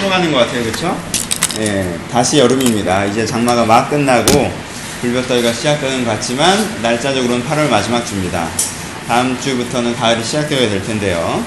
풀어가는 0.00 0.32
것 0.32 0.38
같아요, 0.38 0.62
그렇죠? 0.64 0.98
예, 1.58 1.98
다시 2.10 2.38
여름입니다. 2.38 3.04
이제 3.06 3.26
장마가 3.26 3.66
막 3.66 3.90
끝나고 3.90 4.50
불볕더위가 5.02 5.52
시작되는 5.52 6.04
것 6.04 6.12
같지만 6.12 6.80
날짜적으로는 6.80 7.46
8월 7.46 7.68
마지막 7.68 8.04
주입니다. 8.06 8.48
다음 9.06 9.38
주부터는 9.40 9.94
가을이 9.96 10.24
시작되어야 10.24 10.70
될 10.70 10.82
텐데요. 10.82 11.44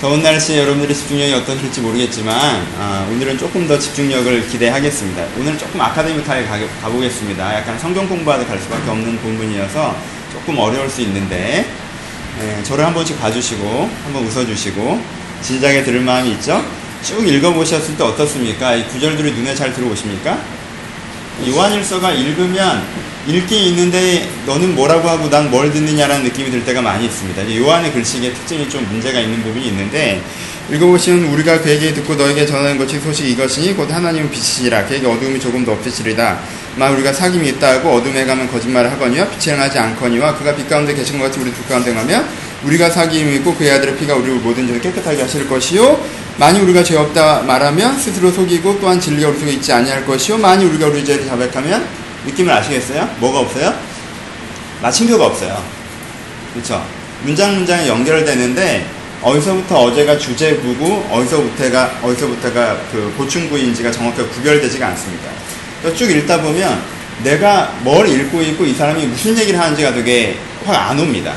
더운 0.00 0.22
날씨에 0.22 0.58
여러분들의 0.58 0.94
집중력이 0.94 1.32
어떠실지 1.32 1.80
모르겠지만 1.80 2.66
아, 2.78 3.06
오늘은 3.10 3.38
조금 3.38 3.66
더 3.66 3.78
집중력을 3.78 4.48
기대하겠습니다. 4.48 5.24
오늘 5.38 5.56
조금 5.56 5.80
아카데미하게 5.80 6.44
가, 6.44 6.58
가보겠습니다. 6.82 7.54
약간 7.54 7.78
성경 7.78 8.06
공부하다 8.06 8.44
갈 8.46 8.58
수밖에 8.58 8.90
없는 8.90 9.16
본문이어서 9.18 9.96
조금 10.32 10.58
어려울 10.58 10.90
수 10.90 11.00
있는데 11.02 11.66
예, 12.42 12.62
저를 12.64 12.84
한 12.84 12.92
번씩 12.92 13.18
봐주시고 13.18 13.90
한번 14.04 14.24
웃어주시고 14.24 15.00
진작에 15.40 15.84
들을 15.84 16.00
마음이 16.00 16.32
있죠? 16.32 16.62
쭉 17.04 17.28
읽어보셨을 17.28 17.96
때 17.98 18.02
어떻습니까? 18.02 18.74
이 18.74 18.88
구절들이 18.88 19.32
눈에 19.32 19.54
잘 19.54 19.72
들어오십니까? 19.74 20.38
요한일서가 21.46 22.12
읽으면 22.12 22.82
읽긴 23.26 23.58
있는데 23.68 24.28
너는 24.46 24.74
뭐라고 24.74 25.08
하고 25.08 25.28
난 25.28 25.50
뭘 25.50 25.70
듣느냐라는 25.72 26.24
느낌이 26.24 26.50
들 26.50 26.64
때가 26.64 26.80
많이 26.80 27.04
있습니다. 27.04 27.56
요한의 27.56 27.92
글씨의 27.92 28.32
특징이 28.34 28.68
좀 28.68 28.86
문제가 28.90 29.20
있는 29.20 29.42
부분이 29.42 29.68
있는데 29.68 30.22
읽어보시면 30.70 31.24
우리가 31.32 31.60
그에게 31.60 31.92
듣고 31.92 32.14
너에게 32.14 32.46
전하는 32.46 32.78
것이 32.78 32.98
소식 32.98 33.26
이것이니 33.28 33.74
곧 33.74 33.90
하나님은 33.92 34.30
빛이시라 34.30 34.86
그에게 34.86 35.06
어두움이 35.06 35.38
조금 35.38 35.62
더 35.62 35.72
없으시리다 35.72 36.38
만 36.76 36.92
우리가 36.94 37.12
사귐이 37.12 37.46
있다 37.48 37.74
하고 37.74 37.92
어둠에 37.92 38.24
가면 38.24 38.50
거짓말을 38.50 38.90
하거니와 38.92 39.28
빛에 39.28 39.52
행하지 39.52 39.78
않거니와 39.78 40.36
그가 40.36 40.56
빛 40.56 40.66
가운데 40.68 40.94
계신 40.94 41.18
것 41.18 41.26
같이 41.26 41.38
우리 41.40 41.52
빛 41.52 41.68
가운데 41.68 41.92
가면 41.92 42.26
우리가 42.64 42.90
사귐이 42.90 43.36
있고 43.36 43.54
그의 43.54 43.72
아들의 43.72 43.96
피가 43.96 44.14
우리를 44.14 44.36
모든 44.36 44.66
죄를 44.66 44.80
깨끗하게 44.80 45.22
하실 45.22 45.48
것이요 45.48 46.00
만일 46.38 46.62
우리가 46.62 46.82
죄 46.82 46.96
없다 46.96 47.42
말하면 47.42 47.98
스스로 47.98 48.30
속이고 48.30 48.80
또한 48.80 49.00
진리가 49.00 49.28
우리 49.28 49.38
속에 49.38 49.52
있지 49.52 49.72
아니할 49.72 50.04
것이요 50.06 50.38
만일 50.38 50.68
우리가 50.68 50.86
우리 50.86 51.04
죄를 51.04 51.26
자백하면 51.26 51.86
느낌을 52.26 52.52
아시겠어요? 52.52 53.08
뭐가 53.18 53.40
없어요? 53.40 53.74
마침표가 54.80 55.26
없어요. 55.26 55.62
그렇죠? 56.52 56.84
문장 57.22 57.54
문장이 57.54 57.88
연결되는데 57.88 58.86
어디서부터 59.22 59.76
어제가 59.84 60.18
주제부고 60.18 61.08
어디서부터가 61.10 62.00
어디서부터가 62.02 62.78
그 62.92 63.14
보충부인지가 63.16 63.90
정확하게 63.90 64.28
구별되지가 64.28 64.86
않습니다. 64.88 65.30
쭉 65.94 66.10
읽다 66.10 66.40
보면 66.40 66.82
내가 67.22 67.72
뭘 67.80 68.08
읽고 68.08 68.42
있고 68.42 68.64
이 68.64 68.74
사람이 68.74 69.06
무슨 69.06 69.38
얘기를 69.38 69.58
하는지가 69.58 69.94
되게 69.94 70.38
확 70.64 70.90
안 70.90 70.98
옵니다. 70.98 71.34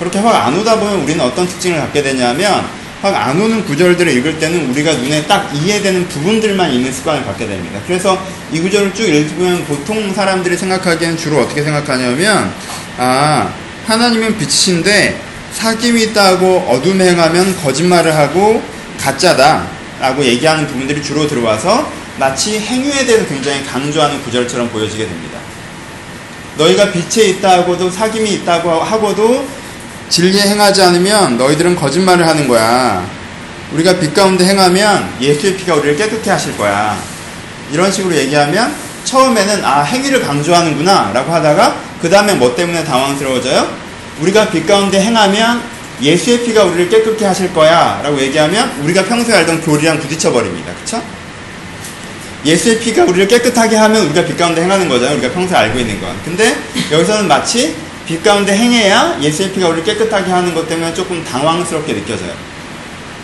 그렇게 0.00 0.18
확 0.18 0.34
안 0.34 0.58
오다 0.58 0.80
보면 0.80 1.02
우리는 1.02 1.22
어떤 1.22 1.46
특징을 1.46 1.78
갖게 1.78 2.02
되냐면 2.02 2.64
확 3.02 3.14
안 3.14 3.38
오는 3.40 3.64
구절들을 3.64 4.10
읽을 4.16 4.38
때는 4.38 4.70
우리가 4.70 4.94
눈에 4.94 5.26
딱 5.26 5.50
이해되는 5.54 6.08
부분들만 6.08 6.72
있는 6.72 6.92
습관을 6.92 7.24
갖게 7.24 7.46
됩니다. 7.46 7.78
그래서 7.86 8.18
이 8.50 8.60
구절을 8.60 8.94
쭉 8.94 9.04
읽으면 9.04 9.64
보통 9.66 10.12
사람들이 10.12 10.56
생각하기엔 10.56 11.16
주로 11.16 11.40
어떻게 11.40 11.62
생각하냐면 11.62 12.52
아 12.98 13.52
하나님은 13.86 14.38
빛이신데 14.38 15.20
사귐이 15.56 16.00
있다고 16.10 16.66
어둠 16.70 17.00
행하면 17.00 17.56
거짓말을 17.62 18.14
하고 18.14 18.62
가짜다 18.98 19.66
라고 20.00 20.24
얘기하는 20.24 20.66
부분들이 20.66 21.02
주로 21.02 21.26
들어와서 21.26 21.90
마치 22.18 22.58
행위에 22.58 23.04
대해서 23.04 23.26
굉장히 23.26 23.64
강조하는 23.66 24.22
구절처럼 24.22 24.70
보여지게 24.70 25.04
됩니다. 25.06 25.38
너희가 26.56 26.90
빛에 26.92 27.28
있다 27.30 27.58
하고도 27.58 27.90
사귐이 27.90 28.28
있다고 28.28 28.70
하고도 28.70 29.59
진리에 30.10 30.42
행하지 30.42 30.82
않으면 30.82 31.38
너희들은 31.38 31.76
거짓말을 31.76 32.26
하는 32.26 32.48
거야. 32.48 33.08
우리가 33.72 33.98
빛 34.00 34.12
가운데 34.12 34.44
행하면 34.44 35.08
예수의 35.20 35.56
피가 35.56 35.76
우리를 35.76 35.96
깨끗해 35.96 36.30
하실 36.30 36.56
거야. 36.56 36.98
이런 37.72 37.90
식으로 37.92 38.14
얘기하면 38.16 38.74
처음에는 39.04 39.64
아 39.64 39.82
행위를 39.82 40.20
강조하는구나 40.20 41.12
라고 41.14 41.32
하다가 41.32 41.76
그 42.02 42.10
다음에 42.10 42.34
뭐 42.34 42.54
때문에 42.56 42.82
당황스러워져요? 42.82 43.68
우리가 44.20 44.50
빛 44.50 44.66
가운데 44.66 45.00
행하면 45.00 45.62
예수의 46.02 46.44
피가 46.44 46.64
우리를 46.64 46.88
깨끗게 46.88 47.24
하실 47.24 47.52
거야 47.54 48.00
라고 48.02 48.20
얘기하면 48.20 48.80
우리가 48.82 49.04
평소에 49.04 49.36
알던 49.36 49.60
교리랑 49.60 50.00
부딪혀 50.00 50.32
버립니다. 50.32 50.72
그쵸? 50.82 51.00
예수의 52.44 52.80
피가 52.80 53.04
우리를 53.04 53.28
깨끗하게 53.28 53.76
하면 53.76 54.06
우리가 54.06 54.24
빛 54.24 54.36
가운데 54.36 54.62
행하는 54.62 54.88
거잖아요. 54.88 55.18
우리가 55.18 55.32
평소에 55.32 55.56
알고 55.56 55.78
있는 55.78 56.00
건. 56.00 56.16
근데 56.24 56.56
여기서는 56.90 57.28
마치 57.28 57.76
빛 58.10 58.24
가운데 58.24 58.52
행해야 58.52 59.18
예수의 59.22 59.52
피가 59.52 59.68
우리를 59.68 59.84
깨끗하게 59.84 60.32
하는 60.32 60.52
것 60.52 60.68
때문에 60.68 60.92
조금 60.94 61.22
당황스럽게 61.22 61.94
느껴져요. 61.94 62.32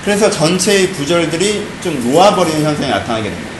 그래서 0.05 0.31
전체의 0.31 0.93
구절들이 0.93 1.67
좀 1.83 2.01
놓아버리는 2.05 2.63
현상이 2.63 2.89
나타나게 2.89 3.25
됩니다. 3.25 3.51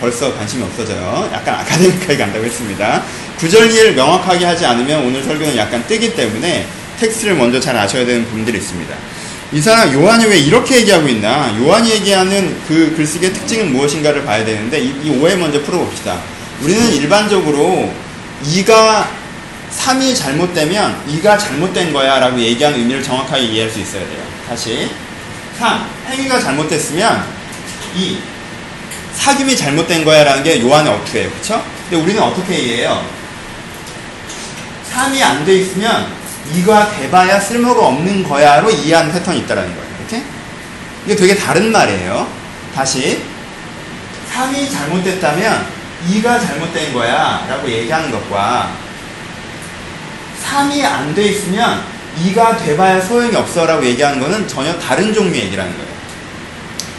벌써 0.00 0.34
관심이 0.34 0.64
없어져요. 0.64 1.30
약간 1.32 1.60
아카데믹하게 1.60 2.16
간다고 2.16 2.44
했습니다. 2.44 3.04
구절 3.38 3.70
이해를 3.70 3.94
명확하게 3.94 4.44
하지 4.46 4.66
않으면 4.66 5.06
오늘 5.06 5.22
설교는 5.22 5.56
약간 5.56 5.86
뜨기 5.86 6.12
때문에 6.16 6.66
텍스트를 6.98 7.36
먼저 7.36 7.60
잘 7.60 7.76
아셔야 7.76 8.04
되는 8.04 8.24
부분들이 8.24 8.58
있습니다. 8.58 8.92
이 9.52 9.60
사람 9.60 9.92
요한이 9.92 10.24
왜 10.24 10.38
이렇게 10.40 10.78
얘기하고 10.78 11.06
있나? 11.06 11.56
요한이 11.56 11.88
얘기하는 11.88 12.56
그 12.66 12.94
글쓰기의 12.96 13.32
특징은 13.32 13.70
무엇인가를 13.70 14.24
봐야 14.24 14.44
되는데 14.44 14.80
이, 14.80 14.92
이 15.04 15.10
오해 15.20 15.36
먼저 15.36 15.62
풀어봅시다. 15.62 16.18
우리는 16.62 16.92
일반적으로 16.94 17.92
이가 18.44 19.21
3이 19.78 20.14
잘못되면 20.16 21.02
이가 21.08 21.36
잘못된 21.38 21.92
거야 21.92 22.18
라고 22.18 22.38
얘기하는 22.38 22.78
의미를 22.78 23.02
정확하게 23.02 23.42
이해할 23.42 23.70
수 23.70 23.80
있어야 23.80 24.02
돼요. 24.06 24.22
다시 24.48 24.90
3. 25.58 25.84
행위가 26.08 26.38
잘못됐으면 26.40 27.24
2. 27.96 28.18
사귐이 29.18 29.56
잘못된 29.56 30.04
거야 30.04 30.24
라는 30.24 30.42
게 30.42 30.60
요한의 30.60 30.92
어투예요. 30.92 31.30
그쵸? 31.30 31.62
근데 31.88 32.02
우리는 32.02 32.22
어떻게 32.22 32.58
이해해요? 32.58 33.04
3이 34.92 35.22
안 35.22 35.44
돼 35.44 35.56
있으면 35.56 36.06
이가 36.54 36.90
돼봐야 36.90 37.38
쓸모가 37.40 37.86
없는 37.86 38.22
거야로 38.24 38.70
이해하는 38.70 39.12
패턴이 39.12 39.40
있다라는 39.40 39.74
거예요. 39.74 39.88
이렇게? 40.00 40.22
이게 41.06 41.16
되게 41.16 41.34
다른 41.36 41.72
말이에요. 41.72 42.26
다시 42.74 43.22
3이 44.32 44.70
잘못됐다면 44.70 45.66
이가 46.10 46.38
잘못된 46.38 46.92
거야 46.92 47.46
라고 47.48 47.70
얘기하는 47.70 48.10
것과 48.10 48.70
3이 50.44 50.84
안 50.84 51.14
돼 51.14 51.24
있으면 51.24 51.80
이가 52.24 52.56
돼봐야 52.56 53.00
소용이 53.00 53.34
없어 53.36 53.64
라고 53.66 53.84
얘기하는 53.84 54.20
거는 54.20 54.46
전혀 54.48 54.76
다른 54.78 55.12
종류의 55.14 55.44
얘기라는 55.46 55.72
거예요. 55.72 55.92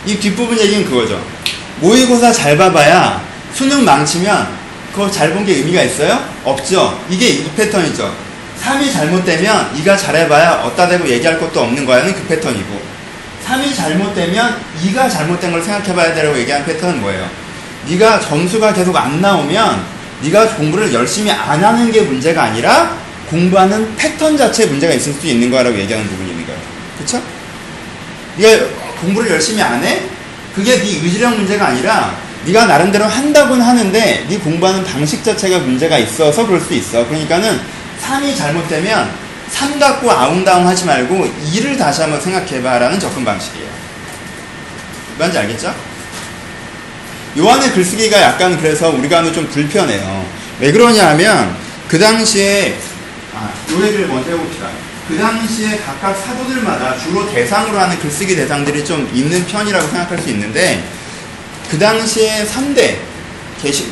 이 0.05 0.17
뒷부분 0.19 0.59
얘기는 0.59 0.85
그거죠. 0.85 1.23
모의고사 1.79 2.31
잘 2.31 2.57
봐봐야 2.57 3.21
수능 3.53 3.85
망치면 3.85 4.47
그거 4.93 5.09
잘 5.09 5.31
본 5.33 5.45
게 5.45 5.53
의미가 5.53 5.81
있어요? 5.83 6.23
없죠. 6.43 6.99
이게 7.09 7.27
이 7.29 7.49
패턴이죠. 7.55 8.13
3이 8.63 8.91
잘못되면 8.93 9.75
이가 9.75 9.97
잘해봐야 9.97 10.61
어따 10.63 10.87
대고 10.87 11.07
얘기할 11.07 11.39
것도 11.39 11.61
없는 11.61 11.85
거야는 11.85 12.13
그 12.15 12.23
패턴이고 12.27 12.81
3이 13.47 13.75
잘못되면 13.75 14.57
이가 14.83 15.09
잘못된 15.09 15.51
걸 15.51 15.61
생각해봐야 15.61 16.13
되라고 16.13 16.37
얘기하는 16.39 16.65
패턴은 16.65 17.01
뭐예요? 17.01 17.27
네가 17.89 18.19
점수가 18.21 18.73
계속 18.73 18.95
안 18.95 19.19
나오면 19.19 19.83
네가 20.21 20.47
공부를 20.55 20.93
열심히 20.93 21.31
안 21.31 21.61
하는 21.63 21.91
게 21.91 22.01
문제가 22.01 22.43
아니라 22.43 22.95
공부하는 23.33 23.95
패턴 23.95 24.37
자체에 24.37 24.67
문제가 24.67 24.93
있을 24.93 25.11
수 25.11 25.25
있는 25.25 25.49
거라고 25.49 25.75
얘기하는 25.75 26.07
부분이 26.07 26.29
있는 26.29 26.45
거예요. 26.45 26.61
그쵸? 26.99 27.21
네가 28.37 28.65
공부를 29.01 29.31
열심히 29.31 29.59
안 29.59 29.83
해? 29.83 30.01
그게 30.55 30.77
네 30.77 30.83
의지력 31.03 31.35
문제가 31.35 31.69
아니라 31.69 32.15
네가 32.45 32.67
나름대로 32.67 33.05
한다고는 33.05 33.65
하는데 33.65 34.25
네 34.29 34.37
공부하는 34.37 34.83
방식 34.83 35.23
자체가 35.23 35.59
문제가 35.59 35.97
있어서 35.97 36.45
그럴 36.45 36.61
수 36.61 36.75
있어. 36.75 37.07
그러니까는 37.07 37.59
3이 38.03 38.37
잘못되면 38.37 39.09
3 39.49 39.79
갖고 39.79 40.11
아웅다웅 40.11 40.67
하지 40.67 40.85
말고 40.85 41.27
2를 41.53 41.75
다시 41.77 42.01
한번 42.01 42.21
생각해봐라는 42.21 42.99
접근 42.99 43.25
방식이에요. 43.25 43.67
뭔지 45.17 45.39
알겠죠? 45.39 45.73
요한의 47.35 47.71
글쓰기가 47.71 48.21
약간 48.21 48.59
그래서 48.59 48.89
우리가 48.91 49.17
하면 49.17 49.33
좀 49.33 49.47
불편해요. 49.47 50.25
왜 50.59 50.71
그러냐 50.71 51.09
하면 51.09 51.55
그 51.87 51.97
당시에 51.97 52.77
아, 53.35 53.53
요 53.71 53.85
얘기를 53.85 54.07
먼저 54.07 54.31
해봅시다. 54.31 54.69
그 55.07 55.17
당시에 55.17 55.77
각각 55.77 56.13
사도들마다 56.15 56.97
주로 56.97 57.29
대상으로 57.29 57.77
하는 57.77 57.99
글쓰기 57.99 58.35
대상들이 58.35 58.85
좀 58.85 59.09
있는 59.13 59.45
편이라고 59.45 59.87
생각할 59.89 60.19
수 60.19 60.29
있는데 60.29 60.83
그 61.69 61.77
당시에 61.77 62.45
3대 62.45 62.97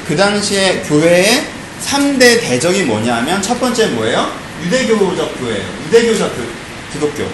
그 0.08 0.16
당시에 0.16 0.84
교회의 0.88 1.48
3대 1.86 2.42
대적이 2.42 2.84
뭐냐면 2.84 3.42
첫 3.42 3.60
번째 3.60 3.88
뭐예요? 3.88 4.32
유대교적 4.64 5.40
교회예요. 5.40 5.66
유대교적 5.88 6.36
교, 6.36 6.44
기독교. 6.94 7.28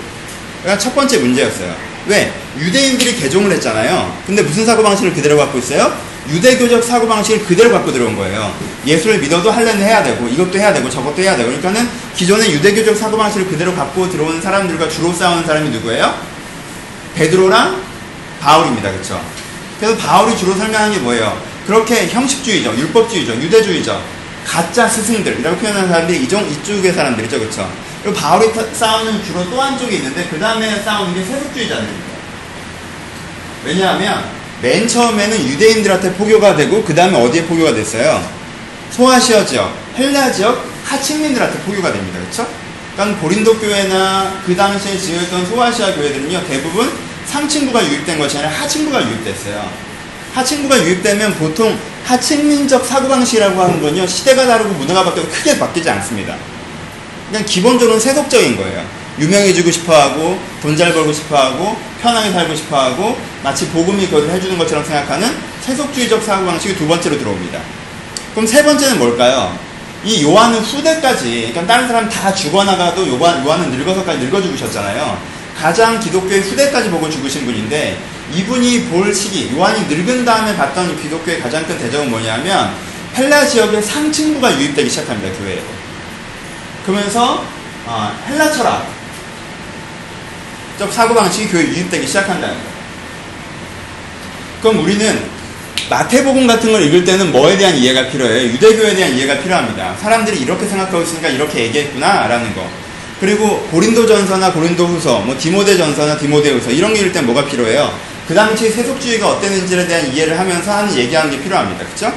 그러니까 0.62 0.77
첫 0.77 0.95
번째 0.95 1.18
문제였어요. 1.18 1.75
왜? 2.07 2.33
유대인들이 2.57 3.15
개종을 3.18 3.51
했잖아요. 3.51 4.21
근데 4.25 4.42
무슨 4.42 4.65
사고방식을 4.65 5.13
그대로 5.13 5.38
갖고 5.38 5.57
있어요? 5.59 5.94
유대교적 6.30 6.83
사고방식을 6.83 7.45
그대로 7.45 7.71
갖고 7.71 7.92
들어온 7.92 8.15
거예요. 8.15 8.54
예수를 8.86 9.19
믿어도 9.19 9.51
할례는 9.51 9.81
해야 9.81 10.04
되고 10.04 10.27
이것도 10.27 10.57
해야 10.57 10.74
되고 10.74 10.89
저것도 10.89 11.21
해야 11.21 11.36
되고 11.36 11.48
그러니까는 11.48 11.88
기존의 12.15 12.51
유대교적 12.54 12.98
사고방식을 12.98 13.48
그대로 13.48 13.74
갖고 13.75 14.09
들어온 14.09 14.42
사람들과 14.42 14.89
주로 14.89 15.13
싸우는 15.13 15.45
사람이 15.45 15.69
누구예요? 15.69 16.13
베드로랑 17.15 17.81
바울입니다. 18.42 18.92
그쵸? 18.92 19.21
그래서 19.80 19.95
바울이 19.98 20.38
주로 20.38 20.56
설명한 20.56 20.92
게 20.92 21.00
뭐예요? 21.00 21.42
그렇게 21.65 22.07
형식주의죠. 22.07 22.75
율법주의죠. 22.75 23.36
유대주의죠. 23.36 24.01
가짜 24.48 24.88
스승들이라고 24.88 25.58
표현하는 25.58 25.90
사람들이 25.90 26.24
이쪽, 26.24 26.40
이쪽의 26.50 26.94
사람들이죠. 26.94 27.40
그쵸? 27.40 27.70
그리고 28.02 28.18
바울이 28.18 28.48
싸우는 28.74 29.24
주로 29.24 29.50
또 29.50 29.62
한쪽이 29.62 29.98
있는데 29.98 30.28
그 30.30 30.40
다음에 30.40 30.82
싸우는 30.82 31.14
게 31.14 31.24
세속주의자들입니다. 31.24 32.08
왜냐하면 33.66 34.24
맨 34.62 34.88
처음에는 34.88 35.46
유대인들한테 35.50 36.14
포교가 36.14 36.56
되고 36.56 36.84
그 36.84 36.96
다음에 36.96 37.22
어디에 37.22 37.44
포교가 37.46 37.74
됐어요? 37.74 38.26
소아시아 38.92 39.46
지역, 39.46 39.76
헬라 39.98 40.32
지역 40.32 40.66
하층민들한테 40.86 41.60
포교가 41.60 41.92
됩니다. 41.92 42.20
그렇죠? 42.20 42.48
그러니까 42.96 43.20
고린도 43.20 43.60
교회나 43.60 44.42
그 44.46 44.56
당시에 44.56 44.98
지었던 44.98 45.46
소아시아 45.48 45.94
교회들은요 45.94 46.48
대부분 46.48 46.92
상층부가 47.26 47.86
유입된 47.86 48.18
것이 48.18 48.38
아니라 48.38 48.54
하층부가 48.54 49.06
유입됐어요. 49.06 49.87
하층부가 50.38 50.84
유입되면 50.84 51.36
보통 51.36 51.78
하층민적 52.06 52.86
사고방식이라고 52.86 53.60
하는 53.62 53.81
건요 53.81 54.06
시대가 54.06 54.45
다르고 54.45 54.69
문화가 54.75 55.04
바뀌어도 55.06 55.28
크게 55.30 55.57
바뀌지 55.57 55.89
않습니다. 55.89 56.36
그냥 57.30 57.44
기본적으로는 57.45 58.00
세속적인 58.00 58.56
거예요. 58.56 58.86
유명해지고 59.19 59.72
싶어하고 59.72 60.39
돈 60.62 60.78
잘 60.78 60.94
벌고 60.94 61.12
싶어하고 61.12 61.75
편하게 62.01 62.31
살고 62.31 62.56
싶어하고 62.56 63.18
마치 63.44 63.68
복음이 63.69 64.06
그것을 64.07 64.30
해주는 64.30 64.57
것처럼 64.60 64.86
생각하는 64.86 65.36
세속주의적 65.62 66.24
사고방식이 66.24 66.75
두 66.75 66.88
번째로 66.88 67.18
들어옵니다. 67.18 67.60
그럼 68.34 68.45
세 68.45 68.63
번째는 68.63 69.00
뭘까요? 69.00 69.57
이 70.04 70.24
요한은 70.24 70.60
후대까지 70.60 71.50
그러니까 71.51 71.66
다른 71.66 71.88
사람 71.88 72.07
다 72.07 72.34
죽어나가도 72.34 73.07
요한, 73.07 73.44
요한은 73.44 73.72
늙어서까지 73.72 74.19
늙어 74.19 74.39
죽으셨잖아요. 74.42 75.18
가장 75.59 76.00
기독교의 76.00 76.42
후대까지 76.42 76.89
보고 76.89 77.09
죽으신 77.09 77.45
분인데 77.45 77.98
이분이 78.33 78.86
볼 78.86 79.13
시기 79.13 79.51
요한이 79.56 79.88
늙은 79.88 80.25
다음에 80.25 80.56
봤던 80.56 81.01
기독교의 81.01 81.39
가장 81.42 81.65
큰 81.65 81.77
대적은 81.77 82.09
뭐냐면 82.09 82.74
헬라 83.15 83.48
지역의 83.48 83.81
상층부가 83.81 84.56
유입되기 84.59 84.89
시작합니다. 84.89 85.36
교회에. 85.39 85.62
그러면서 86.86 87.44
어, 87.86 88.15
헬라 88.27 88.51
철학 88.51 88.88
적 90.77 90.94
사고방식이 90.94 91.48
교회에 91.50 91.68
유입되기 91.68 92.06
시작한다는 92.06 92.56
거예요. 92.56 92.77
그럼 94.62 94.83
우리는 94.83 95.38
마태복음 95.89 96.45
같은 96.45 96.71
걸 96.71 96.83
읽을 96.83 97.06
때는 97.06 97.31
뭐에 97.31 97.57
대한 97.57 97.75
이해가 97.75 98.10
필요해요? 98.10 98.51
유대교에 98.51 98.95
대한 98.95 99.13
이해가 99.13 99.39
필요합니다. 99.39 99.95
사람들이 99.98 100.39
이렇게 100.39 100.65
생각하고 100.65 101.01
있으니까 101.01 101.30
이렇게 101.30 101.63
얘기했구나 101.65 102.27
라는 102.27 102.53
거. 102.53 102.87
그리고 103.19 103.62
고린도전서나 103.72 104.54
고린도후서, 104.54 105.19
뭐 105.19 105.38
디모데전서나 105.38 106.18
디모데후서 106.18 106.72
이런 106.72 106.94
게때 106.94 107.22
뭐가 107.22 107.46
필요해요? 107.46 107.92
그 108.28 108.36
당시 108.36 108.69
세속주의가 108.69 109.28
어땠는지에 109.28 109.88
대한 109.88 110.14
이해를 110.14 110.38
하면서 110.38 110.72
하는 110.72 110.96
얘기하는 110.96 111.31
게 111.31 111.42
필요합니다. 111.42 111.86
그렇죠? 111.86 112.14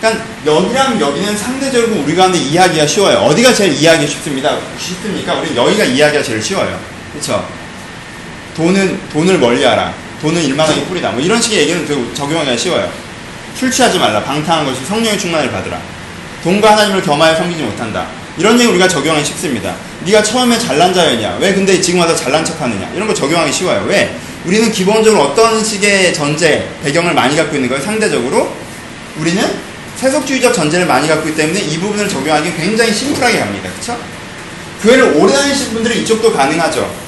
그러니까 0.00 0.24
여기랑 0.44 1.00
여기는 1.00 1.36
상대적으로 1.36 2.02
우리 2.02 2.14
가운데 2.14 2.38
이해하기가 2.38 2.86
쉬워요. 2.86 3.18
어디가 3.18 3.54
제일 3.54 3.72
이해하기 3.72 4.06
쉽습니다. 4.06 4.58
쉽습니까? 4.78 5.34
우리 5.34 5.56
여기가 5.56 5.84
이해하기가 5.84 6.22
제일 6.22 6.42
쉬워요. 6.42 6.78
그렇죠? 7.12 7.48
돈은 8.54 9.08
돈을 9.10 9.38
멀리하라. 9.38 9.94
돈은 10.20 10.42
일만하게 10.42 10.84
뿌리다. 10.84 11.10
뭐 11.10 11.20
이런 11.20 11.40
식의 11.40 11.60
얘기는 11.60 12.14
적용하기가 12.14 12.56
쉬워요. 12.56 12.92
술 13.56 13.70
취하지 13.70 13.98
말라. 13.98 14.22
방탕한 14.22 14.66
것이 14.66 14.84
성령의 14.84 15.18
충만을 15.18 15.50
받으라. 15.50 15.80
돈과 16.42 16.72
하나님을 16.72 17.02
겸하여 17.02 17.34
섬기지 17.36 17.62
못한다. 17.62 18.06
이런 18.36 18.58
얘기 18.58 18.68
우리가 18.70 18.88
적용하기 18.88 19.24
쉽습니다. 19.24 19.74
네가 20.04 20.22
처음에 20.22 20.58
잘난 20.58 20.92
자였냐? 20.92 21.38
왜 21.40 21.54
근데 21.54 21.80
지금 21.80 22.00
와서 22.00 22.16
잘난 22.16 22.44
척하느냐? 22.44 22.90
이런 22.94 23.06
거 23.06 23.14
적용하기 23.14 23.52
쉬워요. 23.52 23.84
왜? 23.86 24.16
우리는 24.44 24.70
기본적으로 24.72 25.22
어떤 25.22 25.64
식의 25.64 26.12
전제 26.12 26.68
배경을 26.82 27.14
많이 27.14 27.36
갖고 27.36 27.54
있는 27.54 27.68
거예요. 27.68 27.82
상대적으로 27.82 28.52
우리는 29.18 29.42
세속주의적 29.96 30.52
전제를 30.52 30.86
많이 30.86 31.08
갖고 31.08 31.28
있기 31.28 31.40
때문에 31.40 31.60
이 31.60 31.78
부분을 31.78 32.08
적용하기 32.08 32.54
굉장히 32.56 32.92
심플하게 32.92 33.38
갑니다. 33.38 33.70
그렇죠? 33.70 33.98
교회를 34.82 35.14
오래 35.16 35.32
다니신 35.32 35.72
분들은 35.72 35.96
이쪽도 35.98 36.32
가능하죠. 36.32 37.03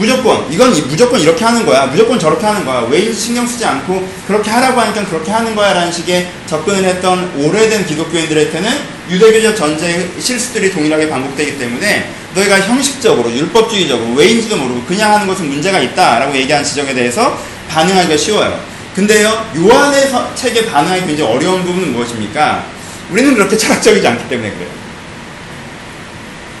무조건 0.00 0.50
이건 0.50 0.70
무조건 0.88 1.20
이렇게 1.20 1.44
하는 1.44 1.66
거야. 1.66 1.84
무조건 1.84 2.18
저렇게 2.18 2.46
하는 2.46 2.64
거야. 2.64 2.86
왜 2.88 3.12
신경 3.12 3.46
쓰지 3.46 3.66
않고 3.66 4.08
그렇게 4.26 4.50
하라고 4.50 4.80
하니까 4.80 5.04
그렇게 5.04 5.30
하는 5.30 5.54
거야 5.54 5.74
라는 5.74 5.92
식의 5.92 6.26
접근을 6.46 6.82
했던 6.84 7.30
오래된 7.36 7.84
기독교인들한테는 7.84 8.70
유대교적 9.10 9.54
전제의 9.54 10.08
실수들이 10.18 10.72
동일하게 10.72 11.10
반복되기 11.10 11.58
때문에 11.58 12.10
너희가 12.34 12.60
형식적으로 12.60 13.30
율법주의적으로 13.30 14.14
왜인지도 14.14 14.56
모르고 14.56 14.84
그냥 14.86 15.12
하는 15.12 15.26
것은 15.26 15.50
문제가 15.50 15.78
있다 15.80 16.20
라고 16.20 16.34
얘기한 16.34 16.64
지적에 16.64 16.94
대해서 16.94 17.38
반응하기가 17.68 18.16
쉬워요. 18.16 18.58
근데요 18.94 19.50
요한의 19.54 20.10
책에 20.34 20.64
반응하기 20.64 21.06
굉장히 21.08 21.30
어려운 21.30 21.62
부분은 21.62 21.92
무엇입니까? 21.92 22.64
우리는 23.10 23.34
그렇게 23.34 23.54
철학적이지 23.58 24.06
않기 24.06 24.30
때문에 24.30 24.50
그래요 24.50 24.68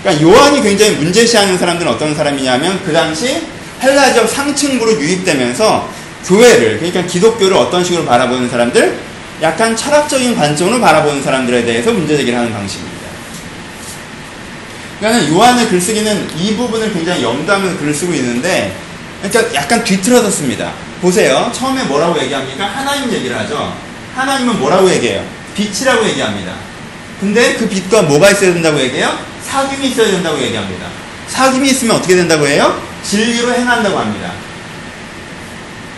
그러니까 0.02 0.26
요한이 0.26 0.62
굉장히 0.62 0.92
문제시하는 0.92 1.58
사람들은 1.58 1.90
어떤 1.90 2.14
사람이냐면 2.14 2.80
그 2.84 2.92
당시 2.92 3.42
헬라적 3.82 4.28
상층부로 4.28 5.00
유입되면서 5.00 5.88
교회를 6.24 6.78
그러니까 6.78 7.02
기독교를 7.04 7.56
어떤 7.56 7.84
식으로 7.84 8.04
바라보는 8.04 8.48
사람들 8.48 8.98
약간 9.42 9.74
철학적인 9.74 10.36
관점으로 10.36 10.80
바라보는 10.80 11.22
사람들에 11.22 11.64
대해서 11.64 11.92
문제 11.92 12.16
제기를 12.16 12.38
하는 12.38 12.52
방식입니다. 12.52 13.00
그러니까 14.98 15.34
요한의 15.34 15.68
글쓰기는 15.68 16.28
이 16.36 16.56
부분을 16.56 16.92
굉장히 16.92 17.22
염두하면서 17.22 17.78
글을 17.78 17.94
쓰고 17.94 18.12
있는데 18.14 18.76
그러니까 19.22 19.54
약간 19.54 19.82
뒤틀어졌습니다. 19.82 20.72
보세요. 21.00 21.50
처음에 21.54 21.84
뭐라고 21.84 22.20
얘기합니까? 22.20 22.66
하나님 22.66 23.10
얘기를 23.10 23.36
하죠. 23.38 23.74
하나님은 24.14 24.58
뭐라고 24.58 24.90
얘기해요? 24.90 25.24
빛이라고 25.54 26.06
얘기합니다. 26.08 26.69
근데 27.20 27.54
그 27.54 27.68
빛과 27.68 28.02
뭐가 28.02 28.30
있어야 28.30 28.54
된다고 28.54 28.80
얘기해요? 28.80 29.18
사귐이 29.46 29.84
있어야 29.84 30.06
된다고 30.06 30.40
얘기합니다. 30.40 30.86
사귐이 31.28 31.64
있으면 31.66 31.96
어떻게 31.96 32.16
된다고 32.16 32.46
해요? 32.46 32.82
진리로 33.04 33.52
행한다고 33.52 33.98
합니다. 33.98 34.32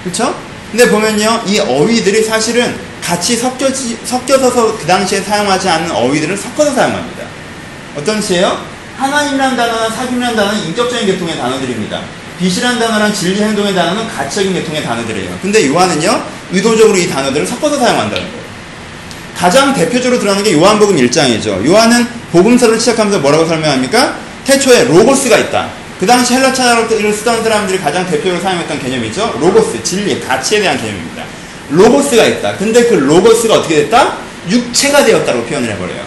그렇죠? 0.03 0.35
근데 0.71 0.89
보면요, 0.91 1.43
이 1.47 1.61
어휘들이 1.61 2.25
사실은 2.25 2.77
같이 3.01 3.37
섞여 3.37 3.69
섞여서 3.71 4.79
그 4.79 4.87
당시에 4.87 5.21
사용하지 5.21 5.69
않는 5.69 5.91
어휘들을 5.91 6.37
섞어서 6.37 6.73
사용합니다. 6.73 7.25
어떤 7.97 8.21
시예요? 8.21 8.65
하나님이란 8.99 9.57
단어나 9.57 9.89
사귐이란 9.89 10.35
단어는 10.35 10.67
인격적인 10.67 11.07
계통의 11.07 11.37
단어들입니다. 11.37 12.01
빛이란 12.39 12.79
단어랑 12.79 13.13
진리 13.13 13.41
행동의 13.41 13.75
단어는 13.75 14.09
가치적인 14.09 14.55
계통의 14.55 14.83
단어들이에요. 14.83 15.39
근데 15.41 15.69
요한은요, 15.69 16.25
의도적으로 16.51 16.97
이 16.99 17.09
단어들을 17.09 17.47
섞어서 17.47 17.79
사용한다는 17.79 18.25
거예요. 18.25 18.42
가장 19.43 19.75
대표적으로 19.75 20.21
드러나는 20.21 20.45
게 20.45 20.53
요한복음 20.53 20.95
1장이죠. 20.95 21.67
요한은 21.67 22.07
복음서를 22.31 22.79
시작하면서 22.79 23.19
뭐라고 23.19 23.45
설명합니까? 23.45 24.17
태초에 24.45 24.85
로고스가 24.85 25.37
있다. 25.37 25.69
그 25.99 26.07
당시 26.07 26.35
헬라 26.35 26.53
철학을 26.53 27.13
쓰던 27.13 27.43
사람들이 27.43 27.81
가장 27.81 28.09
대표적으로 28.09 28.41
사용했던 28.41 28.81
개념이죠. 28.81 29.39
로고스, 29.41 29.83
진리, 29.83 30.21
가치에 30.21 30.61
대한 30.61 30.79
개념입니다. 30.79 31.25
로고스가 31.71 32.25
있다. 32.25 32.57
근데 32.57 32.85
그 32.85 32.95
로고스가 32.95 33.55
어떻게 33.55 33.83
됐다? 33.83 34.19
육체가 34.49 35.05
되었다고 35.05 35.43
표현을 35.47 35.71
해버려요. 35.71 36.05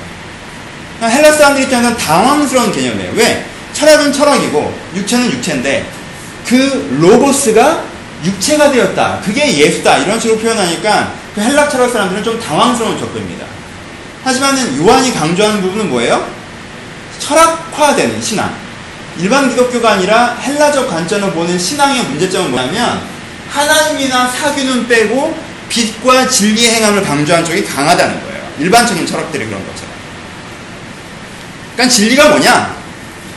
헬라 1.01 1.33
사람들 1.33 1.63
입장에서는 1.63 1.97
당황스러운 1.97 2.71
개념이에요. 2.71 3.11
왜? 3.15 3.45
철학은 3.73 4.13
철학이고 4.13 4.73
육체는 4.95 5.29
육체인데 5.33 5.85
그 6.47 6.97
로고스가 7.01 7.83
육체가 8.23 8.71
되었다. 8.71 9.19
그게 9.25 9.57
예수다. 9.57 9.97
이런 9.97 10.17
식으로 10.21 10.39
표현하니까 10.39 11.24
그 11.35 11.41
헬라 11.41 11.67
철학 11.67 11.91
사람들은 11.91 12.23
좀 12.23 12.39
당황스러운 12.39 12.97
접근입니다. 12.97 13.45
하지만은 14.23 14.77
요한이 14.77 15.13
강조하는 15.13 15.61
부분은 15.61 15.89
뭐예요? 15.89 16.25
철학화되는 17.19 18.21
신앙. 18.21 18.55
일반 19.17 19.49
기독교가 19.49 19.91
아니라 19.91 20.35
헬라적 20.41 20.89
관점으로 20.89 21.33
보는 21.33 21.59
신앙의 21.59 22.03
문제점은 22.03 22.51
뭐냐면 22.51 23.01
하나님이나 23.49 24.27
사귀는 24.27 24.87
빼고 24.87 25.37
빛과 25.69 26.27
진리의 26.27 26.75
행함을 26.75 27.03
강조한 27.03 27.43
쪽이 27.43 27.65
강하다는 27.65 28.23
거예요. 28.23 28.49
일반적인 28.59 29.05
철학들이 29.05 29.45
그런 29.45 29.59
것처럼. 29.67 29.93
그러니까 31.73 31.93
진리가 31.93 32.29
뭐냐? 32.29 32.75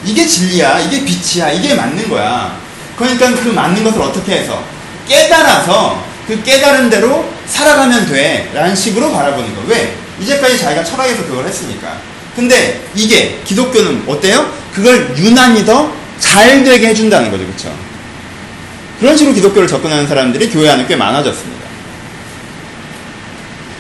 이게 0.05 0.25
진리야. 0.25 0.79
이게 0.81 1.05
빛이야. 1.05 1.51
이게 1.51 1.75
맞는 1.75 2.09
거야. 2.09 2.57
그러니까 2.97 3.35
그 3.35 3.49
맞는 3.49 3.83
것을 3.83 4.01
어떻게 4.03 4.37
해서 4.37 4.63
깨달아서 5.09 6.05
그 6.27 6.43
깨달은 6.43 6.91
대로 6.91 7.38
살아가면 7.49 8.07
돼. 8.07 8.51
라는 8.55 8.75
식으로 8.77 9.13
바라보는 9.13 9.55
거. 9.57 9.63
왜? 9.67 9.97
이제까지 10.21 10.59
자기가 10.59 10.85
철학에서 10.85 11.25
그걸 11.25 11.47
했으니까. 11.47 11.97
근데 12.37 12.85
이게 12.95 13.41
기독교는 13.45 14.05
어때요? 14.07 14.53
그걸 14.73 15.17
유난히 15.17 15.65
더 15.65 15.99
잘 16.19 16.65
되게 16.65 16.89
해준다는 16.89 17.31
거죠. 17.31 17.47
그쵸? 17.47 17.75
그런 19.01 19.17
식으로 19.17 19.35
기독교를 19.35 19.69
접근하는 19.69 20.07
사람들이 20.07 20.51
교회 20.51 20.69
안에 20.69 20.87
꽤 20.87 20.97
많아졌습니다. 20.97 21.59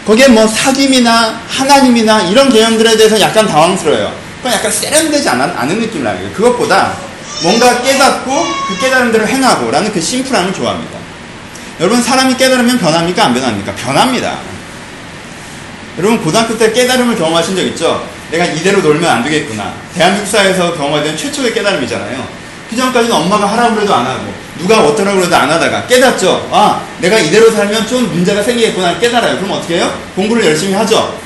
거기에 0.06 0.28
뭐 0.28 0.46
사귐이나 0.46 1.34
하나님이나 1.48 2.22
이런 2.22 2.48
개념들에 2.48 2.96
대해서 2.96 3.20
약간 3.20 3.46
당황스러워요. 3.46 4.14
그건 4.38 4.52
약간 4.52 4.70
세련되지 4.70 5.28
않은, 5.28 5.50
않은 5.56 5.80
느낌을 5.80 6.04
나요. 6.04 6.30
그것보다 6.32 6.96
뭔가 7.42 7.82
깨닫고 7.82 8.46
그 8.68 8.78
깨달은 8.80 9.12
대로 9.12 9.26
행하고 9.26 9.70
라는 9.70 9.92
그 9.92 10.00
심플함을 10.00 10.54
좋아합니다. 10.54 10.97
여러분 11.80 12.02
사람이 12.02 12.36
깨달으면 12.36 12.78
변합니까? 12.78 13.26
안 13.26 13.34
변합니까? 13.34 13.74
변합니다. 13.74 14.38
여러분 15.98 16.22
고등학교 16.22 16.56
때 16.58 16.72
깨달음을 16.72 17.16
경험하신 17.16 17.56
적 17.56 17.62
있죠? 17.68 18.08
내가 18.30 18.44
이대로 18.44 18.80
놀면 18.80 19.08
안 19.08 19.22
되겠구나. 19.22 19.72
대한민국 19.94 20.28
사회에서 20.28 20.74
경험하던 20.74 21.16
최초의 21.16 21.54
깨달음이잖아요. 21.54 22.26
그 22.68 22.76
전까지는 22.76 23.14
엄마가 23.16 23.46
하라고 23.52 23.76
그래도 23.76 23.94
안 23.94 24.06
하고 24.06 24.32
누가 24.58 24.80
어떠라고 24.84 25.18
그래도 25.18 25.36
안 25.36 25.50
하다가 25.50 25.86
깨닫죠. 25.86 26.48
아 26.52 26.82
내가 26.98 27.18
이대로 27.18 27.50
살면 27.50 27.86
좀 27.86 28.12
문제가 28.12 28.42
생기겠구나 28.42 28.98
깨달아요. 28.98 29.36
그럼 29.36 29.52
어떻게 29.52 29.76
해요? 29.76 29.92
공부를 30.14 30.44
열심히 30.44 30.74
하죠. 30.74 31.18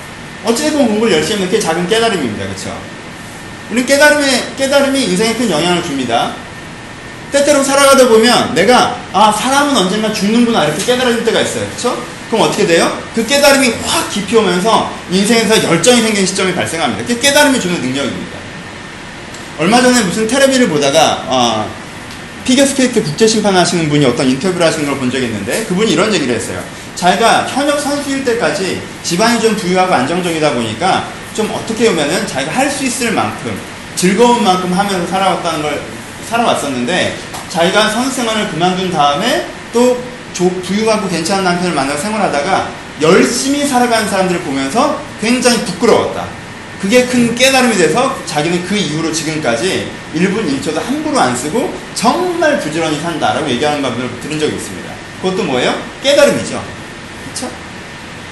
어찌됐건 0.44 0.86
공부를 0.86 1.14
열심히 1.14 1.40
하는 1.40 1.50
게 1.50 1.58
작은 1.58 1.88
깨달음입니다. 1.88 2.44
그렇죠? 2.44 2.78
우리 3.70 3.86
깨달음에 3.86 4.52
깨달음이 4.58 5.02
인생에 5.04 5.34
큰 5.34 5.50
영향을 5.50 5.82
줍니다. 5.82 6.32
때때로 7.32 7.64
살아가다 7.64 8.08
보면 8.08 8.54
내가 8.54 8.96
아 9.12 9.32
사람은 9.32 9.76
언젠가 9.76 10.12
죽는구나 10.12 10.66
이렇게 10.66 10.84
깨달을 10.84 11.24
때가 11.24 11.40
있어요. 11.40 11.66
그렇죠? 11.70 12.02
그럼 12.30 12.46
어떻게 12.46 12.66
돼요? 12.66 12.96
그 13.14 13.26
깨달음이 13.26 13.72
확 13.86 14.10
깊이 14.10 14.36
오면서 14.36 14.90
인생에서 15.10 15.64
열정이 15.64 16.00
생기는 16.02 16.26
시점이 16.26 16.54
발생합니다. 16.54 17.04
그게 17.06 17.18
깨달음이 17.20 17.60
주는 17.60 17.80
능력입니다. 17.80 18.38
얼마 19.58 19.80
전에 19.82 20.00
무슨 20.02 20.26
테레비를 20.26 20.68
보다가 20.68 21.24
어, 21.26 21.70
피겨스케이트 22.44 23.02
국제 23.02 23.26
심판 23.26 23.54
하시는 23.56 23.88
분이 23.88 24.04
어떤 24.04 24.28
인터뷰를 24.28 24.66
하시는 24.66 24.86
걸 24.86 24.98
본 24.98 25.10
적이 25.10 25.26
있는데 25.26 25.64
그분이 25.64 25.92
이런 25.92 26.12
얘기를 26.12 26.34
했어요. 26.34 26.62
자기가 26.96 27.46
현역 27.48 27.80
선수일 27.80 28.24
때까지 28.24 28.80
집안이 29.02 29.40
좀 29.40 29.56
부유하고 29.56 29.92
안정적이다 29.94 30.52
보니까 30.52 31.06
좀 31.34 31.50
어떻게 31.54 31.88
보면은 31.88 32.26
자기가 32.26 32.52
할 32.52 32.70
수 32.70 32.84
있을 32.84 33.12
만큼 33.12 33.56
즐거운 33.96 34.42
만큼 34.42 34.72
하면서 34.72 35.06
살아왔다는 35.06 35.62
걸 35.62 35.80
살아왔었는데 36.32 37.16
자기가 37.50 37.90
선수 37.90 38.16
생활을 38.16 38.48
그만둔 38.48 38.90
다음에 38.90 39.46
또 39.72 40.02
조, 40.32 40.48
부유하고 40.62 41.08
괜찮은 41.08 41.44
남편을 41.44 41.74
만나서 41.74 42.00
생활하다가 42.00 42.68
열심히 43.02 43.66
살아가는 43.66 44.08
사람들을 44.08 44.40
보면서 44.40 45.00
굉장히 45.20 45.58
부끄러웠다. 45.64 46.24
그게 46.80 47.06
큰 47.06 47.34
깨달음이 47.34 47.76
돼서 47.76 48.18
자기는 48.26 48.64
그 48.64 48.76
이후로 48.76 49.12
지금까지 49.12 49.88
1분 50.14 50.60
1초도 50.60 50.82
함부로 50.82 51.20
안 51.20 51.36
쓰고 51.36 51.72
정말 51.94 52.58
부지런히 52.58 53.00
산다라고 53.00 53.48
얘기하는 53.50 53.80
방법을 53.82 54.20
들은 54.20 54.40
적이 54.40 54.56
있습니다. 54.56 54.90
그것도 55.22 55.44
뭐예요? 55.44 55.74
깨달음이죠. 56.02 56.62
그쵸? 57.32 57.48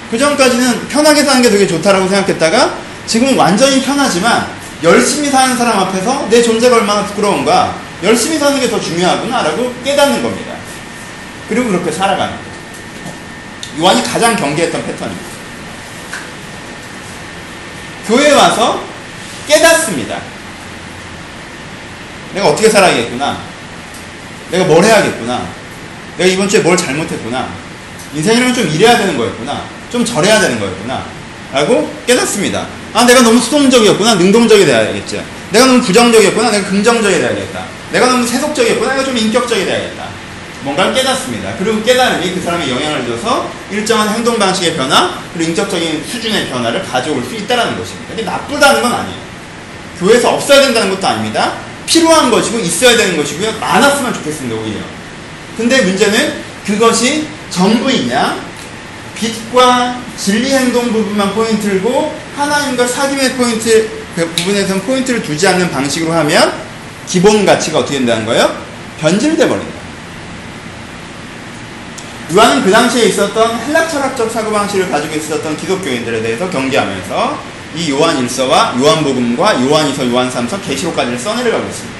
그 0.09 0.17
전까지는 0.17 0.89
편하게 0.89 1.23
사는 1.23 1.41
게 1.41 1.49
되게 1.49 1.65
좋다라고 1.65 2.09
생각했다가 2.09 2.75
지금은 3.07 3.37
완전히 3.37 3.81
편하지만 3.81 4.47
열심히 4.83 5.29
사는 5.29 5.55
사람 5.55 5.79
앞에서 5.79 6.27
내 6.29 6.41
존재가 6.41 6.75
얼마나 6.75 7.05
부끄러운가 7.05 7.73
열심히 8.03 8.37
사는 8.39 8.59
게 8.59 8.69
더 8.69 8.79
중요하구나라고 8.79 9.73
깨닫는 9.83 10.23
겁니다. 10.23 10.53
그리고 11.49 11.67
그렇게 11.69 11.91
살아가는 11.91 12.33
거죠. 12.35 13.81
요한이 13.81 14.03
가장 14.03 14.35
경계했던 14.35 14.85
패턴입니다. 14.85 15.29
교회에 18.07 18.31
와서 18.31 18.83
깨닫습니다. 19.47 20.19
내가 22.33 22.47
어떻게 22.49 22.69
살아야겠구나. 22.69 23.37
내가 24.51 24.65
뭘 24.65 24.83
해야겠구나. 24.83 25.45
내가 26.17 26.29
이번 26.29 26.47
주에 26.49 26.59
뭘 26.61 26.75
잘못했구나. 26.77 27.49
인생이라면 28.13 28.53
좀 28.53 28.67
이래야 28.67 28.97
되는 28.97 29.17
거였구나. 29.17 29.63
좀 29.91 30.03
저래야 30.03 30.39
되는 30.39 30.59
거였구나. 30.59 31.05
라고 31.53 31.93
깨닫습니다. 32.07 32.65
아, 32.93 33.03
내가 33.05 33.21
너무 33.21 33.39
수동적이었구나. 33.39 34.15
능동적이 34.15 34.65
돼야겠죠. 34.65 35.23
내가 35.51 35.65
너무 35.65 35.81
부정적이었구나. 35.81 36.51
내가 36.51 36.69
긍정적이 36.69 37.19
돼야겠다. 37.19 37.65
내가 37.91 38.07
너무 38.07 38.25
세속적이었구나. 38.25 38.93
내가 38.93 39.03
좀 39.03 39.17
인격적이 39.17 39.65
돼야겠다. 39.65 40.05
뭔가를 40.61 40.93
깨닫습니다. 40.93 41.53
그리고 41.57 41.81
깨달음이 41.83 42.33
그 42.33 42.41
사람에 42.41 42.69
영향을 42.69 43.05
줘서 43.07 43.49
일정한 43.71 44.09
행동 44.09 44.37
방식의 44.37 44.75
변화, 44.75 45.19
그리고 45.33 45.49
인격적인 45.49 46.05
수준의 46.07 46.49
변화를 46.49 46.83
가져올 46.83 47.23
수 47.23 47.35
있다는 47.35 47.77
것입니다. 47.77 48.07
근데 48.09 48.23
나쁘다는 48.23 48.81
건 48.81 48.93
아니에요. 48.93 49.19
교회에서 49.99 50.29
없어야 50.33 50.61
된다는 50.61 50.91
것도 50.91 51.07
아닙니다. 51.07 51.53
필요한 51.85 52.29
것이고 52.29 52.59
있어야 52.59 52.95
되는 52.95 53.17
것이고요. 53.17 53.53
많았으면 53.59 54.13
좋겠습니다, 54.13 54.55
오히려. 54.55 54.79
근데 55.57 55.81
문제는 55.81 56.41
그것이 56.65 57.27
전부이냐? 57.49 58.51
빛과 59.15 59.99
진리 60.17 60.51
행동 60.51 60.91
부분만 60.91 61.33
포인트고 61.33 62.15
하나님과 62.37 62.85
사귐의 62.85 63.35
포인트 63.35 63.89
그 64.15 64.27
부분에선 64.27 64.81
포인트를 64.81 65.21
두지 65.21 65.47
않는 65.47 65.71
방식으로 65.71 66.11
하면 66.13 66.53
기본 67.11 67.45
가치가 67.45 67.79
어떻게 67.79 67.97
된다는 67.97 68.25
거예요? 68.25 68.55
변질돼 69.01 69.45
버린다. 69.45 69.81
요한은 72.33 72.63
그 72.63 72.71
당시에 72.71 73.03
있었던 73.07 73.59
헬라 73.59 73.89
철학적 73.89 74.31
사고방식을 74.31 74.89
가지고 74.89 75.15
있었던 75.15 75.57
기독교인들에 75.57 76.21
대해서 76.21 76.49
경계하면서 76.49 77.37
이 77.75 77.91
요한 77.91 78.17
일서와 78.17 78.75
요한복음과 78.79 79.61
요한이서, 79.61 80.09
요한삼서, 80.09 80.61
계시록까지를 80.61 81.19
써내려가고 81.19 81.67
있습니다. 81.67 81.99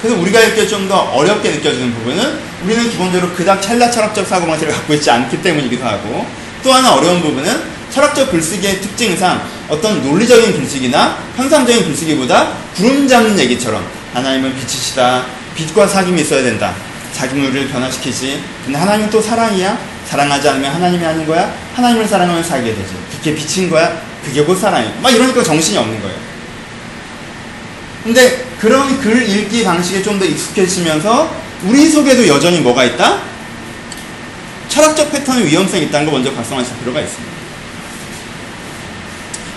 그래서 0.00 0.18
우리가 0.18 0.40
이렇게 0.40 0.66
좀더 0.66 0.96
어렵게 0.96 1.50
느껴지는 1.50 1.92
부분은 1.92 2.38
우리는 2.64 2.90
기본적으로 2.90 3.34
그닥 3.34 3.62
헬라 3.68 3.90
철학적 3.90 4.26
사고방식을 4.26 4.72
갖고 4.72 4.94
있지 4.94 5.10
않기 5.10 5.42
때문이기도 5.42 5.84
하고 5.84 6.26
또 6.62 6.72
하나 6.72 6.94
어려운 6.94 7.20
부분은 7.20 7.76
철학적 7.90 8.30
글쓰기의 8.30 8.80
특징상 8.80 9.46
어떤 9.68 10.02
논리적인 10.02 10.54
글쓰기나 10.54 11.18
현상적인 11.36 11.84
글쓰기보다 11.84 12.52
구름 12.74 13.06
잡는 13.06 13.38
얘기처럼 13.38 13.84
하나님은 14.16 14.54
빛이시다. 14.56 15.26
빛과 15.54 15.86
사귐이 15.86 16.18
있어야 16.20 16.42
된다. 16.42 16.74
자기 17.12 17.38
우리를 17.38 17.68
변화시키지. 17.68 18.42
근데 18.64 18.78
하나님은 18.78 19.10
또 19.10 19.20
사랑이야? 19.20 19.78
사랑하지 20.06 20.48
않으면 20.48 20.72
하나님이 20.72 21.04
아닌 21.04 21.26
거야? 21.26 21.52
하나님을 21.74 22.08
사랑하면 22.08 22.42
살게 22.42 22.74
되지. 22.74 22.94
그게 23.12 23.34
빛인 23.34 23.68
거야? 23.68 24.00
그게 24.24 24.42
곧 24.42 24.56
사랑이야. 24.56 24.94
막 25.02 25.10
이러니까 25.12 25.42
정신이 25.42 25.76
없는 25.76 26.00
거예요. 26.00 26.16
근데 28.04 28.46
그런 28.58 28.98
글 29.00 29.28
읽기 29.28 29.64
방식에 29.64 30.02
좀 30.02 30.18
더 30.18 30.24
익숙해지면서 30.24 31.30
우리 31.64 31.90
속에도 31.90 32.26
여전히 32.26 32.60
뭐가 32.60 32.84
있다? 32.84 33.20
철학적 34.70 35.12
패턴의 35.12 35.46
위험성이 35.46 35.84
있다는 35.84 36.06
거 36.06 36.12
먼저 36.12 36.32
각성하실 36.32 36.78
필요가 36.78 37.00
있습니다. 37.00 37.36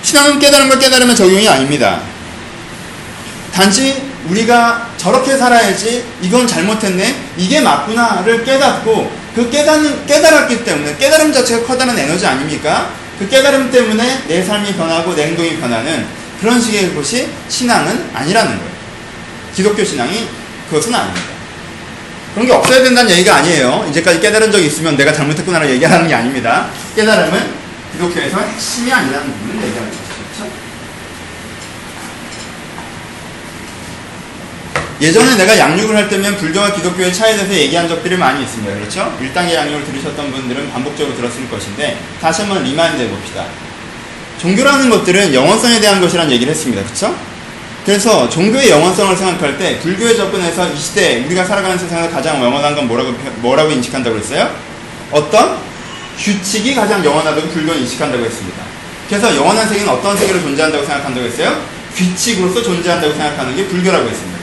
신앙은 0.01 0.39
깨달은 0.39 0.67
걸 0.69 0.79
깨달으면 0.79 1.15
적용이 1.15 1.47
아닙니다. 1.47 2.01
단지 3.53 4.08
우리가 4.29 4.89
저렇게 4.97 5.37
살아야지 5.37 6.05
이건 6.21 6.47
잘못했네 6.47 7.15
이게 7.37 7.61
맞구나를 7.61 8.43
깨닫고 8.43 9.11
그 9.35 9.49
깨닫는 9.49 10.05
깨달았기 10.05 10.63
때문에 10.63 10.97
깨달음 10.97 11.31
자체가 11.31 11.65
커다란 11.65 11.97
에너지 11.97 12.25
아닙니까? 12.25 12.89
그 13.17 13.27
깨달음 13.27 13.69
때문에 13.69 14.23
내 14.27 14.43
삶이 14.43 14.73
변하고 14.75 15.15
내 15.15 15.27
행동이 15.27 15.57
변하는 15.57 16.05
그런 16.39 16.59
식의 16.59 16.95
것이 16.95 17.27
신앙은 17.49 18.11
아니라는 18.13 18.57
거예요. 18.57 18.71
기독교 19.53 19.83
신앙이 19.83 20.27
그것은 20.69 20.93
아닙니다. 20.93 21.27
그런 22.33 22.47
게 22.47 22.53
없어야 22.53 22.83
된다는 22.83 23.11
얘기가 23.11 23.35
아니에요. 23.37 23.87
이제까지 23.89 24.19
깨달은 24.19 24.51
적이 24.51 24.67
있으면 24.67 24.95
내가 24.95 25.11
잘못했구나라고 25.11 25.71
얘기하는 25.73 26.07
게 26.07 26.13
아닙니다. 26.13 26.69
깨달음은 26.95 27.59
기독교에서 27.93 28.39
핵심이 28.39 28.91
아니라는 28.91 29.33
부분인 29.33 29.61
거죠. 29.61 29.73
그렇죠? 30.37 30.51
예전에 35.01 35.35
내가 35.35 35.57
양육을 35.57 35.95
할 35.95 36.09
때면 36.09 36.35
불교와 36.35 36.73
기독교의 36.73 37.13
차이에 37.13 37.37
대해서 37.37 37.53
얘기한 37.53 37.87
적들이 37.87 38.17
많이 38.17 38.43
있습니다. 38.43 38.73
그렇죠? 38.73 39.17
일당의 39.21 39.55
양육을 39.55 39.85
들으셨던 39.85 40.31
분들은 40.31 40.71
반복적으로 40.71 41.15
들었을 41.15 41.49
것인데 41.49 41.97
다시 42.19 42.41
한번 42.41 42.63
remind 42.63 43.01
해봅시다. 43.03 43.45
종교라는 44.41 44.89
것들은 44.89 45.33
영원성에 45.33 45.79
대한 45.79 46.01
것이라는 46.01 46.29
얘기를 46.33 46.51
했습니다. 46.51 46.83
그렇죠? 46.83 47.15
그래서 47.85 48.29
종교의 48.29 48.69
영원성을 48.69 49.15
생각할 49.15 49.57
때 49.57 49.79
불교에 49.79 50.17
접근해서 50.17 50.67
이 50.67 50.77
시대 50.77 51.23
우리가 51.25 51.45
살아가는 51.45 51.77
세상에서 51.77 52.11
가장 52.11 52.43
영원한 52.43 52.75
건 52.75 52.87
뭐라고 52.87 53.13
뭐라고 53.37 53.71
인식한다고 53.71 54.17
했어요? 54.17 54.53
어떤 55.11 55.57
규칙이 56.17 56.75
가장 56.75 57.03
영원하다고 57.03 57.47
불교는 57.47 57.81
인식한다고 57.81 58.25
했습니다. 58.25 58.63
그래서 59.07 59.33
영원한 59.33 59.67
세계는 59.67 59.89
어떤 59.89 60.17
세계로 60.17 60.41
존재한다고 60.41 60.85
생각한다고 60.85 61.25
했어요? 61.25 61.63
규칙으로서 61.95 62.61
존재한다고 62.61 63.13
생각하는 63.13 63.55
게 63.55 63.65
불교라고 63.65 64.09
했습니다. 64.09 64.38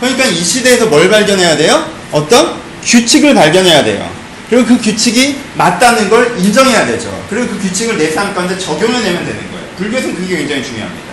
그러니까 0.00 0.24
이 0.26 0.42
시대에서 0.42 0.86
뭘 0.86 1.08
발견해야 1.08 1.56
돼요? 1.56 1.84
어떤 2.12 2.56
규칙을 2.84 3.34
발견해야 3.34 3.84
돼요. 3.84 4.08
그리고 4.48 4.66
그 4.66 4.78
규칙이 4.80 5.36
맞다는 5.56 6.08
걸 6.08 6.36
인정해야 6.38 6.86
되죠. 6.86 7.26
그리고 7.28 7.48
그 7.48 7.58
규칙을 7.60 7.98
내 7.98 8.14
삶 8.14 8.34
가운데 8.34 8.56
적용해내면 8.58 9.24
되는 9.24 9.50
거예요. 9.50 9.66
불교에서는 9.76 10.14
그게 10.16 10.38
굉장히 10.38 10.64
중요합니다. 10.64 11.08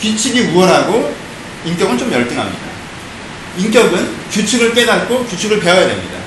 규칙이 0.00 0.40
우월하고 0.42 1.14
인격은 1.64 1.98
좀 1.98 2.12
열등합니다. 2.12 2.66
인격은 3.58 4.08
규칙을 4.30 4.74
깨닫고 4.74 5.24
규칙을 5.26 5.58
배워야 5.60 5.86
됩니다. 5.88 6.18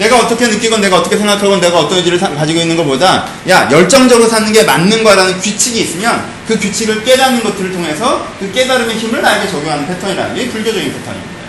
내가 0.00 0.18
어떻게 0.18 0.46
느끼건 0.46 0.80
내가 0.80 0.96
어떻게 0.96 1.18
생각하건 1.18 1.60
내가 1.60 1.78
어떤 1.80 1.98
의지를 1.98 2.18
가지고 2.18 2.58
있는 2.58 2.74
것보다 2.74 3.28
야 3.46 3.68
열정적으로 3.70 4.26
사는 4.26 4.50
게 4.50 4.62
맞는 4.62 5.04
거라는 5.04 5.38
규칙이 5.38 5.78
있으면 5.82 6.24
그 6.48 6.58
규칙을 6.58 7.04
깨닫는 7.04 7.42
것들을 7.42 7.70
통해서 7.70 8.26
그 8.40 8.50
깨달음의 8.50 8.96
힘을 8.96 9.20
나에게 9.20 9.50
적용하는 9.50 9.86
패턴이라는 9.86 10.34
게 10.34 10.48
불교적인 10.48 10.90
패턴입니다. 10.90 11.40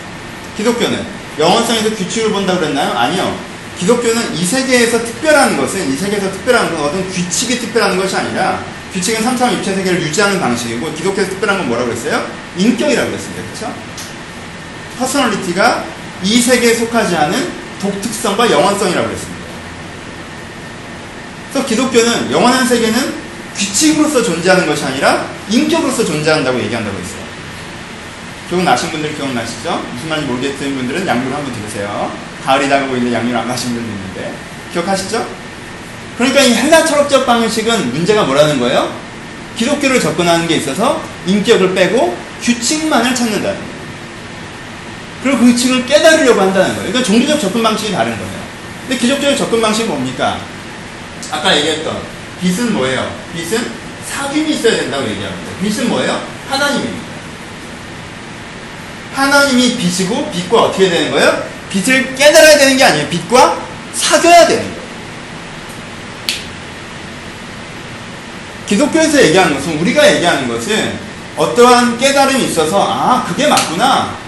기독교는 0.58 1.02
영원성에서 1.38 1.94
규칙을 1.94 2.30
본다고 2.30 2.60
그랬나요? 2.60 2.92
아니요. 2.92 3.34
기독교는 3.78 4.34
이 4.34 4.44
세계에서 4.44 5.02
특별한 5.02 5.56
것은 5.56 5.90
이 5.90 5.96
세계에서 5.96 6.30
특별한 6.30 6.74
건 6.74 6.84
어떤 6.84 7.10
규칙이 7.10 7.58
특별한 7.58 7.96
것이 7.96 8.14
아니라 8.14 8.62
규칙은 8.92 9.24
3차 9.24 9.50
육체 9.50 9.74
세계를 9.74 10.02
유지하는 10.02 10.38
방식이고 10.38 10.92
기독교에서 10.92 11.30
특별한 11.30 11.56
건 11.56 11.68
뭐라고 11.68 11.88
그랬어요? 11.88 12.26
인격이라고 12.58 13.08
그랬습니다. 13.08 13.42
그렇죠? 13.44 13.74
personality가 14.98 15.84
이 16.22 16.38
세계에 16.38 16.74
속하지 16.74 17.16
않은 17.16 17.61
독특성과 17.82 18.50
영원성이라고 18.50 19.08
그랬습니다. 19.08 19.42
그래서 21.50 21.66
기독교는 21.66 22.30
영원한 22.30 22.66
세계는 22.66 23.22
규칙으로서 23.54 24.22
존재하는 24.22 24.66
것이 24.66 24.84
아니라 24.84 25.26
인격으로서 25.50 26.04
존재한다고 26.04 26.58
얘기한다고 26.60 26.96
했어요. 26.96 27.22
기억나신 28.48 28.90
분들 28.90 29.16
기억나시죠? 29.16 29.84
무슨 29.94 30.08
말인지 30.08 30.30
모르겠는 30.30 30.76
분들은 30.76 31.06
양념을 31.06 31.34
한번 31.34 31.52
들으세요. 31.54 32.12
가을이 32.44 32.68
다가오고 32.68 32.96
있는데 32.96 33.16
양념을 33.16 33.36
안 33.36 33.48
마신 33.48 33.74
분도 33.74 33.90
있는데 33.90 34.32
기억하시죠? 34.72 35.26
그러니까 36.16 36.40
이 36.42 36.54
헬라 36.54 36.84
철학적 36.84 37.26
방식은 37.26 37.92
문제가 37.92 38.24
뭐라는 38.24 38.60
거예요? 38.60 38.94
기독교를 39.56 40.00
접근하는 40.00 40.46
게 40.46 40.56
있어서 40.56 41.02
인격을 41.26 41.74
빼고 41.74 42.16
규칙만을 42.42 43.14
찾는다는 43.14 43.58
거예요. 43.58 43.71
그리고 45.22 45.38
그 45.38 45.44
규칙을 45.46 45.86
깨달으려고 45.86 46.40
한다는 46.40 46.74
거예요. 46.74 46.92
그러니까 46.92 47.02
종교적 47.02 47.40
접근 47.40 47.62
방식이 47.62 47.92
다른 47.92 48.16
거예요. 48.16 48.42
근데 48.82 48.98
기독교의 48.98 49.36
접근 49.36 49.60
방식이 49.60 49.88
뭡니까? 49.88 50.38
아까 51.30 51.56
얘기했던 51.56 51.96
빛은 52.40 52.72
뭐예요? 52.72 53.08
빛은 53.34 53.70
사귐이 54.10 54.48
있어야 54.48 54.76
된다고 54.76 55.08
얘기합니다. 55.08 55.52
빛은 55.62 55.88
뭐예요? 55.88 56.20
하나님입니다. 56.50 57.12
하나님이 59.14 59.76
빛이고 59.76 60.30
빛과 60.32 60.62
어떻게 60.62 60.88
되는 60.88 61.10
거예요? 61.10 61.44
빛을 61.70 62.14
깨달아야 62.14 62.58
되는 62.58 62.76
게 62.76 62.84
아니에요. 62.84 63.08
빛과 63.08 63.62
사귀어야 63.94 64.46
되는 64.48 64.62
거예요. 64.62 64.82
기독교에서 68.66 69.22
얘기하는 69.22 69.54
것은 69.54 69.78
우리가 69.80 70.14
얘기하는 70.14 70.48
것은 70.48 70.98
어떠한 71.36 71.98
깨달음이 71.98 72.44
있어서 72.46 72.82
아 72.82 73.24
그게 73.24 73.46
맞구나. 73.46 74.21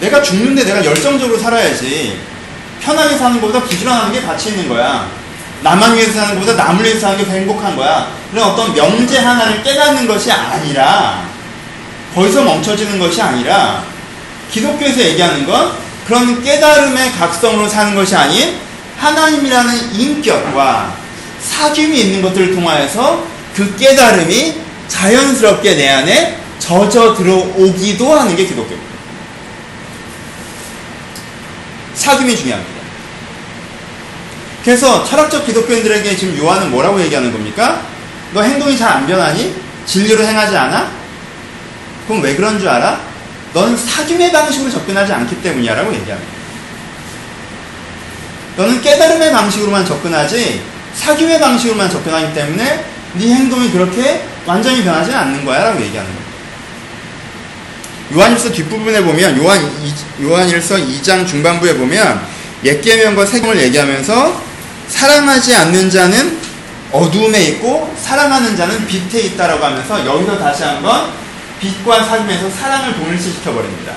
내가 0.00 0.22
죽는데 0.22 0.64
내가 0.64 0.84
열정적으로 0.84 1.38
살아야지. 1.38 2.18
편하게 2.80 3.16
사는 3.16 3.40
것보다 3.40 3.62
부지런하는 3.62 4.12
게 4.12 4.22
가치 4.22 4.50
있는 4.50 4.68
거야. 4.68 5.06
나만 5.62 5.94
위해서 5.94 6.12
사는 6.14 6.34
것보다 6.34 6.54
남을 6.54 6.82
위해서 6.82 7.00
사는 7.00 7.18
게 7.18 7.24
더 7.24 7.32
행복한 7.32 7.76
거야. 7.76 8.08
그런 8.30 8.48
어떤 8.48 8.74
명제 8.74 9.18
하나를 9.18 9.62
깨닫는 9.62 10.06
것이 10.06 10.32
아니라 10.32 11.24
거기서 12.14 12.42
멈춰지는 12.42 12.98
것이 12.98 13.20
아니라 13.20 13.84
기독교에서 14.50 15.00
얘기하는 15.00 15.46
건 15.46 15.72
그런 16.06 16.42
깨달음의 16.42 17.12
각성으로 17.12 17.68
사는 17.68 17.94
것이 17.94 18.16
아닌 18.16 18.56
하나님이라는 18.98 19.94
인격과 19.94 20.94
사귐이 21.40 21.94
있는 21.94 22.22
것들을 22.22 22.54
통하여서 22.54 23.24
그 23.54 23.76
깨달음이 23.76 24.54
자연스럽게 24.88 25.74
내 25.74 25.88
안에 25.88 26.38
젖어 26.58 27.14
들어오기도 27.14 28.12
하는 28.12 28.34
게 28.34 28.46
기독교입니다. 28.46 28.89
사귐이 32.00 32.36
중요합니다. 32.36 32.80
그래서 34.64 35.04
철학적 35.04 35.46
기독교인들에게 35.46 36.16
지금 36.16 36.38
요한은 36.38 36.70
뭐라고 36.70 37.00
얘기하는 37.02 37.32
겁니까? 37.32 37.82
너 38.32 38.42
행동이 38.42 38.76
잘 38.76 38.90
안 38.92 39.06
변하니? 39.06 39.54
진리로 39.86 40.22
행하지 40.24 40.56
않아? 40.56 40.90
그럼 42.06 42.22
왜 42.22 42.34
그런 42.36 42.58
줄 42.58 42.68
알아? 42.68 43.00
너는 43.52 43.76
사귐의 43.76 44.32
방식으로 44.32 44.70
접근하지 44.70 45.12
않기 45.12 45.42
때문이야 45.42 45.74
라고 45.74 45.92
얘기합니다. 45.94 46.32
너는 48.56 48.80
깨달음의 48.80 49.32
방식으로만 49.32 49.84
접근하지 49.86 50.62
사귐의 50.96 51.40
방식으로만 51.40 51.90
접근하기 51.90 52.34
때문에 52.34 52.84
네 53.14 53.34
행동이 53.34 53.70
그렇게 53.70 54.24
완전히 54.46 54.84
변하지 54.84 55.12
않는 55.12 55.44
거야 55.44 55.64
라고 55.64 55.80
얘기하는 55.80 56.10
겁니다. 56.14 56.29
요한일서 58.12 58.50
뒷부분에 58.50 59.02
보면 59.02 59.38
요한 59.38 59.60
요한일서 60.20 60.76
2장 60.76 61.26
중반부에 61.26 61.76
보면 61.76 62.20
옛 62.64 62.80
계명과 62.80 63.24
새 63.24 63.40
계명을 63.40 63.62
얘기하면서 63.62 64.42
사랑하지 64.88 65.54
않는 65.54 65.90
자는 65.90 66.38
어두움에 66.92 67.44
있고 67.44 67.94
사랑하는 67.96 68.56
자는 68.56 68.86
빛에 68.86 69.20
있다라고 69.20 69.64
하면서 69.64 70.04
여기서 70.04 70.38
다시 70.38 70.64
한번 70.64 71.12
빛과 71.60 72.00
사귐에서 72.00 72.50
사랑을 72.52 72.94
동일시켜 72.94 73.52
버립니다. 73.52 73.92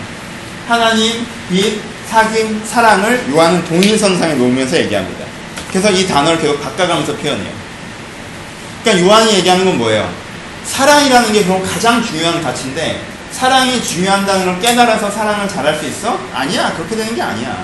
하나님, 0.68 1.26
빛, 1.50 1.82
사귐, 2.10 2.64
사랑을 2.66 3.26
요한은 3.32 3.66
동일선상에 3.66 4.36
놓으면서 4.36 4.78
얘기합니다. 4.78 5.26
그래서 5.70 5.90
이 5.90 6.06
단어를 6.06 6.40
계속 6.40 6.62
바꿔가면서 6.62 7.16
표현해요. 7.16 7.52
그러니까 8.84 9.08
요한이 9.08 9.34
얘기하는 9.34 9.66
건 9.66 9.78
뭐예요? 9.80 10.08
사랑이라는 10.66 11.34
게 11.34 11.44
그럼 11.44 11.64
가장 11.64 12.04
중요한 12.04 12.44
가치인데 12.44 13.13
사랑이 13.44 13.84
중요한다는 13.84 14.46
걸 14.46 14.62
깨달아서 14.62 15.12
사랑을 15.12 15.50
잘할 15.50 15.78
수 15.78 15.86
있어? 15.86 16.18
아니야. 16.34 16.72
그렇게 16.78 16.96
되는 16.96 17.14
게 17.14 17.22
아니야. 17.22 17.58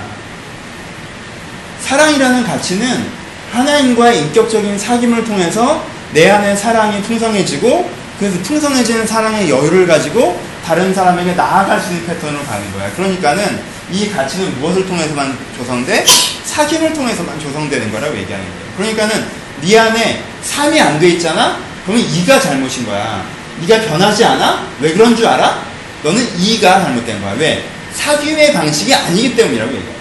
사랑이라는 1.80 2.44
가치는 2.44 3.08
하나님과의 3.54 4.24
인격적인 4.24 4.78
사귐을 4.78 5.26
통해서 5.26 5.86
내 6.12 6.30
안에 6.30 6.54
사랑이 6.54 7.02
풍성해지고 7.04 7.90
그래서 8.20 8.38
풍성해지는 8.40 9.08
사랑의 9.08 9.50
여유를 9.50 9.88
가지고 9.88 10.44
다른 10.66 10.94
사람에게 10.94 11.36
나아갈 11.36 11.80
수 11.80 11.94
있는 11.94 12.06
패턴으로 12.08 12.44
가는 12.44 12.74
거야. 12.74 12.92
그러니까는 12.98 13.62
이 13.90 14.10
가치는 14.10 14.60
무엇을 14.60 14.86
통해서만 14.86 15.38
조성돼? 15.56 16.04
사귐을 16.46 16.94
통해서만 16.94 17.40
조성되는 17.40 17.90
거라고 17.90 18.18
얘기하는 18.18 18.46
거예요. 18.46 18.74
그러니까는 18.76 19.26
네 19.62 19.80
안에 19.80 20.24
삶이 20.42 20.82
안 20.82 21.00
돼 21.00 21.08
있잖아? 21.12 21.58
그러면 21.86 22.06
이가 22.06 22.38
잘못인 22.38 22.86
거야. 22.86 23.24
네가 23.62 23.82
변하지 23.88 24.26
않아? 24.26 24.68
왜 24.82 24.92
그런 24.92 25.16
줄 25.16 25.26
알아? 25.26 25.69
너는 26.04 26.40
이가 26.40 26.82
잘못된 26.82 27.22
거야. 27.22 27.34
왜? 27.34 27.64
사귐의 27.96 28.54
방식이 28.54 28.94
아니기 28.94 29.36
때문이라고 29.36 29.72
얘기해요. 29.72 29.96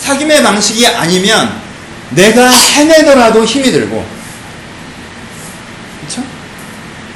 사귐의 0.00 0.42
방식이 0.42 0.86
아니면 0.86 1.60
내가 2.10 2.48
해내더라도 2.48 3.44
힘이 3.44 3.70
들고 3.70 4.04
그렇죠? 6.00 6.22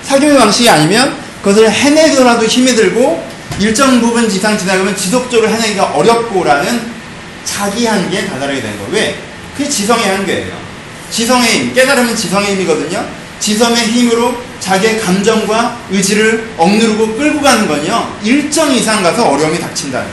사귐의 0.09 0.39
방식이 0.39 0.69
아니면 0.69 1.17
그것을 1.43 1.71
해내더라도 1.71 2.47
힘이 2.47 2.75
들고 2.75 3.25
일정 3.59 4.01
부분 4.01 4.31
이상 4.31 4.59
지나가면 4.59 4.97
지속적으로 4.97 5.49
해내기가 5.49 5.85
어렵고라는 5.95 6.95
자기 7.45 7.87
한계에 7.87 8.27
다다르게 8.27 8.61
되는 8.61 8.77
거예요. 8.79 8.93
왜? 8.93 9.19
그게 9.57 9.69
지성의 9.69 10.05
한계예요. 10.05 10.67
지성의 11.11 11.51
힘, 11.51 11.75
깨달음은 11.75 12.15
지성의 12.15 12.53
힘이거든요. 12.53 13.07
지성의 13.41 13.87
힘으로 13.89 14.43
자기의 14.61 15.01
감정과 15.01 15.79
의지를 15.91 16.51
억누르고 16.57 17.17
끌고 17.17 17.41
가는 17.41 17.69
건요. 17.69 18.17
일정 18.23 18.73
이상 18.73 19.03
가서 19.03 19.29
어려움이 19.29 19.59
닥친다는. 19.61 20.09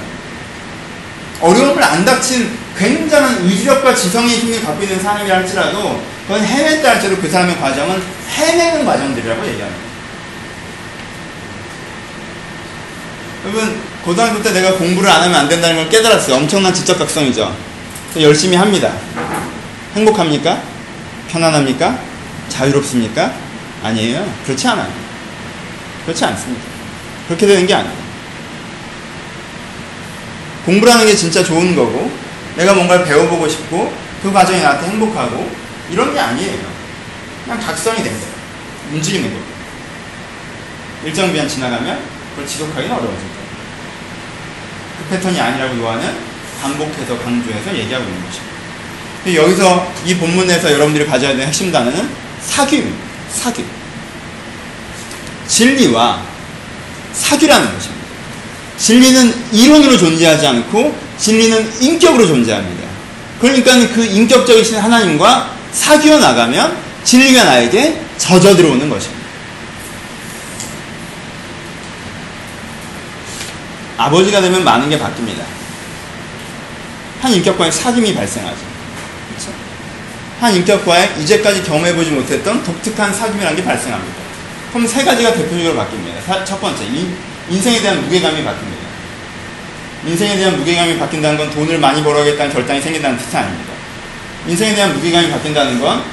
어려움을 1.42 1.84
안 1.84 2.06
닥친 2.06 2.58
굉장한 2.78 3.46
의지력과 3.46 3.94
지성의 3.96 4.38
힘을 4.38 4.64
갖고 4.64 4.84
있는 4.84 5.02
사람이라 5.02 5.38
할지라도 5.38 6.02
그건 6.28 6.44
해냈다 6.44 6.90
할지라도 6.90 7.22
그 7.22 7.30
사람의 7.30 7.60
과정은 7.60 8.02
해내는 8.30 8.86
과정들이라고 8.86 9.46
얘기합니다. 9.48 9.84
여러분 13.44 13.82
고등학교 14.06 14.42
때 14.42 14.52
내가 14.52 14.74
공부를 14.76 15.10
안 15.10 15.24
하면 15.24 15.36
안 15.36 15.50
된다는 15.50 15.76
걸 15.76 15.90
깨달았어요. 15.90 16.38
엄청난 16.38 16.74
지적 16.74 16.98
각성이죠. 16.98 17.54
열심히 18.20 18.56
합니다. 18.56 18.94
행복합니까? 19.96 20.62
편안합니까? 21.30 22.13
자유롭습니까? 22.54 23.34
아니에요. 23.84 24.32
그렇지 24.46 24.68
않아요. 24.68 24.92
그렇지 26.06 26.24
않습니다. 26.26 26.64
그렇게 27.28 27.48
되는 27.48 27.66
게 27.66 27.74
아니에요. 27.74 28.04
공부라는 30.66 31.06
게 31.06 31.16
진짜 31.16 31.44
좋은 31.44 31.76
거고, 31.76 32.12
내가 32.56 32.74
뭔가를 32.74 33.06
배워보고 33.06 33.50
싶고, 33.50 33.94
그 34.22 34.32
과정이 34.32 34.62
나한테 34.62 34.88
행복하고, 34.88 35.52
이런 35.92 36.14
게 36.14 36.20
아니에요. 36.20 36.74
그냥 37.44 37.60
각성이 37.60 37.98
된 37.98 38.14
거예요. 38.14 38.34
움직이는 38.94 39.30
거예요. 39.30 39.44
일정 41.06 41.32
기간 41.32 41.48
지나가면 41.48 42.00
그걸 42.32 42.48
지속하기는 42.48 42.92
어려워질 42.92 43.20
거예요. 43.20 43.44
그 45.00 45.10
패턴이 45.10 45.40
아니라고 45.40 45.78
요한은 45.80 46.16
반복해서 46.62 47.18
강조해서 47.20 47.76
얘기하고 47.78 48.06
있는 48.06 48.24
것입니다. 48.26 48.54
여기서 49.44 49.92
이 50.06 50.16
본문에서 50.16 50.72
여러분들이 50.72 51.06
가져야 51.06 51.32
되는 51.32 51.48
핵심 51.48 51.72
단어는 51.72 52.10
사귐, 52.50 52.84
사귐. 53.34 53.64
진리와 55.48 56.22
사귀라는 57.14 57.74
것입니다. 57.74 58.04
진리는 58.78 59.34
이론으로 59.52 59.98
존재하지 59.98 60.48
않고 60.48 60.98
진리는 61.18 61.82
인격으로 61.82 62.26
존재합니다. 62.26 62.88
그러니까 63.40 63.74
그 63.94 64.06
인격적이신 64.06 64.78
하나님과 64.78 65.56
사귀어 65.72 66.18
나가면 66.20 66.78
진리가 67.04 67.44
나에게 67.44 68.02
젖어 68.18 68.56
들어오는 68.56 68.90
것입니다. 68.90 69.24
아버지가 73.98 74.42
되면 74.42 74.64
많은 74.64 74.90
게 74.90 74.98
바뀝니다. 74.98 75.44
한 77.22 77.32
인격과의 77.32 77.72
사귐이 77.72 78.16
발생하죠. 78.16 78.73
한 80.44 80.54
인격과의 80.54 81.22
이제까지 81.22 81.64
경험해보지 81.64 82.12
못했던 82.12 82.62
독특한 82.66 83.14
사귐이라는 83.14 83.56
게 83.56 83.64
발생합니다. 83.64 84.16
그럼 84.74 84.86
세 84.86 85.06
가지가 85.06 85.34
대표적으로 85.34 85.82
바뀝니다. 85.82 86.44
첫 86.44 86.60
번째, 86.60 86.84
인 86.84 87.62
생에 87.62 87.82
대한 87.82 88.02
무게감이 88.02 88.44
바뀝니다. 88.44 88.84
인생에 90.06 90.36
대한 90.36 90.58
무게감이 90.58 91.00
바뀐다는 91.00 91.38
건 91.38 91.50
돈을 91.50 91.80
많이 91.80 92.04
벌어야겠다는 92.04 92.52
결단이 92.52 92.82
생긴다는 92.82 93.18
뜻이 93.18 93.38
아닙니다. 93.38 93.72
인생에 94.46 94.76
대한 94.76 94.94
무게감이 94.94 95.32
바뀐다는 95.32 95.80
건 95.80 96.04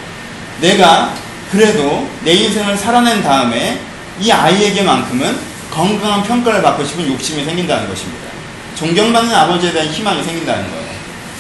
내가 0.61 1.13
그래도 1.51 2.09
내 2.23 2.33
인생을 2.33 2.77
살아낸 2.77 3.25
다음에 3.25 3.81
이 4.21 4.31
아이에게만큼은 4.31 5.39
건강한 5.73 6.23
평가를 6.23 6.63
받고 6.63 6.85
싶은 6.85 7.09
욕심이 7.09 7.45
생긴다는 7.45 7.89
것입니다. 7.89 8.29
존경받는 8.77 9.35
아버지에 9.35 9.73
대한 9.73 9.89
희망이 9.89 10.23
생긴다는 10.23 10.71
거예요. 10.71 10.90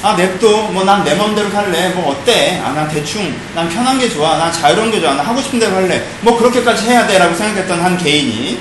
아, 0.02 0.14
냅둬. 0.16 0.68
뭐, 0.72 0.84
난 0.84 1.04
내 1.04 1.14
맘대로 1.14 1.50
살래. 1.50 1.90
뭐, 1.90 2.12
어때? 2.12 2.60
아, 2.64 2.70
난 2.72 2.88
대충. 2.88 3.34
난 3.54 3.68
편한 3.68 3.98
게 3.98 4.08
좋아. 4.08 4.38
난 4.38 4.50
자유로운 4.52 4.90
게 4.90 5.00
좋아. 5.00 5.14
난 5.14 5.26
하고 5.26 5.40
싶은 5.42 5.58
대로 5.58 5.76
할래. 5.76 6.02
뭐, 6.22 6.38
그렇게까지 6.38 6.86
해야 6.86 7.06
돼. 7.06 7.18
라고 7.18 7.34
생각했던 7.34 7.80
한 7.80 7.98
개인이 7.98 8.58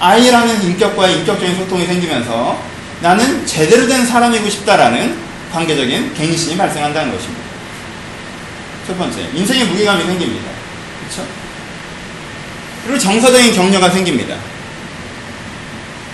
아이라는 0.00 0.62
인격과의 0.62 1.18
인격적인 1.18 1.56
소통이 1.56 1.84
생기면서 1.86 2.58
나는 3.00 3.44
제대로 3.44 3.86
된 3.86 4.06
사람이고 4.06 4.48
싶다라는 4.48 5.16
관계적인 5.52 6.14
갱신이 6.14 6.56
발생한다는 6.56 7.12
것입니다. 7.12 7.42
첫 8.86 8.96
번째, 8.96 9.20
인생의 9.34 9.66
무게감이 9.66 10.04
생깁니다. 10.04 10.50
그렇죠? 11.00 11.28
그리고 12.84 12.98
정서적인 12.98 13.52
격려가 13.54 13.90
생깁니다. 13.90 14.36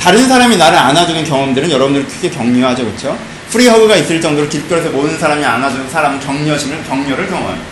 다른 0.00 0.28
사람이 0.28 0.56
나를 0.56 0.76
안아주는 0.78 1.24
경험들은 1.24 1.70
여러분들 1.70 2.06
크게 2.06 2.30
격려하죠, 2.30 2.84
그렇죠? 2.84 3.18
free 3.54 3.72
hug가 3.72 3.94
있을 3.94 4.20
정도로 4.20 4.48
길거리에서 4.48 4.90
모든 4.90 5.16
사람이 5.16 5.44
안아주는 5.44 5.88
사람 5.88 6.18
격려심을 6.18 6.82
격려를 6.82 7.28
경험합니다. 7.28 7.68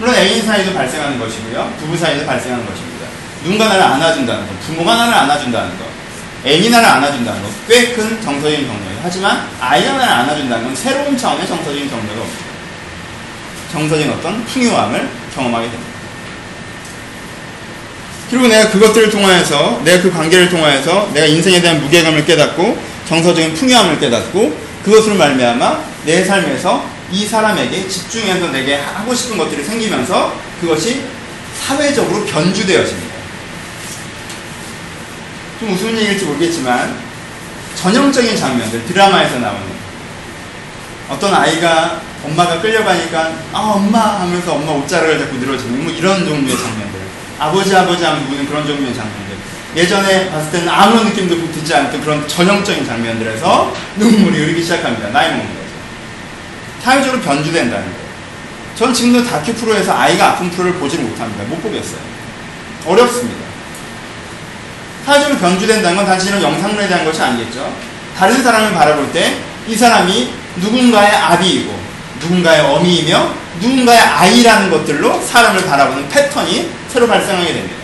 물론 0.00 0.16
애인 0.16 0.44
사이도 0.44 0.74
발생하는 0.74 1.16
것이고요, 1.16 1.72
부부 1.78 1.96
사이도 1.96 2.26
발생하는 2.26 2.66
것입니다. 2.66 3.06
누군가 3.44 3.68
나를 3.68 3.82
안아준다는 3.84 4.48
것, 4.48 4.60
부모가 4.66 4.96
나를 4.96 5.14
안아준다는 5.14 5.78
것, 5.78 5.84
애인이 6.44 6.70
나를 6.70 6.88
안아준다는 6.88 7.40
것, 7.40 7.68
꽤 7.68 7.94
큰 7.94 8.20
정서적인 8.20 8.66
격려예요. 8.66 9.00
하지만 9.00 9.46
아이가 9.60 9.92
나를 9.92 10.12
안아준다는 10.12 10.64
건 10.64 10.74
새로운 10.74 11.16
차원의 11.16 11.46
정서적인 11.46 11.88
격려가. 11.88 12.26
정서적인 13.70 14.12
어떤 14.14 14.44
풍요함을 14.44 15.08
경험하게 15.36 15.70
됩니다. 15.70 15.92
그리고 18.28 18.48
내가 18.48 18.70
그것들을 18.70 19.10
통하여서, 19.10 19.82
내가 19.84 20.02
그 20.02 20.10
관계를 20.10 20.48
통하여서 20.50 21.10
내가 21.14 21.26
인생에 21.26 21.60
대한 21.60 21.80
무게감을 21.80 22.24
깨닫고 22.24 22.76
정서적인 23.08 23.54
풍요함을 23.54 24.00
깨닫고 24.00 24.71
그것을 24.84 25.14
말미암아 25.14 25.84
내 26.04 26.24
삶에서 26.24 26.84
이 27.10 27.26
사람에게 27.26 27.88
집중해서 27.88 28.48
내게 28.48 28.76
하고 28.76 29.14
싶은 29.14 29.36
것들이 29.36 29.62
생기면서 29.64 30.34
그것이 30.60 31.02
사회적으로 31.60 32.24
변주되어집니다. 32.24 33.12
좀 35.60 35.70
무슨 35.70 35.96
얘기일지 35.96 36.24
모르겠지만 36.24 36.96
전형적인 37.76 38.36
장면들 38.36 38.84
드라마에서 38.86 39.38
나오는 39.38 39.72
어떤 41.08 41.34
아이가 41.34 42.00
엄마가 42.24 42.60
끌려가니까 42.60 43.32
아 43.52 43.58
엄마 43.58 44.20
하면서 44.20 44.54
엄마 44.54 44.72
옷자락을 44.72 45.18
잡고 45.18 45.36
늘어지는 45.36 45.84
뭐 45.84 45.92
이런 45.92 46.24
종류의 46.24 46.56
장면들 46.56 47.00
아버지 47.38 47.74
아버지 47.76 48.04
하면 48.04 48.22
누구는 48.24 48.46
그런 48.46 48.66
종류의 48.66 48.94
장면들 48.94 49.31
예전에 49.74 50.30
봤을 50.30 50.50
때는 50.52 50.68
아무 50.68 51.02
느낌도 51.04 51.52
듣지 51.52 51.74
않던 51.74 52.00
그런 52.02 52.28
전형적인 52.28 52.86
장면들에서 52.86 53.74
눈물이 53.96 54.38
흐르기 54.38 54.62
시작합니다. 54.62 55.08
나이 55.10 55.30
먹는 55.30 55.46
거죠. 55.46 55.60
사회적으로 56.82 57.22
변주된다는 57.22 57.84
거예요. 57.84 58.02
전 58.76 58.92
지금도 58.92 59.24
다큐 59.28 59.54
프로에서 59.54 59.94
아이가 59.96 60.30
아픈 60.30 60.50
프로를 60.50 60.74
보지 60.74 60.98
못합니다. 60.98 61.44
못 61.44 61.62
보겠어요. 61.62 62.00
어렵습니다. 62.86 63.40
사회적으로 65.06 65.38
변주된다는 65.38 65.96
건 65.96 66.06
단지 66.06 66.28
이런 66.28 66.42
영상물에 66.42 66.88
대한 66.88 67.04
것이 67.04 67.20
아니겠죠. 67.22 67.72
다른 68.16 68.42
사람을 68.42 68.72
바라볼 68.72 69.12
때 69.12 69.52
이 69.68 69.76
사람이 69.76 70.32
누군가의 70.56 71.14
아비이고 71.14 71.80
누군가의 72.20 72.60
어미이며 72.62 73.34
누군가의 73.60 74.00
아이라는 74.00 74.70
것들로 74.70 75.20
사람을 75.20 75.64
바라보는 75.66 76.08
패턴이 76.08 76.70
새로 76.88 77.06
발생하게 77.06 77.52
됩니다. 77.52 77.81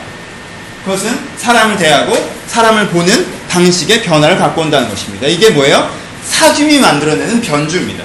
그것은 0.85 1.19
사람을 1.37 1.77
대하고 1.77 2.31
사람을 2.47 2.89
보는 2.89 3.27
방식의 3.49 4.03
변화를 4.03 4.39
갖고 4.39 4.63
온다는 4.63 4.89
것입니다. 4.89 5.27
이게 5.27 5.51
뭐예요? 5.51 5.91
사귐이 6.31 6.81
만들어내는 6.81 7.41
변주입니다. 7.41 8.05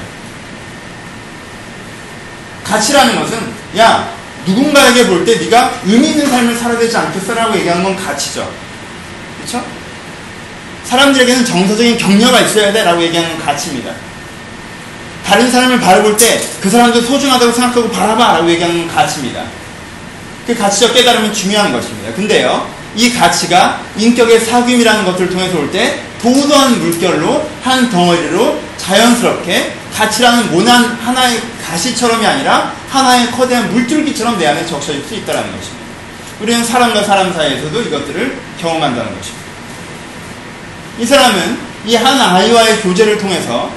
가치라는 2.63 3.19
것은 3.19 3.38
야 3.77 4.09
누군가에게 4.45 5.07
볼 5.07 5.25
때 5.25 5.36
네가 5.38 5.81
의미 5.86 6.09
있는 6.09 6.29
삶을 6.29 6.55
살아야 6.57 6.77
되지 6.77 6.95
않겠어라고 6.97 7.55
얘기하는 7.57 7.83
건 7.83 7.95
가치죠. 7.95 8.49
그렇죠? 9.38 9.65
사람들에게는 10.86 11.45
정서적인 11.45 11.97
격려가 11.97 12.41
있어야 12.41 12.71
돼라고 12.73 13.01
얘기하는 13.03 13.38
건 13.38 13.45
가치입니다. 13.45 13.91
다른 15.25 15.49
사람을 15.49 15.79
바라볼 15.79 16.17
때 16.17 16.41
그 16.62 16.69
사람도 16.69 17.01
소중하다고 17.01 17.51
생각하고 17.51 17.89
바라봐라고 17.89 18.49
얘기하는 18.51 18.86
건 18.88 18.95
가치입니다. 18.95 19.43
그 20.45 20.56
가치적 20.56 20.93
깨달음이 20.93 21.34
중요한 21.34 21.71
것입니다. 21.71 22.13
근데요, 22.15 22.67
이 22.95 23.13
가치가 23.13 23.82
인격의 23.97 24.41
사귐이라는 24.41 25.06
것들을 25.06 25.29
통해서 25.29 25.58
올 25.58 25.71
때 25.71 25.99
도도한 26.21 26.79
물결로 26.79 27.49
한 27.63 27.89
덩어리로 27.89 28.60
자연스럽게 28.77 29.73
가치라는 29.93 30.51
모난 30.51 30.84
하나의 30.86 31.41
가시처럼이 31.65 32.25
아니라 32.25 32.73
하나의 32.89 33.32
거대한 33.32 33.71
물줄기처럼 33.73 34.38
내 34.38 34.47
안에 34.47 34.65
적셔질 34.65 35.03
수 35.06 35.15
있다는 35.15 35.41
것입니다. 35.43 35.84
우리는 36.39 36.63
사람과 36.63 37.03
사람 37.03 37.34
사이에서도 37.34 37.82
이것들을 37.82 38.38
경험한다는 38.62 39.17
것입니다. 39.17 39.43
이 40.99 41.06
사람은 41.06 41.58
이 41.86 41.95
한 41.95 42.19
아이와의 42.19 42.82
교제를 42.82 43.17
통해서 43.17 43.69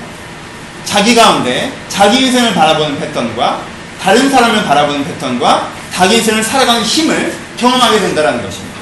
자기 0.84 1.14
가운데 1.16 1.72
자기 1.88 2.26
인생을 2.26 2.54
바라보는 2.54 3.00
패턴과 3.00 3.60
다른 4.06 4.30
사람을 4.30 4.62
바라보는 4.62 5.04
패턴과 5.04 5.68
자기 5.92 6.18
인생을 6.18 6.40
살아가는 6.40 6.80
힘을 6.80 7.34
경험하게 7.58 7.98
된다는 7.98 8.40
것입니다. 8.40 8.76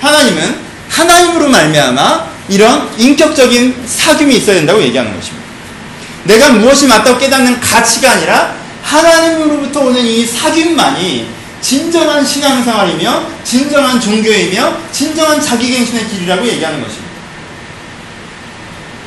하나님은 0.00 0.58
하나님으로 0.88 1.48
말미암아 1.48 2.30
이런 2.50 2.88
인격적인 2.96 3.84
사귐이 3.88 4.30
있어야 4.34 4.54
된다고 4.54 4.80
얘기하는 4.80 5.12
것입니다. 5.16 5.44
내가 6.22 6.50
무엇이 6.50 6.86
맞다고 6.86 7.18
깨닫는 7.18 7.58
가치가 7.58 8.12
아니라 8.12 8.54
하나님으로부터 8.84 9.80
오는 9.80 10.06
이 10.06 10.24
사귐만이 10.24 11.26
진정한 11.60 12.24
신앙생활이며 12.24 13.24
진정한 13.42 14.00
종교이며 14.00 14.72
진정한 14.92 15.42
자기갱신의 15.42 16.08
길이라고 16.10 16.46
얘기하는 16.46 16.80
것입니다. 16.80 17.10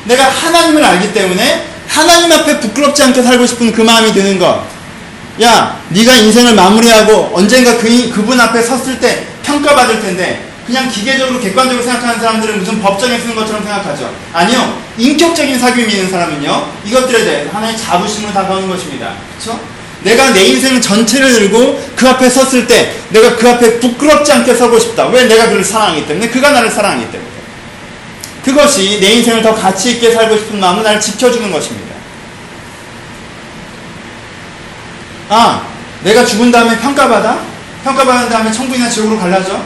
내가 0.04 0.28
하나님을 0.28 0.84
알기 0.84 1.14
때문에 1.14 1.68
하나님 1.88 2.30
앞에 2.30 2.60
부끄럽지 2.60 3.02
않게 3.02 3.22
살고 3.22 3.46
싶은 3.46 3.72
그 3.72 3.80
마음이 3.80 4.12
드는 4.12 4.38
것. 4.38 4.73
야, 5.42 5.80
네가 5.88 6.14
인생을 6.16 6.54
마무리하고 6.54 7.32
언젠가 7.34 7.76
그, 7.78 8.10
그분 8.10 8.40
앞에 8.40 8.62
섰을 8.62 9.00
때 9.00 9.26
평가받을 9.42 10.00
텐데 10.00 10.48
그냥 10.66 10.88
기계적으로 10.88 11.40
객관적으로 11.40 11.84
생각하는 11.84 12.18
사람들은 12.20 12.60
무슨 12.60 12.80
법정에 12.80 13.18
쓰는 13.18 13.34
것처럼 13.34 13.62
생각하죠. 13.64 14.14
아니요. 14.32 14.82
인격적인 14.96 15.60
사귐이 15.60 15.90
있는 15.90 16.10
사람은요. 16.10 16.72
이것들에 16.86 17.24
대해 17.24 17.46
하나의 17.52 17.76
자부심으로 17.76 18.32
다가오는 18.32 18.68
것입니다. 18.68 19.14
그렇죠? 19.38 19.60
내가 20.02 20.30
내 20.32 20.44
인생 20.44 20.80
전체를 20.80 21.32
들고 21.32 21.82
그 21.96 22.08
앞에 22.08 22.28
섰을 22.30 22.66
때 22.66 22.94
내가 23.08 23.36
그 23.36 23.48
앞에 23.48 23.80
부끄럽지 23.80 24.32
않게 24.32 24.54
서고 24.54 24.78
싶다. 24.78 25.08
왜? 25.08 25.24
내가 25.24 25.48
그를 25.48 25.64
사랑하기 25.64 26.06
때문에. 26.06 26.28
그가 26.28 26.50
나를 26.52 26.70
사랑하기 26.70 27.10
때문에. 27.10 27.30
그것이 28.44 29.00
내 29.00 29.12
인생을 29.14 29.42
더 29.42 29.54
가치 29.54 29.92
있게 29.92 30.12
살고 30.12 30.36
싶은 30.36 30.60
마음을 30.60 30.82
나를 30.82 31.00
지켜주는 31.00 31.50
것입니다. 31.50 31.94
아, 35.34 35.66
내가 36.04 36.24
죽은 36.24 36.52
다음에 36.52 36.78
평가받아? 36.78 37.40
평가받은 37.82 38.28
다음에 38.28 38.52
천국이나 38.52 38.88
지옥으로 38.88 39.18
갈라져? 39.18 39.60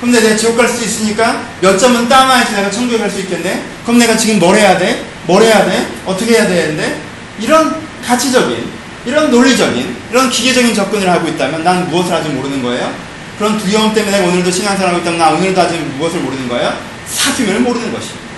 그럼 0.00 0.12
내가 0.12 0.36
지옥 0.36 0.54
갈 0.54 0.68
수 0.68 0.84
있으니까 0.84 1.42
몇 1.62 1.78
점은 1.78 2.10
따놔야지 2.10 2.54
내가 2.54 2.70
천국에 2.70 2.98
갈 2.98 3.10
수 3.10 3.20
있겠네? 3.20 3.64
그럼 3.84 3.98
내가 3.98 4.14
지금 4.18 4.38
뭘 4.38 4.54
해야 4.56 4.76
돼? 4.76 5.02
뭘 5.26 5.42
해야 5.42 5.64
돼? 5.64 5.88
어떻게 6.04 6.32
해야 6.32 6.46
되는데? 6.46 7.00
이런 7.40 7.74
가치적인, 8.06 8.70
이런 9.06 9.30
논리적인, 9.30 9.96
이런 10.10 10.28
기계적인 10.28 10.74
접근을 10.74 11.08
하고 11.08 11.26
있다면 11.26 11.64
난 11.64 11.88
무엇을 11.88 12.12
하지 12.12 12.28
모르는 12.28 12.62
거예요? 12.62 12.92
그런 13.38 13.56
두려움 13.56 13.94
때문에 13.94 14.26
오늘도 14.26 14.50
신앙생활하고 14.50 15.00
있다면 15.00 15.18
난 15.18 15.34
오늘도 15.36 15.58
아직 15.58 15.78
무엇을 15.96 16.20
모르는 16.20 16.48
거예요? 16.48 16.76
사귐을 17.10 17.60
모르는 17.60 17.92
것입니다. 17.94 18.28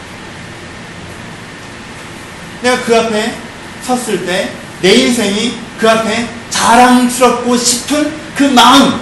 내가 2.63 2.81
그 2.85 2.97
앞에 2.97 3.35
섰을 3.85 4.25
때 4.25 4.53
내 4.83 4.95
인생이 4.95 5.55
그 5.79 5.89
앞에 5.89 6.29
자랑스럽고 6.51 7.57
싶은 7.57 8.13
그 8.35 8.45
마음 8.45 9.01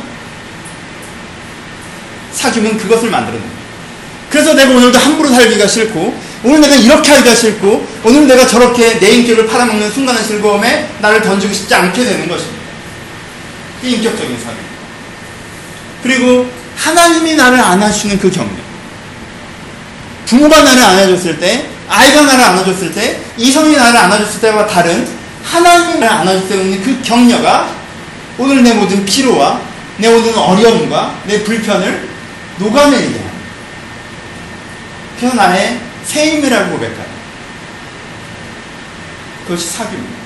사귐은 2.34 2.78
그것을 2.78 3.10
만들어냅니다. 3.10 3.58
그래서 4.30 4.54
내가 4.54 4.72
오늘도 4.72 4.98
함부로 4.98 5.30
살기가 5.30 5.66
싫고 5.66 6.28
오늘 6.44 6.60
내가 6.60 6.76
이렇게 6.76 7.10
하기가 7.10 7.34
싫고 7.34 7.86
오늘 8.04 8.26
내가 8.28 8.46
저렇게 8.46 8.98
내 9.00 9.10
인격을 9.10 9.46
팔아먹는 9.46 9.90
순간의 9.90 10.24
즐거움에 10.24 10.88
나를 11.00 11.22
던지고 11.22 11.52
싶지 11.52 11.74
않게 11.74 12.04
되는 12.04 12.28
것입니다. 12.28 12.58
이 13.82 13.92
인격적인 13.92 14.38
사람. 14.40 14.56
그리고 16.02 16.48
하나님이 16.76 17.34
나를 17.34 17.60
안아주시는 17.60 18.18
그 18.18 18.30
격려. 18.30 18.50
부모가 20.26 20.62
나를 20.62 20.82
안아줬을 20.82 21.38
때, 21.38 21.66
아이가 21.88 22.22
나를 22.22 22.44
안아줬을 22.44 22.92
때, 22.92 23.20
이성이 23.36 23.76
나를 23.76 23.98
안아줬을 23.98 24.40
때와 24.40 24.66
다른 24.66 25.08
하나님이 25.50 25.98
나를 25.98 26.08
안아줄 26.08 26.48
때 26.48 26.56
있는 26.62 26.82
그 26.82 27.02
격려가 27.02 27.68
오늘 28.36 28.62
내 28.62 28.74
모든 28.74 29.04
피로와 29.04 29.60
내 29.96 30.08
모든 30.08 30.36
어려움과 30.36 31.14
내 31.26 31.42
불편을 31.42 32.08
녹아내리게 32.58 33.18
합니다. 33.18 33.38
그래서 35.18 35.34
나의 35.36 35.80
새 36.04 36.36
힘이라고 36.36 36.70
고백하요. 36.72 37.08
그것이 39.46 39.68
사귐입니다. 39.78 40.18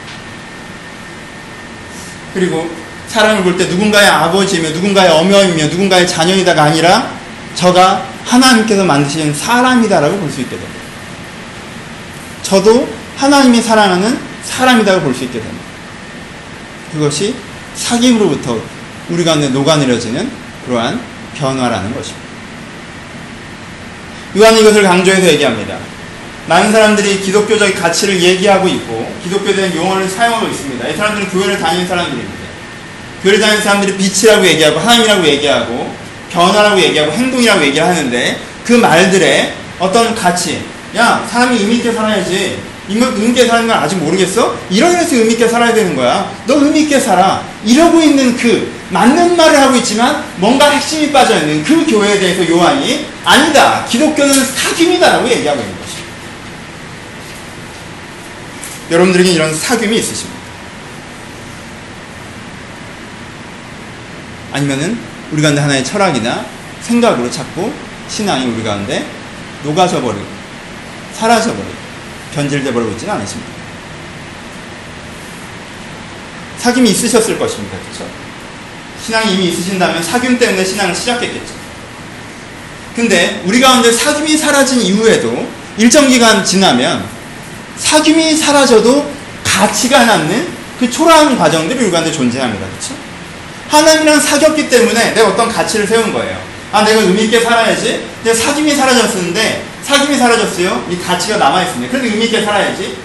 그리고 2.35 2.70
사람을 3.08 3.42
볼 3.44 3.56
때 3.56 3.66
누군가의 3.66 4.08
아버지며 4.08 4.70
누군가의 4.70 5.11
어머니며 5.11 5.66
누군가의 5.66 6.08
자녀이다가 6.08 6.64
아니라 6.64 7.11
저가 7.54 8.06
하나님께서 8.24 8.85
만드신 8.85 9.35
사람이다라고 9.35 10.16
볼 10.18 10.30
수 10.30 10.40
있게 10.40 10.56
됩니다. 10.56 10.80
저도 12.42 12.88
하나님이 13.16 13.61
사랑하는 13.62 14.18
사람이다고 14.44 15.00
볼 15.02 15.14
수 15.14 15.24
있게 15.24 15.40
됩니다. 15.40 15.64
그것이 16.92 17.35
사귐으로부터 17.76 18.61
우리 19.09 19.24
가운데 19.24 19.48
녹아내려지는 19.48 20.31
그러한 20.66 21.00
변화라는 21.37 21.94
것입니다. 21.94 22.22
요한은 24.37 24.61
이것을 24.61 24.83
강조해서 24.83 25.26
얘기합니다. 25.33 25.76
많은 26.48 26.72
사람들이 26.72 27.20
기독교적 27.20 27.74
가치를 27.74 28.20
얘기하고 28.20 28.66
있고 28.68 29.14
기독교에 29.22 29.55
대한 29.55 29.74
용어를 29.76 30.09
사용하고 30.09 30.48
있습니다. 30.48 30.88
이 30.88 30.96
사람들은 30.96 31.28
교회를 31.31 31.59
다니는 31.59 31.87
사람들입니다. 31.87 32.42
교회를 33.22 33.40
다니는 33.40 33.62
사람들이 33.62 33.96
빛이라고 33.96 34.46
얘기하고 34.46 34.78
하나님이라고 34.81 35.26
얘기하고 35.26 35.94
변화라고 36.33 36.81
얘기하고 36.81 37.12
행동이라고 37.12 37.62
얘기를 37.62 37.87
하는데 37.87 38.38
그 38.64 38.72
말들의 38.72 39.55
어떤 39.78 40.14
가치 40.14 40.62
야 40.96 41.26
사람이 41.31 41.59
의미 41.59 41.76
있게 41.76 41.92
살아야지 41.92 42.59
의미 43.00 43.28
있게 43.28 43.46
사는 43.46 43.66
건 43.66 43.76
아직 43.76 43.96
모르겠어? 43.96 44.57
이러면서 44.70 45.16
의미 45.16 45.33
있게 45.33 45.48
살아야 45.48 45.72
되는 45.72 45.94
거야 45.96 46.31
너 46.46 46.55
의미 46.57 46.81
있게 46.83 46.98
살아 46.98 47.42
이러고 47.64 48.00
있는 48.00 48.37
그 48.37 48.72
맞는 48.90 49.37
말을 49.37 49.59
하고 49.59 49.76
있지만 49.76 50.24
뭔가 50.37 50.70
핵심이 50.70 51.12
빠져 51.12 51.38
있는 51.38 51.62
그 51.64 51.87
교회에 51.87 52.18
대해서 52.18 52.48
요한이 52.48 53.07
아니다 53.24 53.85
기독교는 53.87 54.33
사귐이다라고 54.33 55.28
얘기하고 55.28 55.61
있는 55.61 55.74
것입니다 55.81 56.02
여러분들에게 58.90 59.33
이런 59.33 59.55
사귐이 59.55 59.92
있으십니까? 59.92 60.42
아니면은 64.52 64.98
우리 65.31 65.40
가운데 65.40 65.61
하나의 65.61 65.83
철학이나 65.83 66.44
생각으로 66.83 67.31
자꾸 67.31 67.72
신앙이 68.09 68.44
우리 68.46 68.62
가운데 68.62 69.07
녹아져 69.64 70.00
버리고 70.02 70.26
사라져 71.14 71.50
버리고 71.52 71.81
변질돼 72.34 72.72
버리고 72.72 72.92
있지는 72.92 73.14
않으십니다. 73.14 73.50
사귐이 76.60 76.86
있으셨을 76.88 77.38
것입니다. 77.38 77.76
그렇죠? 77.78 78.08
신앙이 79.04 79.34
이미 79.34 79.48
있으신다면 79.48 80.02
사귐 80.02 80.38
때문에 80.38 80.64
신앙을 80.64 80.94
시작했겠죠. 80.94 81.62
근데 82.94 83.42
우리 83.44 83.60
가운데 83.60 83.90
사귐이 83.90 84.38
사라진 84.38 84.80
이후에도 84.80 85.48
일정 85.76 86.08
기간 86.08 86.44
지나면 86.44 87.04
사귐이 87.78 88.36
사라져도 88.38 89.10
가치가 89.42 90.04
남는 90.04 90.48
그 90.78 90.90
초라한 90.90 91.38
과정들이 91.38 91.84
우리 91.84 91.90
가운데 91.90 92.12
존재합니다. 92.12 92.66
그렇죠? 92.66 92.94
하나님이랑 93.68 94.20
사귀었기 94.20 94.68
때문에 94.68 95.14
내가 95.14 95.28
어떤 95.28 95.48
가치를 95.48 95.86
세운 95.86 96.12
거예요. 96.12 96.38
아, 96.72 96.84
내가 96.84 97.00
의미 97.00 97.24
있게 97.24 97.40
살아야지. 97.40 98.06
내 98.22 98.32
사귐이 98.32 98.76
사라졌었는데, 98.76 99.64
사귐이 99.86 100.18
사라졌어요. 100.18 100.86
이 100.90 100.98
가치가 100.98 101.36
남아있습니다. 101.36 101.90
그래도 101.90 102.06
의미 102.06 102.26
있게 102.26 102.42
살아야지. 102.44 102.96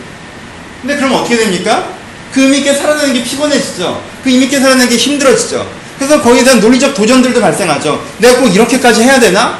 근데 0.81 0.95
그럼 0.95 1.13
어떻게 1.13 1.37
됩니까? 1.37 1.89
그 2.31 2.41
의미 2.41 2.59
있게 2.59 2.73
살아내는 2.73 3.13
게 3.13 3.23
피곤해지죠. 3.23 4.01
그 4.23 4.29
의미 4.29 4.45
있게 4.45 4.59
살아내는 4.59 4.89
게 4.89 4.95
힘들어지죠. 4.95 5.67
그래서 5.97 6.21
거기에 6.21 6.43
대한 6.43 6.59
논리적 6.59 6.93
도전들도 6.93 7.41
발생하죠. 7.41 8.03
내가 8.19 8.39
꼭 8.39 8.47
이렇게까지 8.47 9.01
해야 9.01 9.19
되나? 9.19 9.59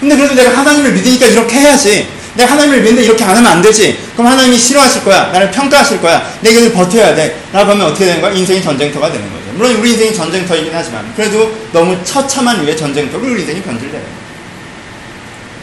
근데 0.00 0.16
그래도 0.16 0.34
내가 0.34 0.56
하나님을 0.58 0.92
믿으니까 0.92 1.26
이렇게 1.26 1.56
해야지. 1.56 2.08
내가 2.34 2.52
하나님을 2.52 2.80
믿는데 2.80 3.04
이렇게 3.04 3.24
안 3.24 3.36
하면 3.36 3.46
안 3.50 3.62
되지. 3.62 3.98
그럼 4.14 4.30
하나님이 4.32 4.58
싫어하실 4.58 5.04
거야. 5.04 5.30
나를 5.32 5.50
평가하실 5.50 6.00
거야. 6.00 6.30
내가 6.40 6.58
이걸 6.58 6.72
버텨야 6.72 7.14
돼. 7.14 7.40
라고 7.52 7.70
하면 7.70 7.86
어떻게 7.86 8.04
되는 8.06 8.20
거야? 8.20 8.32
인생이 8.32 8.62
전쟁터가 8.62 9.10
되는 9.10 9.24
거죠. 9.32 9.44
물론 9.54 9.76
우리 9.76 9.92
인생이 9.92 10.14
전쟁터이긴 10.14 10.70
하지만 10.74 11.10
그래도 11.16 11.50
너무 11.72 11.96
처참한 12.04 12.62
위에 12.66 12.76
전쟁터로 12.76 13.24
우리 13.24 13.40
인생이 13.40 13.62
변질돼요. 13.62 14.25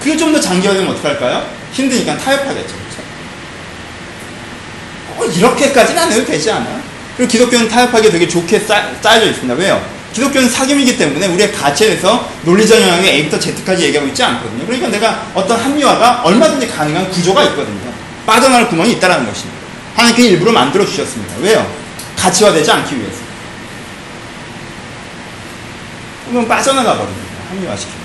그게 0.03 0.17
좀 0.17 0.33
더 0.33 0.39
장기화되면 0.39 0.91
어떡할까요? 0.91 1.47
힘드니까 1.71 2.17
타협하겠죠. 2.17 2.75
꼭 5.17 5.25
이렇게까지는 5.37 6.01
안 6.01 6.11
해도 6.11 6.25
되지 6.25 6.51
않아. 6.51 6.65
그리고 7.15 7.31
기독교는 7.31 7.67
타협하기 7.69 8.09
되게 8.11 8.27
좋게 8.27 8.59
쌓, 8.59 8.83
여져 9.15 9.27
있습니다. 9.27 9.53
왜요? 9.53 9.81
기독교는 10.13 10.49
사귐이기 10.49 10.97
때문에 10.97 11.27
우리의 11.27 11.51
가치에 11.51 11.87
대해서 11.87 12.29
논리적 12.43 12.79
영역에 12.81 13.09
A부터 13.11 13.39
Z까지 13.39 13.85
얘기하고 13.85 14.07
있지 14.09 14.21
않거든요. 14.23 14.65
그러니까 14.65 14.89
내가 14.89 15.25
어떤 15.33 15.59
합리화가 15.59 16.21
얼마든지 16.23 16.67
가능한 16.67 17.09
구조가 17.09 17.43
있거든요. 17.45 17.93
빠져나갈 18.25 18.69
구멍이 18.69 18.93
있다는 18.93 19.25
것입니다. 19.25 19.59
하나님께 19.95 20.23
일부러 20.29 20.51
만들어 20.51 20.85
주셨습니다. 20.85 21.35
왜요? 21.41 21.65
가치화되지 22.17 22.71
않기 22.71 22.97
위해서. 22.99 23.17
그러면 26.27 26.47
빠져나가 26.47 26.95
버립니다. 26.97 27.33
합리화시킵니다. 27.51 28.02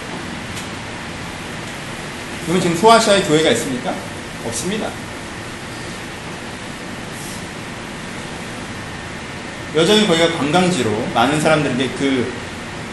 그러면 2.48 2.62
지금 2.62 2.76
소아시아에 2.78 3.24
교회가 3.24 3.50
있습니까? 3.50 3.94
없습니다. 4.46 4.88
여전히 9.76 10.06
거기가 10.06 10.32
관광지로 10.38 11.08
많은 11.12 11.38
사람들에게 11.42 11.90
그 11.98 12.32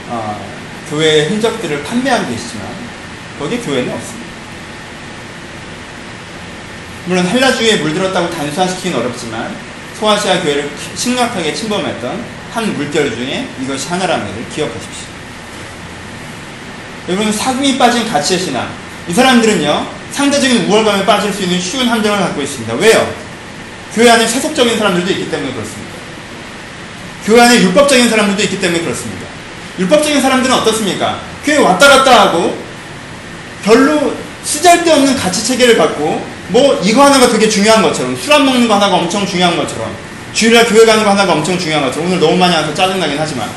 어, 0.09 0.45
교회의 0.89 1.29
흔적들을 1.29 1.83
판매하고 1.83 2.27
계시지만 2.27 2.67
거기에 3.39 3.59
교회는 3.59 3.93
없습니다. 3.93 4.25
물론 7.05 7.25
헬라주의에 7.25 7.77
물들었다고 7.77 8.29
단순화시키기는 8.31 8.99
어렵지만 8.99 9.55
소아시아 9.97 10.41
교회를 10.41 10.69
심각하게 10.95 11.53
침범했던 11.53 12.25
한 12.51 12.75
물결 12.75 13.15
중에 13.15 13.47
이것이 13.61 13.87
하나라는 13.87 14.27
것을 14.27 14.49
기억하십시오. 14.49 15.05
여러분 17.07 17.31
사금이 17.31 17.77
빠진 17.77 18.05
가치의 18.05 18.39
신앙 18.41 18.84
이 19.07 19.13
사람들은요 19.13 19.87
상대적인 20.11 20.65
우월감에 20.67 21.05
빠질 21.05 21.33
수 21.33 21.43
있는 21.43 21.59
쉬운 21.59 21.87
함정을 21.87 22.19
갖고 22.19 22.41
있습니다. 22.41 22.73
왜요? 22.75 23.07
교회 23.93 24.09
안에 24.09 24.27
세속적인 24.27 24.77
사람들도 24.77 25.11
있기 25.11 25.29
때문에 25.29 25.53
그렇습니다. 25.53 25.91
교회 27.25 27.41
안에 27.41 27.61
율법적인 27.61 28.09
사람들도 28.09 28.43
있기 28.43 28.59
때문에 28.61 28.81
그렇습니다. 28.81 29.25
율법적인 29.79 30.21
사람들은 30.21 30.55
어떻습니까? 30.55 31.19
교회 31.43 31.57
왔다 31.57 31.89
갔다 31.89 32.21
하고 32.21 32.57
별로 33.63 34.13
쓰잘데없는 34.43 35.15
가치 35.17 35.43
체계를 35.45 35.77
갖고 35.77 36.25
뭐 36.49 36.79
이거 36.83 37.03
하나가 37.03 37.27
되게 37.27 37.49
중요한 37.49 37.81
것처럼 37.81 38.15
술 38.15 38.31
안 38.33 38.45
먹는 38.45 38.67
거 38.67 38.75
하나가 38.75 38.95
엄청 38.95 39.25
중요한 39.25 39.57
것처럼 39.57 39.91
주일날 40.33 40.65
교회 40.67 40.85
가는 40.85 41.03
거 41.03 41.09
하나가 41.11 41.33
엄청 41.33 41.57
중요한 41.57 41.83
것처럼 41.85 42.07
오늘 42.09 42.19
너무 42.19 42.37
많이 42.37 42.53
와서 42.55 42.73
짜증나긴 42.73 43.17
하지만 43.19 43.49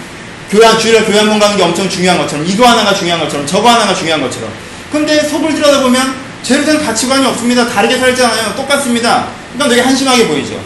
교회 0.51 0.79
주일날 0.79 1.05
교회 1.05 1.19
한 1.19 1.29
번 1.29 1.39
가는 1.39 1.57
게 1.57 1.63
엄청 1.63 1.89
중요한 1.89 2.19
것처럼 2.19 2.47
이거 2.47 2.67
하나가 2.67 2.95
중요한 2.95 3.21
것처럼 3.21 3.47
저거 3.47 3.69
하나가 3.69 3.95
중요한 3.95 4.23
것처럼 4.23 4.51
근데 4.91 5.23
속을 5.23 5.55
들여다보면 5.55 6.15
제대로 6.43 6.65
된 6.65 6.85
가치관이 6.85 7.27
없습니다. 7.27 7.69
다르게 7.69 7.99
살잖아요. 7.99 8.55
똑같습니다. 8.57 9.29
그러니까 9.53 9.69
되게 9.69 9.81
한심하게 9.83 10.29
보이죠. 10.29 10.61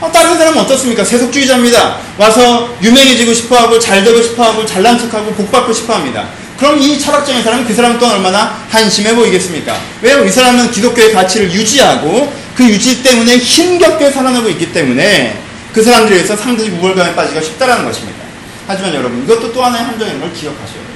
어, 0.00 0.10
다른 0.10 0.36
사람은 0.36 0.60
어떻습니까? 0.62 1.04
세속주의자입니다. 1.04 1.96
와서 2.18 2.76
유명해지고 2.82 3.32
싶어하고 3.32 3.78
잘 3.78 4.02
되고 4.02 4.20
싶어하고 4.20 4.66
잘난 4.66 4.98
척하고 4.98 5.32
복받고 5.32 5.72
싶어합니다. 5.72 6.26
그럼 6.58 6.78
이 6.78 6.98
철학적인 6.98 7.42
사람은 7.42 7.66
그 7.66 7.74
사람 7.74 7.98
또한 7.98 8.16
얼마나 8.16 8.64
한심해 8.68 9.14
보이겠습니까? 9.14 9.76
왜요? 10.00 10.24
이 10.24 10.28
사람은 10.30 10.70
기독교의 10.70 11.12
가치를 11.12 11.52
유지하고 11.52 12.32
그 12.54 12.64
유지 12.64 13.02
때문에 13.02 13.36
힘겹게 13.38 14.10
살아나고 14.10 14.48
있기 14.50 14.72
때문에 14.72 15.40
그 15.72 15.82
사람들에 15.82 16.16
의해서 16.16 16.36
상대적 16.36 16.74
우월감에 16.80 17.14
빠지기가 17.14 17.40
쉽다는 17.44 17.84
것입니다. 17.84 18.22
하지만 18.66 18.94
여러분 18.94 19.24
이것도 19.24 19.52
또 19.52 19.64
하나의 19.64 19.84
함정인 19.84 20.20
걸 20.20 20.32
기억하셔야 20.32 20.74
돼요. 20.74 20.91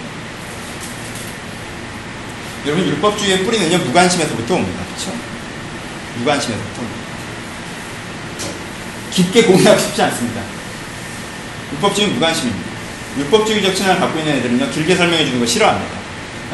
여러분 2.67 2.85
율법주의의 2.85 3.45
뿌리는요 3.45 3.79
무관심에서부터 3.79 4.55
옵니다. 4.55 4.83
그렇죠? 4.87 5.17
무관심에서부터 6.19 6.83
옵니다. 6.83 7.07
깊게 9.13 9.43
공유하기 9.45 9.83
쉽지 9.83 10.03
않습니다. 10.03 10.43
율법주의는 11.75 12.15
무관심입니다. 12.15 12.71
율법주의적 13.19 13.77
신앙을 13.77 14.01
갖고 14.01 14.19
있는 14.19 14.37
애들은요 14.39 14.71
길게 14.71 14.97
설명해 14.97 15.25
주는 15.25 15.39
거 15.39 15.47
싫어합니다. 15.47 15.97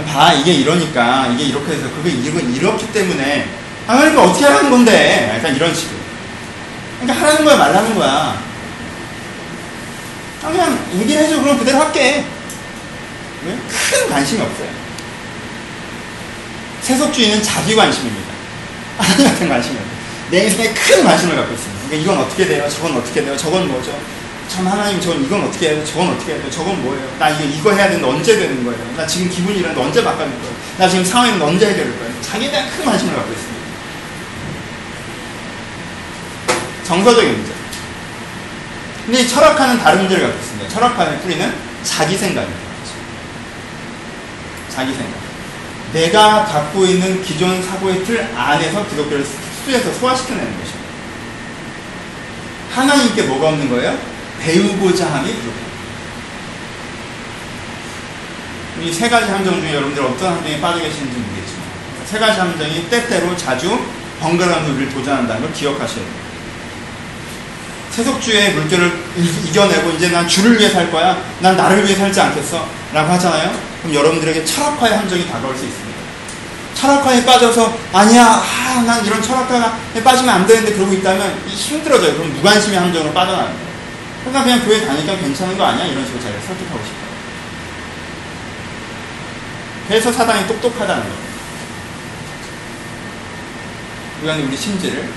봐 0.07 0.33
이게 0.35 0.53
이러니까 0.53 1.29
이게 1.29 1.45
이렇게 1.45 1.73
해서 1.73 1.91
그게 1.91 2.11
이건 2.11 2.55
이렇기 2.55 2.93
때문에 2.93 3.49
아, 3.87 3.97
그러니까 3.97 4.23
어떻게 4.23 4.45
하라는 4.45 4.71
건데? 4.71 5.35
약간 5.37 5.57
이런 5.57 5.75
식으로. 5.75 5.99
그러니까 7.01 7.21
하라는 7.21 7.45
거야, 7.45 7.57
말라는 7.57 7.95
거야. 7.97 8.43
아, 10.45 10.49
그냥 10.49 10.79
얘기를 10.95 11.23
해줘. 11.23 11.41
그럼 11.41 11.59
그대로 11.59 11.79
할게. 11.79 12.25
왜? 13.45 13.59
큰 13.69 14.09
관심이 14.09 14.41
없어요. 14.41 14.82
세속주의는 16.83 17.43
자기 17.43 17.75
관심입니다. 17.75 18.33
하나님한테 18.99 19.49
관심이 19.49 19.77
없어요. 19.77 19.93
내 20.31 20.45
인생에 20.45 20.73
큰 20.75 21.05
관심을 21.05 21.37
갖고 21.37 21.55
있습니다. 21.55 21.85
그러니까 21.87 22.03
이건 22.03 22.25
어떻게 22.25 22.47
돼요? 22.47 22.69
저건 22.69 22.97
어떻게 22.97 23.23
돼요? 23.23 23.37
저건 23.37 23.69
뭐죠? 23.69 23.99
참 24.49 24.67
하나님 24.67 25.01
저건 25.01 25.25
이건 25.25 25.45
어떻게 25.45 25.69
해야 25.69 25.77
돼? 25.77 25.85
저건 25.85 26.11
어떻게 26.11 26.33
해야 26.35 26.43
돼? 26.43 26.51
저건 26.51 26.83
뭐예요? 26.83 27.09
나 27.19 27.31
이거 27.31 27.45
이거 27.45 27.73
해야 27.73 27.89
되는데 27.89 28.07
언제 28.07 28.37
되는 28.37 28.65
거예요? 28.65 28.95
나 28.97 29.07
지금 29.07 29.31
기분이 29.31 29.59
이런데 29.61 29.81
언제 29.81 30.03
바꿔줄 30.03 30.31
거예요? 30.31 30.55
나 30.79 30.89
지금 30.89 31.05
상황이 31.05 31.41
언제 31.41 31.67
해결될 31.67 31.99
거예요? 31.99 32.13
자기에 32.23 32.51
대한 32.51 32.69
큰 32.71 32.85
관심을 32.85 33.15
갖고 33.15 33.33
있습니다. 33.33 33.63
정서적인 36.85 37.33
문제. 37.33 37.53
근데 39.07 39.21
이 39.21 39.29
철학화는 39.29 39.79
다른 39.79 40.01
문제를 40.01 40.25
갖고 40.25 40.39
있습니다. 40.39 40.69
철학화의 40.69 41.21
뿌리는 41.21 41.55
자기 41.83 42.17
생각입니다. 42.17 42.61
자기 44.69 44.93
생각. 44.93 45.22
내가 45.93 46.45
갖고 46.45 46.85
있는 46.87 47.23
기존 47.23 47.63
사고의 47.63 48.05
틀 48.05 48.23
안에서 48.35 48.87
기독교를 48.89 49.25
수에서 49.65 49.93
소화시켜내는 49.93 50.51
것입니다. 50.59 50.83
하나님께 52.75 53.23
뭐가 53.23 53.49
없는 53.49 53.69
거예요? 53.69 53.99
배우고자 54.41 55.07
함이 55.13 55.29
부족합니다. 55.35 55.73
이 58.81 58.93
세 58.93 59.09
가지 59.09 59.31
함정 59.31 59.61
중에 59.61 59.75
여러분들 59.75 60.03
어떤 60.03 60.33
함정에 60.33 60.61
빠져 60.61 60.81
계시는지 60.81 61.17
모르겠지만 61.17 61.63
세 62.07 62.19
가지 62.19 62.41
함정이 62.41 62.89
때때로 62.91 63.37
자주 63.37 63.79
번갈아가면서 64.19 64.73
우리를 64.75 64.93
도전한다는 64.93 65.43
걸 65.43 65.53
기억하셔야 65.53 65.97
돼요. 65.97 66.23
세속주의 67.91 68.55
물결을 68.55 69.05
이겨내고 69.49 69.91
이제 69.91 70.09
난 70.09 70.27
주를 70.27 70.59
위해 70.59 70.69
살 70.71 70.91
거야. 70.91 71.23
난 71.41 71.57
나를 71.57 71.85
위해 71.85 71.95
살지 71.95 72.19
않겠어. 72.21 72.67
라고 72.95 73.13
하잖아요. 73.13 73.72
그럼 73.83 73.95
여러분들에게 73.95 74.45
철학화의 74.45 74.97
함정이 74.97 75.27
다가올 75.29 75.57
수 75.57 75.65
있습니다. 75.65 75.93
철학화에 76.75 77.25
빠져서 77.25 77.79
아니야, 77.93 78.25
아, 78.27 78.83
난 78.87 79.05
이런 79.05 79.23
철학화에 79.23 80.03
빠지면 80.03 80.35
안 80.35 80.47
되는데 80.47 80.73
그러고 80.75 80.93
있다면 80.93 81.49
힘들어져요. 81.49 82.15
그럼 82.15 82.33
무관심의 82.35 82.79
함정으로 82.79 83.13
빠져나가는 83.13 83.53
거예요. 83.53 83.73
그러니까 84.25 84.45
그냥 84.45 84.65
교회 84.65 84.87
다니까 84.87 85.17
괜찮은 85.17 85.59
거 85.59 85.65
아니야? 85.65 85.87
이런 85.87 86.05
식으로 86.05 86.23
자기가 86.23 86.41
설득하고 86.47 86.85
싶어요. 86.85 87.13
그래서 89.89 90.13
사단이 90.13 90.47
똑똑하다는 90.47 91.03
거예요. 91.03 91.33
우리가 94.23 94.49
우리 94.49 94.57
심지를 94.57 95.09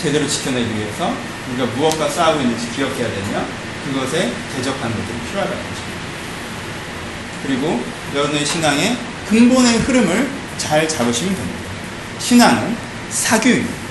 제대로 0.00 0.26
지켜내기 0.26 0.76
위해서 0.76 1.12
우리가 1.50 1.66
무엇과 1.76 2.08
싸우고 2.08 2.40
있는지 2.40 2.70
기억해야 2.70 3.08
되며 3.08 3.44
그것에 3.84 4.32
대적하는 4.56 4.96
것들이 4.96 5.18
필요하다는 5.28 5.58
것입니다. 5.58 5.92
그리고 7.44 7.84
여러분의 8.14 8.44
신앙의 8.44 8.96
근본의 9.28 9.78
흐름을 9.78 10.30
잘 10.58 10.88
잡으시면 10.88 11.34
됩니다. 11.34 11.58
신앙은 12.18 12.76
사교입니다. 13.10 13.82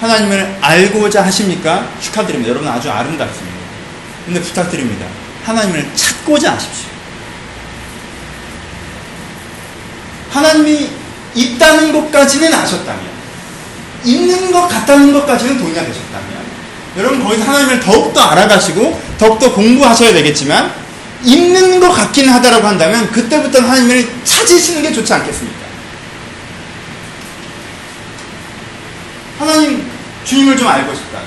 하나님을 0.00 0.58
알고자 0.60 1.24
하십니까? 1.24 1.90
축하드립니다. 2.00 2.50
여러분 2.50 2.68
아주 2.68 2.90
아름답습니다. 2.90 3.56
근데 4.24 4.40
부탁드립니다. 4.40 5.06
하나님을 5.44 5.90
찾고자 5.94 6.54
하십시오. 6.54 6.88
하나님이 10.30 10.90
있다는 11.34 11.92
것까지는 11.92 12.52
아셨다면, 12.52 13.06
있는 14.04 14.52
것 14.52 14.68
같다는 14.68 15.12
것까지는 15.12 15.58
동의가 15.58 15.84
되셨다면, 15.84 16.35
여러분 16.96 17.22
거기서 17.22 17.44
하나님을 17.44 17.80
더욱더 17.80 18.20
알아가시고, 18.20 19.00
더욱더 19.18 19.52
공부하셔야 19.52 20.12
되겠지만, 20.14 20.72
있는 21.22 21.78
것 21.80 21.90
같긴 21.90 22.28
하다라고 22.28 22.66
한다면, 22.66 23.10
그때부터 23.12 23.60
하나님을 23.60 24.08
찾으시는 24.24 24.82
게 24.82 24.92
좋지 24.92 25.12
않겠습니까? 25.12 25.66
하나님, 29.38 29.86
주님을 30.24 30.56
좀 30.56 30.66
알고 30.66 30.94
싶다. 30.94 31.20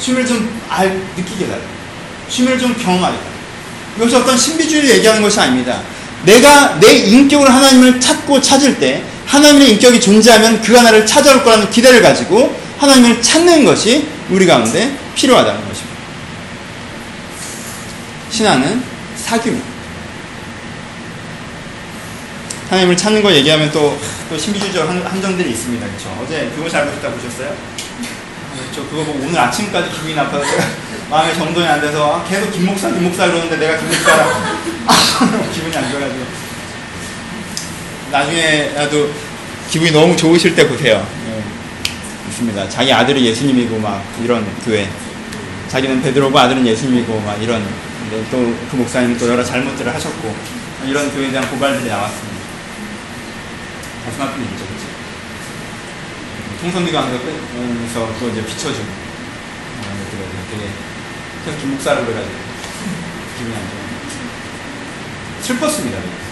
주님을 0.00 0.26
좀 0.26 0.60
알, 0.68 0.90
느끼게 1.16 1.46
달라. 1.46 1.62
주님을 2.28 2.58
좀 2.58 2.74
경험하게 2.74 3.16
달라. 3.16 3.30
이것이 3.96 4.14
어떤 4.14 4.38
신비주의를 4.38 4.90
얘기하는 4.90 5.22
것이 5.22 5.40
아닙니다. 5.40 5.80
내가 6.24 6.78
내 6.78 6.92
인격으로 6.92 7.50
하나님을 7.50 8.00
찾고 8.00 8.40
찾을 8.40 8.78
때 8.78 9.02
하나님의 9.26 9.72
인격이 9.72 10.00
존재하면 10.00 10.60
그가 10.60 10.82
나를 10.82 11.06
찾아올 11.06 11.42
거라는 11.42 11.70
기대를 11.70 12.02
가지고 12.02 12.54
하나님을 12.78 13.22
찾는 13.22 13.64
것이 13.64 14.06
우리 14.30 14.46
가운데 14.46 14.96
필요하다는 15.14 15.68
것입니다. 15.68 15.96
신앙은 18.30 18.82
사귐입니다. 19.24 19.76
하나님을 22.68 22.96
찾는 22.96 23.22
거 23.22 23.32
얘기하면 23.32 23.70
또, 23.70 23.96
또 24.28 24.36
신비주의적 24.36 24.88
한정들이 24.88 25.50
있습니다. 25.50 25.86
그렇죠? 25.86 26.20
어제 26.22 26.50
그것이 26.56 26.76
알고 26.76 26.92
싶다 26.94 27.10
보셨어요? 27.12 27.54
저 28.74 28.82
그거 28.88 29.04
보고 29.04 29.20
오늘 29.24 29.38
아침까지 29.38 29.90
기분이 29.90 30.14
나빠서 30.14 30.44
제가 30.50 30.64
마음에 31.08 31.32
정돈이 31.34 31.66
안 31.66 31.80
돼서 31.80 32.24
계속 32.28 32.50
김목사 32.50 32.90
김목사 32.90 33.26
그러는데 33.26 33.56
내가 33.56 33.78
김목사라 33.78 35.48
기분이 35.54 35.76
안 35.76 35.90
좋아가지고 35.90 36.26
나중에라도 38.10 39.10
기분이 39.70 39.92
너무 39.92 40.16
좋으실 40.16 40.54
때 40.54 40.68
보세요. 40.68 41.06
네. 42.36 42.42
있습니다. 42.46 42.68
자기 42.68 42.92
아들이 42.92 43.24
예수님이고 43.26 43.78
막 43.78 44.04
이런 44.22 44.44
교회. 44.64 44.88
자기는 45.68 46.02
베드로고 46.02 46.38
아들은 46.38 46.66
예수님이고 46.66 47.20
막 47.20 47.42
이런. 47.42 47.62
또 48.30 48.54
그 48.70 48.76
목사님 48.76 49.18
또 49.18 49.28
여러 49.28 49.42
잘못들을 49.42 49.92
하셨고 49.92 50.34
이런 50.86 51.10
교회에 51.12 51.30
대한 51.30 51.48
고발들이 51.50 51.88
나왔습니다. 51.88 52.36
가슴 54.04 54.22
아픈 54.22 54.44
일이죠, 54.44 54.64
그렇죠? 54.64 54.86
통선비가 56.60 57.02
하면서 57.02 58.14
또 58.20 58.28
이제 58.28 58.44
비춰주고 58.44 58.84
어, 58.84 59.84
되게 60.50 60.68
계속 61.44 61.60
김목사라고 61.60 62.10
해가지고 62.10 62.36
기분이 63.38 63.56
안 63.56 63.62
좋아요. 63.62 63.86
슬펐습니다. 65.42 66.25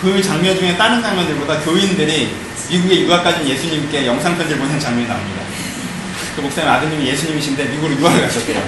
그 0.00 0.22
장면 0.22 0.56
중에 0.56 0.76
다른 0.76 1.02
장면들보다 1.02 1.60
교인들이 1.60 2.34
미국에 2.70 3.00
유학 3.00 3.24
가진 3.24 3.48
예수님께 3.48 4.06
영상 4.06 4.36
편지를 4.36 4.60
보낸 4.60 4.78
장면이 4.78 5.08
나옵니다. 5.08 5.42
그 6.36 6.42
목사님 6.42 6.70
아드님이 6.70 7.06
예수님이신데 7.08 7.64
미국으로 7.64 7.98
유학을 7.98 8.22
가셨대요. 8.22 8.62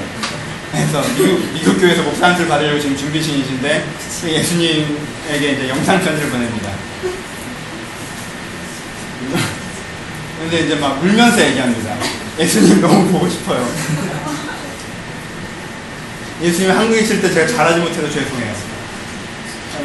그래서 0.73 1.03
미국, 1.17 1.53
미국 1.53 1.81
교회에서 1.81 2.03
목사 2.03 2.29
한술 2.29 2.49
받으려고 2.49 2.81
지금 2.81 2.97
준비 2.97 3.23
중이신데 3.23 3.85
그 4.23 4.31
예수님에게 4.31 5.53
이제 5.53 5.69
영상 5.69 6.03
편지를 6.03 6.31
보냅니다. 6.31 6.71
근데 10.41 10.61
이제 10.65 10.75
막 10.77 11.03
울면서 11.03 11.47
얘기합니다. 11.49 11.97
예수님 12.39 12.81
너무 12.81 13.07
보고 13.13 13.29
싶어요. 13.29 13.69
예수님 16.43 16.71
한국에 16.71 17.01
있을 17.03 17.21
때 17.21 17.33
제가 17.33 17.47
잘하지 17.47 17.81
못해서 17.81 18.11
죄송해요. 18.11 18.70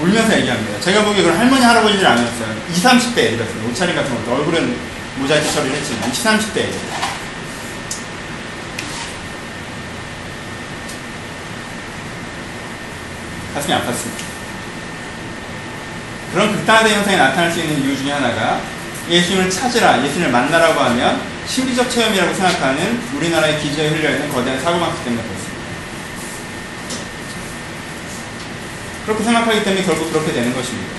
울면서 0.02 0.38
얘기합니다. 0.38 0.80
제가 0.82 1.04
보기에 1.04 1.24
그런 1.24 1.38
할머니, 1.38 1.64
할아버지들 1.64 2.06
아니었어요. 2.06 2.56
20, 2.72 2.84
30대 2.84 3.18
애들이었어요. 3.20 3.68
옷차림 3.70 3.96
같은 3.96 4.16
것도. 4.16 4.36
얼굴은 4.36 4.76
모자이크 5.18 5.52
처리를 5.54 5.78
했지만 5.78 6.10
20, 6.12 6.26
30대 6.26 6.58
애들. 6.58 6.80
가슴이 13.56 13.74
아팠습니다. 13.74 14.26
그런 16.34 16.52
극단화된 16.52 16.93
현상이 16.96 17.18
나타날 17.18 17.52
수 17.52 17.62
있는 17.62 17.82
이유 17.82 17.98
중에 17.98 18.12
하나가 18.12 18.60
예수님을 19.10 19.50
찾으라, 19.50 20.04
예수님을 20.04 20.32
만나라고 20.32 20.80
하면 20.82 21.22
신비적 21.48 21.89
체험이라고 21.89 22.34
생각하는 22.34 23.02
우리나라의 23.16 23.62
기저에 23.62 23.89
흘려있는 23.89 24.30
거대한 24.34 24.62
사고방식 24.62 25.06
때문에 25.06 25.24
그렇습니다. 25.24 25.55
그렇게 29.06 29.24
생각하기 29.24 29.64
때문에 29.64 29.84
결국 29.84 30.12
그렇게 30.12 30.34
되는 30.34 30.53
것입니다. 30.53 30.89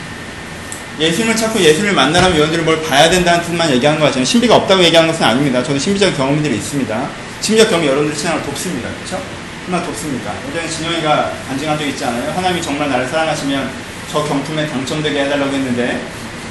예수님을 0.98 1.36
찾고 1.36 1.61
예수님을 1.61 1.94
만나라면 1.94 2.36
여러분들이 2.36 2.62
뭘 2.64 2.80
봐야 2.82 3.11
된다는 3.11 3.44
뜻만 3.44 3.70
얘기하는 3.72 4.00
것 4.00 4.07
같지만 4.07 4.24
신비가 4.24 4.57
없다고 4.57 4.82
얘기하는 4.84 5.11
것은 5.11 5.24
아닙니다. 5.24 5.62
저는 5.62 5.78
신비적 5.78 6.16
경험들이 6.16 6.57
있습니다. 6.57 7.09
신비적 7.40 7.68
경험이 7.68 7.88
여러분들 7.88 8.16
신앙을 8.16 8.42
돕습니다. 8.44 8.88
그렇죠? 8.88 9.22
얼마나 9.66 9.84
돕습니까? 9.84 10.32
예전에 10.48 10.68
진영이가 10.68 11.32
간증한 11.48 11.78
적 11.78 11.84
있지 11.84 12.04
않아요? 12.04 12.32
하나님이 12.32 12.62
정말 12.62 12.88
나를 12.88 13.07
사랑하시면 13.09 13.70
저 14.11 14.22
경품에 14.22 14.68
당첨되게 14.68 15.24
해달라고 15.24 15.52
했는데 15.52 16.00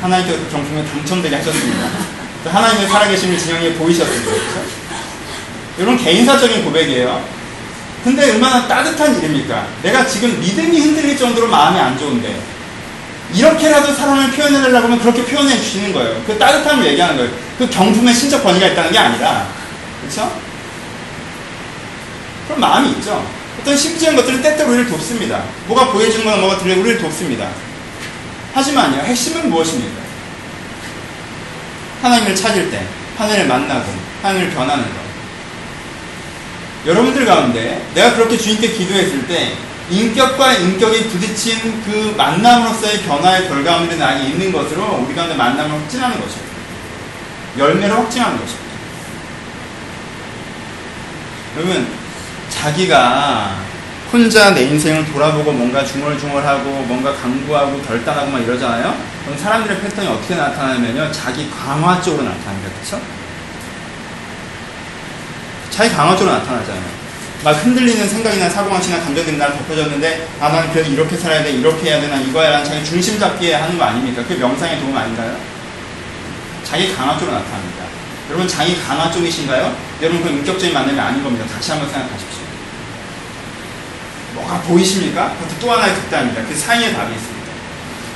하나님께서 0.02 0.38
그 0.38 0.52
경품에 0.52 0.86
당첨되게 0.86 1.36
하셨습니다. 1.38 1.90
하나님의 2.46 2.88
살아계심을 2.88 3.38
진영이에 3.40 3.74
보이셨습니다. 3.74 4.32
그렇죠? 4.32 4.62
이런 5.80 5.98
개인사적인 5.98 6.64
고백이에요. 6.66 7.26
근데 8.06 8.34
얼마나 8.34 8.68
따뜻한 8.68 9.18
일입니까? 9.18 9.68
내가 9.82 10.06
지금 10.06 10.40
믿음이 10.40 10.80
흔들릴 10.80 11.18
정도로 11.18 11.48
마음이 11.48 11.80
안 11.80 11.98
좋은데 11.98 12.40
이렇게라도 13.34 13.96
사랑을 13.96 14.30
표현해달라고 14.30 14.86
하면 14.86 15.00
그렇게 15.00 15.26
표현해 15.26 15.58
주시는 15.58 15.92
거예요. 15.92 16.22
그 16.28 16.38
따뜻함을 16.38 16.86
얘기하는 16.86 17.18
거예요. 17.18 17.32
그 17.58 17.68
경품에 17.68 18.14
신적 18.14 18.44
권위가 18.44 18.68
있다는 18.68 18.92
게 18.92 19.00
아니라, 19.00 19.48
그렇죠? 20.02 20.40
그런 22.46 22.60
마음이 22.60 22.92
있죠. 22.92 23.28
어떤 23.60 23.76
심지한 23.76 24.16
것들은 24.16 24.40
때때로 24.44 24.70
우리를 24.70 24.88
돕습니다. 24.88 25.44
뭐가 25.66 25.92
보여지는 25.92 26.26
거나 26.26 26.38
뭐가 26.38 26.60
들려 26.60 26.80
우리를 26.80 27.02
돕습니다. 27.02 27.48
하지만요, 28.54 29.00
핵심은 29.00 29.50
무엇입니까? 29.50 30.02
하나님을 32.04 32.36
찾을 32.36 32.70
때, 32.70 32.86
하나님을 33.18 33.48
만나고, 33.48 33.92
하나님을 34.22 34.52
변하는 34.52 34.84
것. 34.84 35.05
여러분들 36.86 37.26
가운데 37.26 37.84
내가 37.94 38.14
그렇게 38.16 38.38
주님께 38.38 38.70
기도했을 38.70 39.28
때 39.28 39.54
인격과 39.90 40.54
인격이 40.54 41.10
부딪힌 41.10 41.84
그 41.84 42.14
만남으로서의 42.18 43.02
변화의 43.04 43.48
결과물이 43.48 43.98
나에게 43.98 44.30
있는 44.30 44.52
것으로 44.52 45.04
우리 45.06 45.16
가운데 45.16 45.36
만남을 45.36 45.80
확진하는 45.80 46.20
것입니다. 46.20 46.56
열매를 47.58 47.96
확진하는 47.96 48.40
것입니다. 48.40 48.66
여러분, 51.58 51.88
자기가 52.50 53.66
혼자 54.12 54.54
내 54.54 54.64
인생을 54.64 55.06
돌아보고 55.12 55.52
뭔가 55.52 55.84
중얼중얼하고 55.84 56.70
뭔가 56.84 57.14
강구하고 57.16 57.82
결단하고 57.82 58.32
막 58.32 58.40
이러잖아요? 58.40 58.96
그럼 59.24 59.38
사람들의 59.38 59.82
패턴이 59.82 60.08
어떻게 60.08 60.36
나타나냐면요. 60.36 61.12
자기 61.12 61.50
강화 61.50 62.02
쪽으로 62.02 62.24
나타납니다. 62.24 62.72
그쵸? 62.80 63.02
자기 65.76 65.94
강화 65.94 66.16
쪽으로 66.16 66.34
나타나잖아요. 66.38 67.06
막 67.44 67.52
흔들리는 67.52 68.08
생각이나 68.08 68.50
사고방식이나 68.50 69.04
감정들이 69.04 69.38
나를 69.38 69.58
덮여졌는데 69.58 70.28
아 70.40 70.48
나는 70.50 70.72
그래도 70.72 70.90
이렇게 70.90 71.18
살아야 71.18 71.44
돼 71.44 71.52
이렇게 71.52 71.90
해야 71.90 72.00
되나 72.00 72.16
이거야 72.16 72.50
라는 72.50 72.66
자기 72.66 72.86
중심 72.86 73.20
잡기에 73.20 73.56
하는 73.56 73.78
거 73.78 73.84
아닙니까? 73.84 74.24
그게 74.24 74.36
명상의 74.36 74.80
도움 74.80 74.96
아닌가요? 74.96 75.38
자기 76.64 76.96
강화 76.96 77.18
쪽으로 77.18 77.36
나타납니다. 77.36 77.84
여러분 78.30 78.48
자기 78.48 78.82
강화 78.82 79.12
쪽이신가요? 79.12 79.76
여러분 80.02 80.24
그 80.24 80.30
인격적인 80.30 80.74
만남이 80.74 80.98
아닌 80.98 81.22
겁니다. 81.22 81.46
다시 81.54 81.72
한번 81.72 81.90
생각하십시오. 81.90 82.40
뭐가 84.36 84.62
보이십니까? 84.62 85.36
또 85.60 85.72
하나의 85.72 85.94
극단입니다. 85.94 86.42
그 86.48 86.56
사이에 86.56 86.94
답이 86.94 87.14
있습니다. 87.14 87.52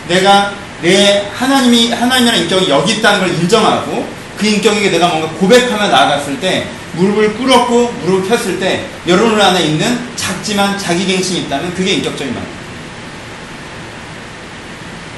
내가 0.07 0.53
내 0.81 1.29
하나님이 1.35 1.91
하나님이라는 1.91 2.43
인격이 2.43 2.69
여기 2.69 2.93
있다는 2.93 3.19
걸 3.19 3.29
인정하고 3.29 4.07
그 4.37 4.47
인격에게 4.47 4.91
내가 4.91 5.09
뭔가 5.09 5.27
고백하며 5.33 5.89
나아갔을 5.89 6.39
때 6.39 6.67
무릎을 6.99 7.37
꿇었고 7.37 7.91
무릎을 8.03 8.27
폈을 8.27 8.59
때 8.59 8.85
여러분 9.07 9.39
안에 9.39 9.63
있는 9.63 9.97
작지만 10.17 10.77
자기갱신이 10.77 11.41
있다면 11.41 11.73
그게 11.73 11.93
인격적인 11.93 12.33
만남. 12.33 12.51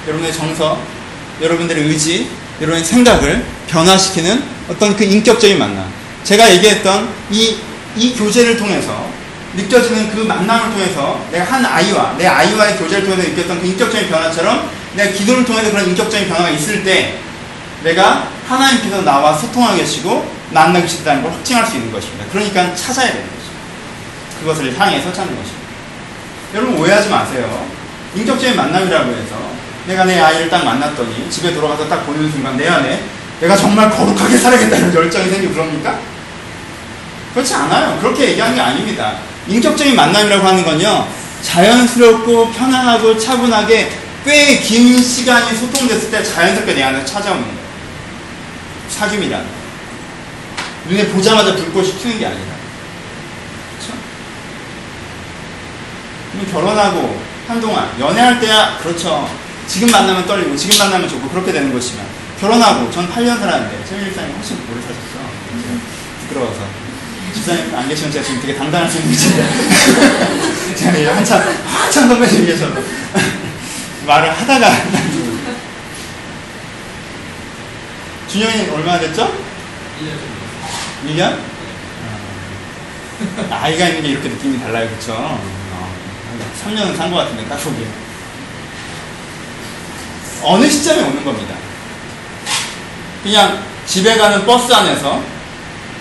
여러분의 0.07 0.34
정서, 0.34 0.79
여러분들의 1.41 1.84
의지, 1.86 2.29
여러분의 2.59 2.86
생각을 2.86 3.43
변화시키는 3.67 4.43
어떤 4.69 4.95
그 4.95 5.03
인격적인 5.03 5.57
만남. 5.57 5.91
제가 6.23 6.51
얘기했던 6.53 7.09
이, 7.32 7.57
이 7.95 8.13
교제를 8.13 8.57
통해서 8.57 9.09
느껴지는 9.55 10.11
그 10.11 10.21
만남을 10.21 10.71
통해서 10.71 11.25
내가 11.32 11.43
한 11.45 11.65
아이와 11.65 12.15
내 12.17 12.25
아이와의 12.25 12.77
교제를 12.77 13.05
통해서 13.05 13.29
느꼈던 13.29 13.59
그 13.59 13.67
인격적인 13.67 14.07
변화처럼 14.07 14.69
내가 14.95 15.11
기도를 15.11 15.43
통해서 15.43 15.71
그런 15.71 15.88
인격적인 15.89 16.27
변화가 16.27 16.51
있을 16.51 16.84
때 16.84 17.19
내가 17.84 18.29
하나님께서 18.47 19.01
나와 19.01 19.36
소통하고 19.36 19.77
계시고 19.77 20.40
만나고 20.52 20.88
싶다는 20.88 21.24
걸 21.24 21.32
확증할 21.32 21.66
수 21.66 21.78
있는 21.78 21.91
것입니다. 21.91 22.26
그러니까 22.32 22.76
찾아야 22.76 23.08
되는 23.08 23.26
것입니다. 23.26 23.60
그것을 24.39 24.78
향해서 24.80 25.14
찾는 25.14 25.36
것입니다. 25.36 25.62
여러분 26.54 26.78
오해하지 26.78 27.10
마세요. 27.10 27.68
인격적인 28.16 28.56
만남이라고 28.56 29.12
해서 29.12 29.52
내가 29.88 30.04
내 30.06 30.20
아이를 30.20 30.49
딱 30.49 30.64
만났더니 30.66 31.30
집에 31.30 31.54
돌아가서 31.54 31.88
딱 31.88 32.06
보는 32.06 32.30
순간 32.32 32.58
내 32.58 32.68
안에 32.68 33.04
내가 33.39 33.56
정말 33.56 33.89
거룩하게 33.89 34.38
살아야겠다는 34.38 34.93
열정이 34.93 35.30
생기고 35.30 35.54
그럽니까? 35.54 35.99
그렇지 37.34 37.54
않아요. 37.56 37.97
그렇게 37.99 38.30
얘기하는 38.32 38.56
게 38.56 38.62
아닙니다. 38.62 39.16
인격적인 39.47 39.95
만남이라고 39.95 40.45
하는 40.45 40.64
건요, 40.64 41.08
자연스럽고 41.41 42.52
편안하고 42.52 43.18
차분하게 43.18 43.89
꽤 44.26 44.60
긴 44.62 45.02
시간이 45.02 45.58
소통됐을 45.58 46.12
때 46.12 46.24
자연스럽게 46.24 46.76
내 46.76 46.84
안에 46.84 47.04
찾아오는 47.06 47.41
거예요. 47.41 47.62
사귐이란. 48.89 49.61
눈에 50.91 51.07
보자마자 51.07 51.55
불꽃이 51.55 51.89
튀는 51.93 52.19
게 52.19 52.25
아니라. 52.25 52.51
그렇죠? 53.79 53.93
결혼하고 56.51 57.21
한동안 57.47 57.89
연애할 57.97 58.41
때야 58.41 58.77
그렇죠. 58.79 59.29
지금 59.67 59.89
만나면 59.89 60.25
떨리고 60.25 60.53
지금 60.57 60.77
만나면 60.77 61.07
좋고 61.07 61.29
그렇게 61.29 61.53
되는 61.53 61.71
것이면 61.71 62.05
결혼하고 62.41 62.91
전 62.91 63.09
8년 63.09 63.39
살았는데 63.39 63.85
최민 63.87 64.07
일사님 64.07 64.35
훨씬 64.35 64.57
오래 64.69 64.81
사셨어. 64.81 64.99
부끄러워서. 66.27 66.59
집사님 67.33 67.73
안 67.73 67.87
계시면 67.87 68.11
제가 68.11 68.25
지금 68.25 68.41
되게 68.41 68.57
당당할 68.57 68.89
수 68.91 68.97
있는 68.97 69.13
위치인데 69.13 69.47
제가 70.75 71.15
한참 71.15 71.41
한참 71.65 72.09
선배님 72.09 72.45
계셔서 72.47 72.75
말을 74.05 74.29
하다가 74.29 74.69
준영이 78.27 78.69
얼마나 78.71 78.99
됐죠? 78.99 79.33
1년. 80.01 80.40
1년? 81.08 81.38
아이가 83.52 83.88
있는 83.88 84.02
게 84.04 84.10
이렇게 84.10 84.30
느낌이 84.30 84.60
달라요, 84.60 84.89
그쵸? 84.97 85.14
어, 85.16 85.39
3년은 86.66 86.95
산 86.97 87.12
것 87.12 87.18
같은데, 87.18 87.45
딱 87.47 87.58
보기에. 87.58 87.86
어느 90.43 90.68
시점에 90.70 91.04
오는 91.04 91.24
겁니다. 91.24 91.56
그냥 93.24 93.62
집에 93.86 94.18
가는 94.18 94.45
버스 94.45 94.74
안에서 94.74 95.22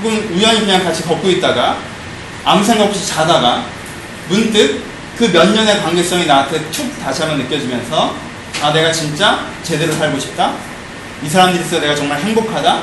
혹은 0.02 0.30
우연히 0.34 0.60
그냥 0.60 0.82
같이 0.82 1.02
걷고 1.02 1.28
있다가 1.28 1.76
아무 2.44 2.64
생각 2.64 2.84
없이 2.84 3.06
자다가 3.06 3.64
문득 4.28 4.82
그 5.18 5.30
몇 5.30 5.50
년의 5.52 5.82
관계성이 5.82 6.24
나한테 6.24 6.70
툭 6.70 6.98
다시 7.02 7.20
한번 7.20 7.38
느껴지면서 7.40 8.14
아 8.62 8.72
내가 8.72 8.90
진짜 8.90 9.44
제대로 9.62 9.92
살고 9.92 10.18
싶다 10.18 10.54
이 11.22 11.28
사람들이 11.28 11.62
있어 11.62 11.78
내가 11.78 11.94
정말 11.94 12.18
행복하다 12.22 12.80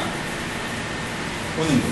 오는 1.57 1.81
거 1.81 1.87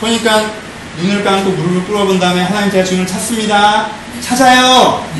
그러니까 0.00 0.50
눈을 0.98 1.24
감고 1.24 1.50
무릎을 1.50 1.84
꿇어본 1.84 2.18
다음에 2.18 2.42
하나님 2.42 2.70
제가 2.70 2.84
주님을 2.84 3.06
찾습니다 3.06 3.90
찾아요 4.20 5.06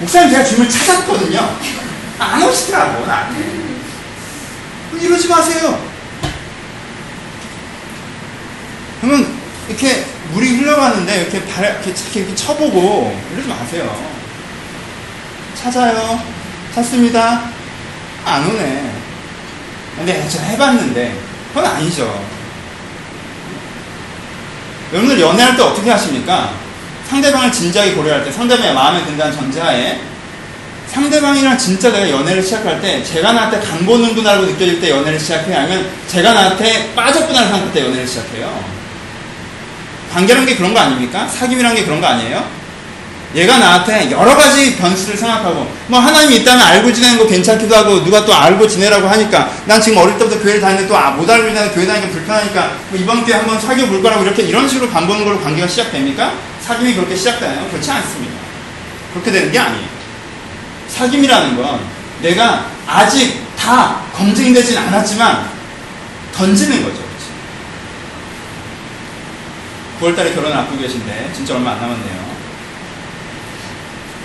목사님 0.00 0.30
제가 0.30 0.44
주님을 0.44 0.68
찾았거든요 0.68 1.58
안 2.18 2.42
오시더라고 2.42 3.06
나한테 3.06 3.62
이러지 5.02 5.28
마세요. 5.28 5.82
그러면 9.00 9.38
이렇게 9.68 10.06
물이 10.32 10.56
흘러가는데 10.56 11.22
이렇게 11.22 11.44
발 11.46 11.80
이렇게, 11.84 12.18
이렇게 12.18 12.34
쳐보고 12.34 13.20
이러지 13.32 13.48
마세요. 13.48 14.12
찾아요. 15.54 16.22
찾습니다. 16.74 17.50
안 18.24 18.48
오네. 18.48 18.92
근데 19.96 20.28
제가 20.28 20.44
해봤는데 20.44 21.18
그건 21.52 21.66
아니죠. 21.66 22.24
여러분들 24.92 25.20
연애할 25.20 25.56
때 25.56 25.62
어떻게 25.62 25.90
하십니까? 25.90 26.52
상대방을 27.08 27.52
진지하게 27.52 27.92
고려할 27.92 28.24
때 28.24 28.32
상대방의 28.32 28.74
마음에 28.74 29.04
든다는 29.04 29.34
전제하에 29.34 30.00
상대방이랑 30.88 31.56
진짜 31.56 31.90
내가 31.90 32.10
연애를 32.10 32.42
시작할 32.42 32.80
때 32.80 33.02
제가 33.02 33.32
나한테 33.32 33.60
간 33.60 33.84
보는구나라고 33.84 34.46
느껴질 34.46 34.80
때 34.80 34.90
연애를 34.90 35.18
시작해요? 35.18 35.58
아니면 35.58 35.90
제가 36.08 36.34
나한테 36.34 36.94
빠졌구나를 36.94 37.48
생각할 37.48 37.72
때 37.72 37.80
연애를 37.86 38.06
시작해요? 38.06 38.64
관계란 40.12 40.44
게 40.44 40.56
그런 40.56 40.74
거 40.74 40.80
아닙니까? 40.80 41.26
사귐이란 41.26 41.74
게 41.74 41.84
그런 41.84 42.00
거 42.00 42.06
아니에요? 42.06 42.61
얘가 43.34 43.58
나한테 43.58 44.10
여러 44.10 44.36
가지 44.36 44.76
변수를 44.76 45.16
생각하고 45.16 45.70
뭐 45.86 45.98
하나님이 46.00 46.36
있다면 46.36 46.66
알고 46.66 46.92
지내는 46.92 47.18
거 47.18 47.26
괜찮기도 47.26 47.74
하고 47.74 48.04
누가 48.04 48.24
또 48.24 48.34
알고 48.34 48.68
지내라고 48.68 49.08
하니까 49.08 49.50
난 49.64 49.80
지금 49.80 49.98
어릴 49.98 50.18
때부터 50.18 50.38
교회를 50.38 50.60
다니는데 50.60 50.88
또못 50.88 51.28
아, 51.30 51.34
알고 51.34 51.48
지내는 51.48 51.72
교회 51.72 51.86
다니기 51.86 52.12
불편하니까 52.12 52.72
뭐 52.90 52.98
이번 53.00 53.24
기회에 53.24 53.38
한번 53.38 53.58
사귀어 53.58 53.86
볼 53.86 54.02
거라고 54.02 54.22
이렇게 54.24 54.42
이런 54.42 54.68
식으로 54.68 54.90
간 54.90 55.06
보는 55.06 55.24
걸로 55.24 55.40
관계가 55.40 55.66
시작됩니까? 55.66 56.34
사귐이 56.66 56.94
그렇게 56.94 57.16
시작되나요? 57.16 57.68
그렇지 57.70 57.90
않습니다. 57.90 58.34
그렇게 59.14 59.32
되는 59.32 59.50
게 59.50 59.58
아니에요. 59.58 59.86
사귐이라는 60.94 61.56
건 61.56 61.80
내가 62.20 62.66
아직 62.86 63.42
다 63.58 64.02
검증되진 64.14 64.76
않았지만 64.76 65.48
던지는 66.34 66.82
거죠. 66.82 67.02
9월달에 70.00 70.34
결혼 70.34 70.52
앞두고 70.52 70.82
계신데 70.82 71.30
진짜 71.34 71.54
얼마 71.54 71.72
안 71.72 71.80
남았네요. 71.80 72.31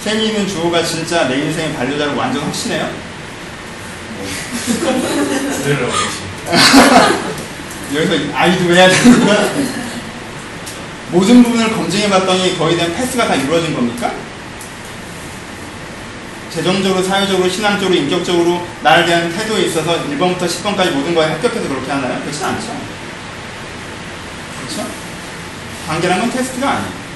세미는 0.02 0.48
주호가 0.48 0.84
진짜 0.84 1.28
내 1.28 1.40
인생의 1.40 1.76
반려자로 1.76 2.16
완전 2.16 2.44
확신해요? 2.44 2.88
여기서 7.94 8.36
아이도 8.36 8.74
해야 8.74 8.90
되는 8.90 9.26
거야? 9.26 9.50
모든 11.12 11.44
부분을 11.44 11.72
검증해 11.72 12.10
봤더니 12.10 12.58
거의 12.58 12.76
대한 12.76 12.94
패스가 12.94 13.28
다 13.28 13.36
이루어진 13.36 13.74
겁니까? 13.74 14.12
재정적으로, 16.54 17.04
사회적으로, 17.04 17.50
신앙적으로, 17.50 17.96
인격적으로 17.96 18.68
나에 18.82 19.06
대한 19.06 19.32
태도에 19.32 19.64
있어서 19.64 20.04
1번부터 20.06 20.48
10번까지 20.48 20.92
모든 20.92 21.14
거에 21.14 21.28
합격해서 21.28 21.68
그렇게 21.68 21.92
하나요? 21.92 22.20
그렇지 22.22 22.44
않죠. 22.44 22.76
그렇죠? 24.60 24.88
관계란 25.88 26.20
건 26.20 26.32
테스트가 26.32 26.70
아니에요. 26.70 27.07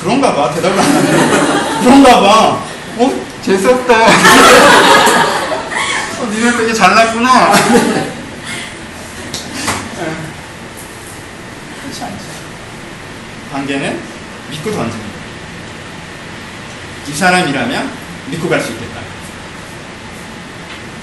어, 0.00 0.02
그런가 0.02 0.34
봐. 0.34 0.50
대답을 0.54 0.78
안 0.78 0.84
하네. 0.84 1.80
그런가 1.82 2.20
봐. 2.20 2.62
어? 2.98 3.26
재수없다. 3.42 3.94
어, 6.20 6.26
니네 6.30 6.56
되게 6.56 6.72
잘났구나. 6.74 7.52
그렇지 11.82 12.04
않죠. 12.04 12.24
관계는 13.52 14.00
믿고 14.50 14.70
던지는 14.72 14.90
거예요. 14.90 15.10
이 17.08 17.12
사람이라면 17.14 17.90
믿고 18.30 18.48
갈 18.48 18.60
수 18.62 18.70
있겠다. 18.72 19.00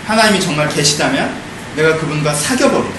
하나님이 0.07 0.39
정말 0.39 0.69
계시다면 0.69 1.35
내가 1.75 1.97
그분과 1.97 2.33
사귀어버리다. 2.33 2.95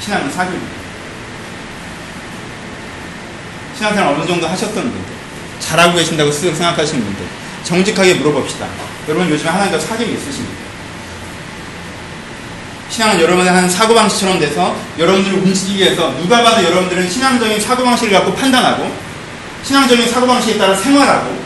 신앙은 0.00 0.30
사귀입니다. 0.30 0.79
신앙생활 3.80 4.12
어느 4.12 4.26
정도 4.26 4.46
하셨던 4.46 4.74
분들, 4.74 5.00
잘하고 5.58 5.96
계신다고 5.96 6.30
생각하시는 6.30 7.02
분들, 7.02 7.24
정직하게 7.64 8.14
물어봅시다. 8.14 8.66
여러분 9.08 9.30
요즘에 9.30 9.48
하나님과 9.48 9.78
사귐이 9.78 10.02
있으십니까? 10.02 10.60
신앙은 12.90 13.20
여러분의 13.22 13.50
한 13.50 13.70
사고방식처럼 13.70 14.38
돼서 14.38 14.76
여러분들을 14.98 15.38
움직이기 15.38 15.78
위해서 15.78 16.14
누가 16.20 16.42
봐도 16.42 16.62
여러분들은 16.62 17.08
신앙적인 17.08 17.58
사고방식을 17.58 18.12
갖고 18.12 18.34
판단하고 18.34 18.94
신앙적인 19.64 20.10
사고방식에 20.10 20.58
따라 20.58 20.74
생활하고 20.74 21.40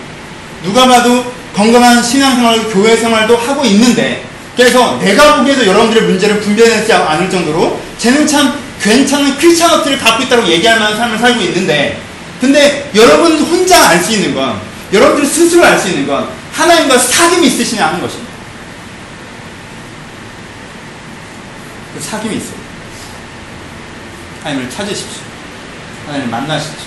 누가 0.65 0.89
봐도 0.89 1.33
건강한 1.55 2.03
신앙생활, 2.03 2.65
교회 2.71 2.97
생활도 2.97 3.37
하고 3.37 3.65
있는데 3.65 4.27
그래서 4.57 4.99
내가 4.99 5.37
보기에도 5.37 5.65
여러분들의 5.65 6.09
문제를 6.09 6.41
분별하지 6.41 6.93
않을 6.93 7.31
정도로 7.31 7.81
쟤는 7.99 8.27
참 8.27 8.59
괜찮은 8.83 9.37
크리스찬업들을 9.37 9.99
갖고 9.99 10.25
있다고 10.25 10.49
얘기할 10.49 10.81
만한 10.81 10.97
삶을 10.97 11.19
살고 11.19 11.41
있는데 11.43 12.03
근데 12.41 12.91
여러분 12.95 13.39
혼자 13.41 13.89
알 13.89 14.03
수 14.03 14.13
있는 14.13 14.35
건 14.35 14.61
여러분들 14.93 15.27
스스로 15.27 15.65
알 15.65 15.79
수 15.79 15.89
있는 15.89 16.07
건 16.07 16.29
하나님과 16.53 16.97
사귐이 16.97 17.43
있으시냐 17.45 17.87
하는 17.87 18.01
것입니다. 18.01 18.33
그 21.95 22.01
사귐이 22.01 22.37
있어요. 22.37 22.65
하나님을 24.43 24.71
찾으십시오. 24.71 25.23
하나님을 26.07 26.31
만나십시오. 26.31 26.87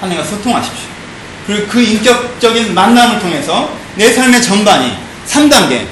하나님과 0.00 0.28
소통하십시오. 0.28 0.88
그리고 1.46 1.66
그 1.68 1.80
인격적인 1.80 2.74
만남을 2.74 3.18
통해서 3.20 3.74
내 3.96 4.12
삶의 4.12 4.42
전반이 4.42 4.96
3단계 5.26 5.86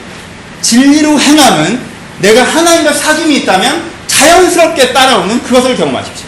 진리로 0.61 1.19
행함은 1.19 1.81
내가 2.19 2.43
하나님과 2.45 2.93
사귐이 2.93 3.31
있다면 3.43 3.91
자연스럽게 4.07 4.93
따라오는 4.93 5.43
그것을 5.43 5.77
경험하십시오. 5.77 6.28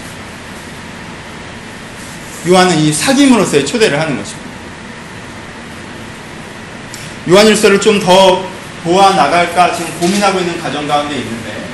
요한은 2.49 2.79
이 2.79 2.93
사귐으로서의 2.93 3.67
초대를 3.67 4.01
하는 4.01 4.17
것입니다. 4.17 4.51
요한일서를 7.29 7.81
좀 7.81 8.01
더 8.01 8.49
보아 8.83 9.15
나갈까 9.15 9.75
지금 9.75 9.93
고민하고 10.01 10.41
있는 10.41 10.61
가정 10.61 10.89
가운데 10.89 11.15
있는데 11.17 11.69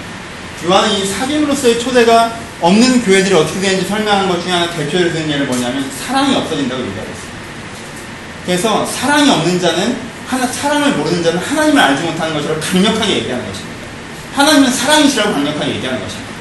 요한은 0.64 0.90
이 0.90 1.08
사귐으로서의 1.08 1.80
초대가 1.80 2.36
없는 2.60 3.04
교회들이 3.04 3.34
어떻게 3.34 3.60
되는지 3.60 3.86
설명하는 3.86 4.28
것 4.28 4.42
중에 4.42 4.52
하나 4.52 4.70
대표로 4.70 5.12
드는 5.12 5.30
예를 5.30 5.46
뭐냐면 5.46 5.88
사랑이 6.04 6.34
없어진다고 6.34 6.82
얘기하고 6.82 7.10
있습니다. 7.10 7.38
그래서 8.44 8.86
사랑이 8.86 9.30
없는 9.30 9.60
자는 9.60 9.96
하나 10.26 10.46
사랑을 10.46 10.92
모르는 10.92 11.22
자는 11.22 11.38
하나님을 11.38 11.80
알지 11.80 12.02
못하는 12.02 12.34
것처럼 12.34 12.60
강력하게 12.60 13.16
얘기하는 13.18 13.46
것입니다. 13.46 13.76
하나님은 14.34 14.72
사랑이시라고 14.72 15.32
강력하게 15.32 15.76
얘기하는 15.76 16.02
것입니다. 16.02 16.32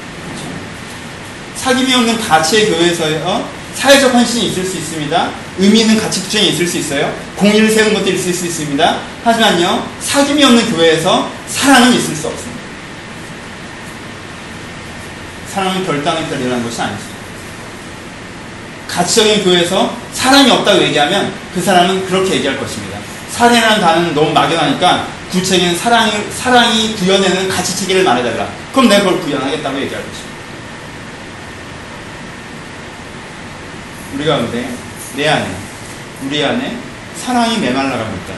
그렇죠? 1.64 1.84
사귐이 1.86 1.94
없는 1.94 2.20
가치의 2.20 2.70
교회에서 2.70 3.48
사회적 3.76 4.12
헌신이 4.12 4.48
있을 4.48 4.64
수 4.64 4.76
있습니다. 4.78 5.30
의미 5.58 5.80
있는 5.80 6.00
가치 6.00 6.22
투쟁이 6.22 6.48
있을 6.48 6.66
수 6.66 6.78
있어요. 6.78 7.14
공의를 7.36 7.70
세운 7.70 7.94
것도 7.94 8.10
있을 8.10 8.32
수 8.32 8.46
있습니다. 8.46 8.98
하지만요, 9.22 9.86
사귐이 10.02 10.42
없는 10.42 10.70
교회에서 10.72 11.30
사랑은 11.46 11.92
있을 11.94 12.16
수 12.16 12.26
없습니다. 12.26 12.56
사랑은 15.52 15.86
결단의 15.86 16.26
별이라는 16.28 16.64
것이 16.64 16.80
아니죠. 16.80 17.04
가치적인 18.88 19.44
교회에서 19.44 19.94
사랑이 20.12 20.50
없다고 20.50 20.82
얘기하면 20.82 21.32
그 21.54 21.60
사람은 21.60 22.06
그렇게 22.06 22.36
얘기할 22.36 22.58
것입니다. 22.58 22.98
사랑이라는 23.30 23.80
단어는 23.80 24.14
너무 24.14 24.32
막연하니까 24.32 25.06
구체적인 25.30 25.76
사랑이, 25.76 26.12
사랑이 26.34 26.94
구현해내는 26.94 27.48
가치 27.48 27.76
체계를 27.76 28.04
말해달라. 28.04 28.48
그럼 28.72 28.88
내가 28.88 29.04
그걸 29.04 29.20
구현하겠다고 29.20 29.80
얘기할 29.80 30.02
것입니다. 30.02 30.25
우리 34.16 34.24
가운데 34.24 34.66
내 35.14 35.28
안에 35.28 35.46
우리 36.24 36.42
안에 36.42 36.78
사랑이 37.22 37.58
메말라가고 37.58 38.16
있다. 38.16 38.34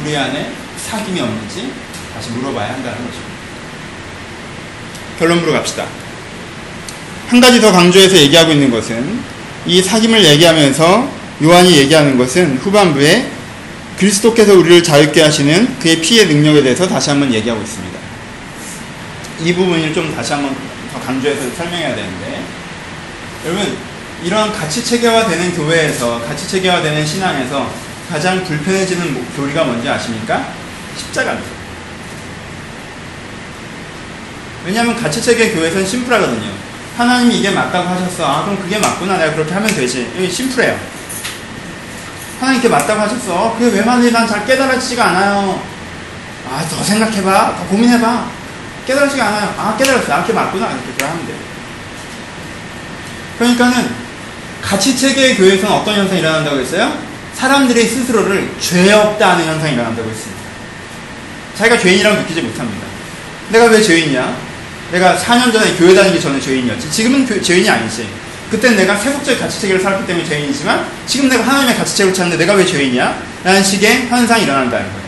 우리 0.00 0.16
안에 0.16 0.52
사귐이 0.90 1.20
없는지 1.20 1.72
다시 2.12 2.30
물어봐야 2.30 2.74
한다는 2.74 2.98
것입니다. 2.98 3.32
결론부로 5.20 5.52
갑시다. 5.52 5.86
한 7.28 7.40
가지 7.40 7.60
더 7.60 7.70
강조해서 7.70 8.16
얘기하고 8.16 8.50
있는 8.50 8.72
것은 8.72 9.20
이 9.66 9.80
사귐을 9.80 10.24
얘기하면서 10.24 11.08
요한이 11.44 11.76
얘기하는 11.76 12.18
것은 12.18 12.58
후반부에 12.58 13.30
그리스도께서 13.98 14.54
우리를 14.54 14.82
자유케 14.82 15.22
하시는 15.22 15.78
그의 15.78 16.00
피의 16.00 16.26
능력에 16.26 16.64
대해서 16.64 16.88
다시 16.88 17.10
한번 17.10 17.32
얘기하고 17.32 17.62
있습니다. 17.62 17.98
이 19.42 19.54
부분을 19.54 19.94
좀 19.94 20.12
다시 20.12 20.32
한번 20.32 20.56
더 20.92 21.00
강조해서 21.00 21.54
설명해야 21.56 21.94
되는데 21.94 22.41
여러분 23.44 23.76
이런 24.22 24.52
가치 24.52 24.84
체계화되는 24.84 25.56
교회에서 25.56 26.20
가치 26.24 26.48
체계화되는 26.48 27.04
신앙에서 27.04 27.68
가장 28.08 28.44
불편해지는 28.44 29.34
교리가 29.36 29.64
뭔지 29.64 29.88
아십니까? 29.88 30.46
십자가입니다. 30.96 31.50
왜냐하면 34.64 34.96
가치 35.00 35.20
체계 35.20 35.50
교회에서는 35.52 35.84
심플하거든요. 35.86 36.52
하나님이 36.96 37.38
이게 37.38 37.50
맞다고 37.50 37.88
하셨어. 37.88 38.24
아 38.26 38.44
그럼 38.44 38.60
그게 38.60 38.78
맞구나. 38.78 39.16
내가 39.16 39.32
그렇게 39.34 39.52
하면 39.54 39.74
되지. 39.74 40.12
여기 40.16 40.30
심플해요. 40.30 40.78
하나님께 42.40 42.68
맞다고 42.68 43.00
하셨어. 43.00 43.56
그게 43.58 43.76
왜 43.78 43.82
맞는지 43.82 44.12
난 44.12 44.28
잘 44.28 44.44
깨달아지지가 44.46 45.04
않아요. 45.08 45.62
아 46.48 46.64
더 46.68 46.82
생각해봐. 46.84 47.56
더 47.56 47.64
고민해봐. 47.66 48.26
깨달아지가 48.86 49.26
않아요. 49.26 49.54
아 49.58 49.76
깨달았어. 49.76 50.12
아 50.12 50.20
그게 50.22 50.32
맞구나. 50.32 50.70
이렇게 50.70 51.04
하면 51.04 51.26
돼요. 51.26 51.36
그러니까는 53.38 53.90
가치 54.62 54.96
체계의 54.96 55.36
교회에서는 55.36 55.74
어떤 55.74 55.96
현상이 55.96 56.20
일어난다고 56.20 56.58
했어요? 56.60 56.96
사람들이 57.34 57.84
스스로를 57.86 58.48
죄 58.60 58.92
없다 58.92 59.32
하는 59.32 59.46
현상이 59.46 59.74
일어난다고 59.74 60.08
했습니다. 60.08 60.42
자기가 61.58 61.78
죄인이라고 61.78 62.22
느끼지 62.22 62.42
못합니다. 62.42 62.86
내가 63.50 63.66
왜 63.66 63.82
죄인이야? 63.82 64.36
내가 64.92 65.16
4년 65.16 65.52
전에 65.52 65.74
교회 65.74 65.94
다니기 65.94 66.20
전에 66.20 66.40
죄인이었지. 66.40 66.90
지금은 66.90 67.26
교, 67.26 67.40
죄인이 67.40 67.68
아니지. 67.68 68.06
그때는 68.50 68.76
내가 68.76 68.96
세속적 68.96 69.40
가치 69.40 69.60
체계를 69.62 69.80
살았기 69.82 70.06
때문에 70.06 70.26
죄인이지만 70.28 70.86
지금 71.06 71.28
내가 71.28 71.42
하나님의 71.42 71.76
가치 71.76 71.96
체계를 71.96 72.14
찾는데 72.14 72.44
내가 72.44 72.54
왜 72.54 72.64
죄인이야? 72.64 73.22
라는 73.44 73.62
식의 73.62 74.08
현상이 74.08 74.44
일어난다는 74.44 74.86
거예요. 74.86 75.02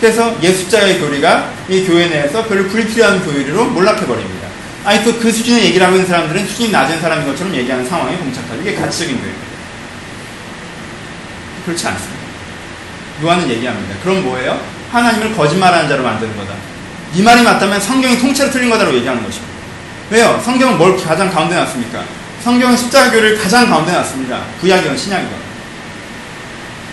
그래서 0.00 0.36
예수자의 0.42 1.00
교리가 1.00 1.50
이 1.70 1.84
교회 1.86 2.06
내에서 2.08 2.44
별로 2.44 2.68
불필요한 2.68 3.24
교리로 3.24 3.64
몰락해버립니다. 3.66 4.35
아니 4.86 5.02
또 5.02 5.18
그 5.18 5.32
수준의 5.32 5.64
얘기를 5.64 5.84
하고 5.84 5.96
있는 5.96 6.08
사람들은 6.08 6.46
수준이 6.46 6.70
낮은 6.70 7.00
사람인 7.00 7.26
것처럼 7.26 7.52
얘기하는 7.56 7.84
상황에 7.84 8.16
봉착하죠. 8.18 8.60
이게 8.60 8.76
가치적인 8.76 9.20
거예요. 9.20 9.34
그렇지 11.64 11.88
않습니다. 11.88 12.16
요한은 13.24 13.50
얘기합니다. 13.50 13.96
그럼 14.04 14.22
뭐예요? 14.22 14.60
하나님을 14.92 15.36
거짓말하는 15.36 15.88
자로 15.88 16.04
만드는 16.04 16.36
거다. 16.36 16.54
이 17.14 17.22
말이 17.22 17.42
맞다면 17.42 17.80
성경이 17.80 18.18
통째로 18.20 18.48
틀린 18.52 18.70
거다라고 18.70 18.96
얘기하는 18.98 19.24
것입니다. 19.24 19.52
왜요? 20.10 20.40
성경은 20.44 20.78
뭘 20.78 20.96
가장 20.96 21.32
가운데 21.32 21.56
놨습니까? 21.56 22.04
성경은 22.44 22.76
십자가교를 22.76 23.42
가장 23.42 23.68
가운데 23.68 23.90
놨습니다. 23.90 24.40
구약이건 24.60 24.96
신약이건. 24.96 25.34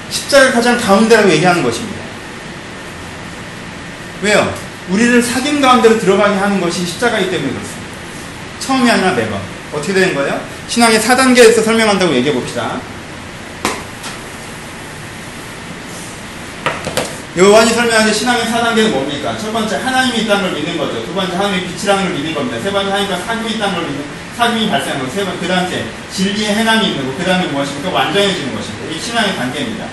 십자가 0.09 0.51
가장 0.51 0.79
가운데라고 0.79 1.29
얘기하는 1.29 1.61
것입니다. 1.61 2.01
왜요? 4.23 4.51
우리를 4.89 5.21
사귐 5.21 5.61
가운데로 5.61 5.99
들어가게 5.99 6.35
하는 6.35 6.59
것이 6.59 6.83
십자가이기 6.87 7.29
때문에 7.29 7.51
그렇습니다. 7.51 7.82
처음이 8.65 8.89
아니라 8.89 9.11
매번. 9.11 9.39
어떻게 9.73 9.93
되는 9.93 10.13
거예요? 10.15 10.39
신앙의 10.67 10.99
4단계에서 10.99 11.63
설명한다고 11.63 12.13
얘기해 12.15 12.33
봅시다. 12.33 12.79
요한이 17.35 17.71
설명하신 17.71 18.13
신앙의 18.13 18.45
4단계는 18.45 18.91
뭡니까? 18.91 19.35
첫 19.39 19.51
번째 19.51 19.77
하나님이 19.77 20.19
있다는 20.21 20.43
걸 20.43 20.51
믿는 20.53 20.77
거죠. 20.77 21.03
두 21.03 21.13
번째 21.15 21.35
하나님이 21.35 21.67
빛이라는 21.67 22.03
걸 22.03 22.13
믿는 22.13 22.33
겁니다. 22.35 22.59
세 22.61 22.71
번째 22.71 22.91
하나님과 22.91 23.17
사귐이 23.25 23.55
있다는 23.55 23.73
걸 23.73 23.83
믿는 23.85 24.05
사귐이 24.37 24.69
발생하는 24.69 25.05
거. 25.05 25.11
세 25.11 25.25
번째 25.25 25.39
그 25.39 25.47
다음에 25.47 25.85
진리의 26.13 26.53
해남이 26.53 26.85
있는 26.87 27.07
거. 27.07 27.17
그 27.17 27.23
다음에 27.25 27.47
무엇입니까? 27.47 27.89
완전해지는 27.89 28.55
것입니다. 28.55 28.95
이 28.95 29.01
신앙의 29.01 29.35
단계입니다. 29.35 29.85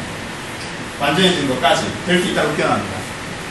완전해지는 1.00 1.48
것까지 1.48 1.86
될 2.06 2.20
수 2.22 2.28
있다고 2.28 2.52
표현합니다. 2.52 2.96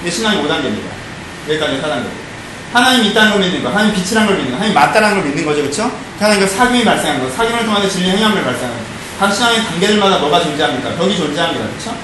이게 0.02 0.12
신앙의 0.12 0.44
5단계입니다. 0.46 1.50
여기까지 1.50 1.82
4단계. 1.82 2.29
하나님이 2.74 3.10
있다는 3.10 3.32
걸 3.32 3.42
믿는 3.42 3.64
거, 3.64 3.70
하나님 3.70 3.94
빛이라는 3.96 4.28
걸 4.28 4.38
믿는 4.38 4.52
거, 4.52 4.58
하나님 4.58 4.74
맞다라는 4.76 5.16
걸 5.18 5.26
믿는 5.26 5.46
거죠, 5.46 5.62
그렇죠? 5.62 5.92
하나님과 6.20 6.48
사귐이 6.48 6.86
발생하는 6.86 7.20
거, 7.28 7.36
사귐을 7.36 7.66
통해서 7.66 7.90
진리의 7.90 8.18
행함을 8.18 8.44
발생하는 8.44 8.78
거. 8.78 8.84
각 9.20 9.34
신앙의 9.34 9.64
단계들마다 9.66 10.20
뭐가 10.20 10.42
존재합니까? 10.42 10.96
벽이 10.96 11.18
존재합니다, 11.18 11.66
그렇죠? 11.68 11.96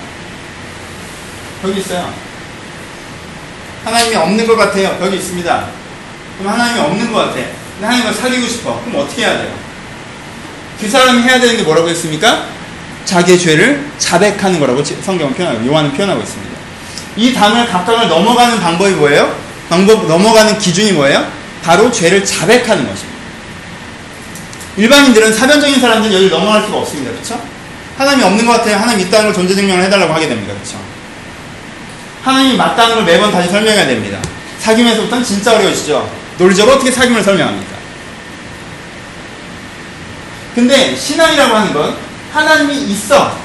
벽이 1.61 1.79
있어요. 1.79 2.11
하나님이 3.85 4.15
없는 4.15 4.47
것 4.47 4.55
같아요. 4.55 4.97
벽이 4.97 5.17
있습니다. 5.17 5.65
그럼 6.39 6.53
하나님이 6.53 6.79
없는 6.79 7.13
것 7.13 7.19
같아. 7.19 7.33
근데 7.35 7.85
하나님과 7.85 8.13
사귀고 8.13 8.47
싶어. 8.47 8.81
그럼 8.83 9.01
어떻게 9.01 9.23
해야 9.23 9.37
돼요? 9.37 9.53
그 10.81 10.89
사람이 10.89 11.21
해야 11.21 11.39
되는 11.39 11.55
게 11.55 11.63
뭐라고 11.63 11.87
했습니까? 11.89 12.45
자기의 13.05 13.37
죄를 13.39 13.91
자백하는 13.99 14.59
거라고 14.59 14.83
성경은 14.83 15.35
표현하고 15.35 15.65
요한은 15.67 15.93
표현하고 15.93 16.21
있습니다. 16.21 16.55
이 17.17 17.33
담을 17.33 17.67
각각을 17.67 18.09
넘어가는 18.09 18.59
방법이 18.59 18.91
뭐예요? 18.95 19.44
방법 19.69 20.07
넘어가는 20.07 20.57
기준이 20.59 20.91
뭐예요? 20.93 21.25
바로 21.63 21.91
죄를 21.91 22.23
자백하는 22.23 22.87
것입니다. 22.87 23.15
일반인들은 24.77 25.33
사변적인 25.33 25.79
사람들은 25.79 26.13
여기를 26.13 26.37
넘어갈 26.37 26.61
수가 26.63 26.77
없습니다. 26.77 27.11
그렇죠? 27.11 27.41
하나님이 27.97 28.23
없는 28.23 28.45
것 28.45 28.51
같아요. 28.53 28.77
하나님 28.77 29.07
있다는 29.07 29.25
걸 29.27 29.33
존재 29.33 29.55
증명을 29.55 29.83
해달라고 29.85 30.13
하게 30.13 30.27
됩니다. 30.27 30.53
그렇죠? 30.53 30.77
하나님이 32.23 32.57
맞다는 32.57 32.95
걸 32.95 33.05
매번 33.05 33.31
다시 33.31 33.49
설명해야 33.49 33.87
됩니다. 33.87 34.19
사귐에서부터는 34.61 35.23
진짜 35.23 35.55
어려우시죠? 35.55 36.09
논리적으로 36.37 36.75
어떻게 36.75 36.91
사귐을 36.91 37.23
설명합니까? 37.23 37.75
근데 40.53 40.95
신앙이라고 40.95 41.55
하는 41.55 41.73
건 41.73 41.95
하나님이 42.33 42.75
있어. 42.91 43.37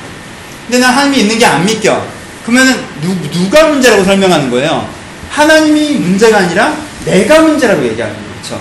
근데 0.66 0.78
난 0.78 0.92
하나님이 0.94 1.18
있는 1.20 1.38
게 1.38 1.44
안 1.46 1.64
믿겨. 1.64 2.04
그러면은 2.44 2.84
누, 3.00 3.14
누가 3.30 3.64
문제라고 3.68 4.04
설명하는 4.04 4.50
거예요? 4.50 4.88
하나님이 5.30 5.92
문제가 5.94 6.38
아니라 6.38 6.76
내가 7.04 7.40
문제라고 7.40 7.82
얘기하는 7.84 8.14
거죠. 8.14 8.60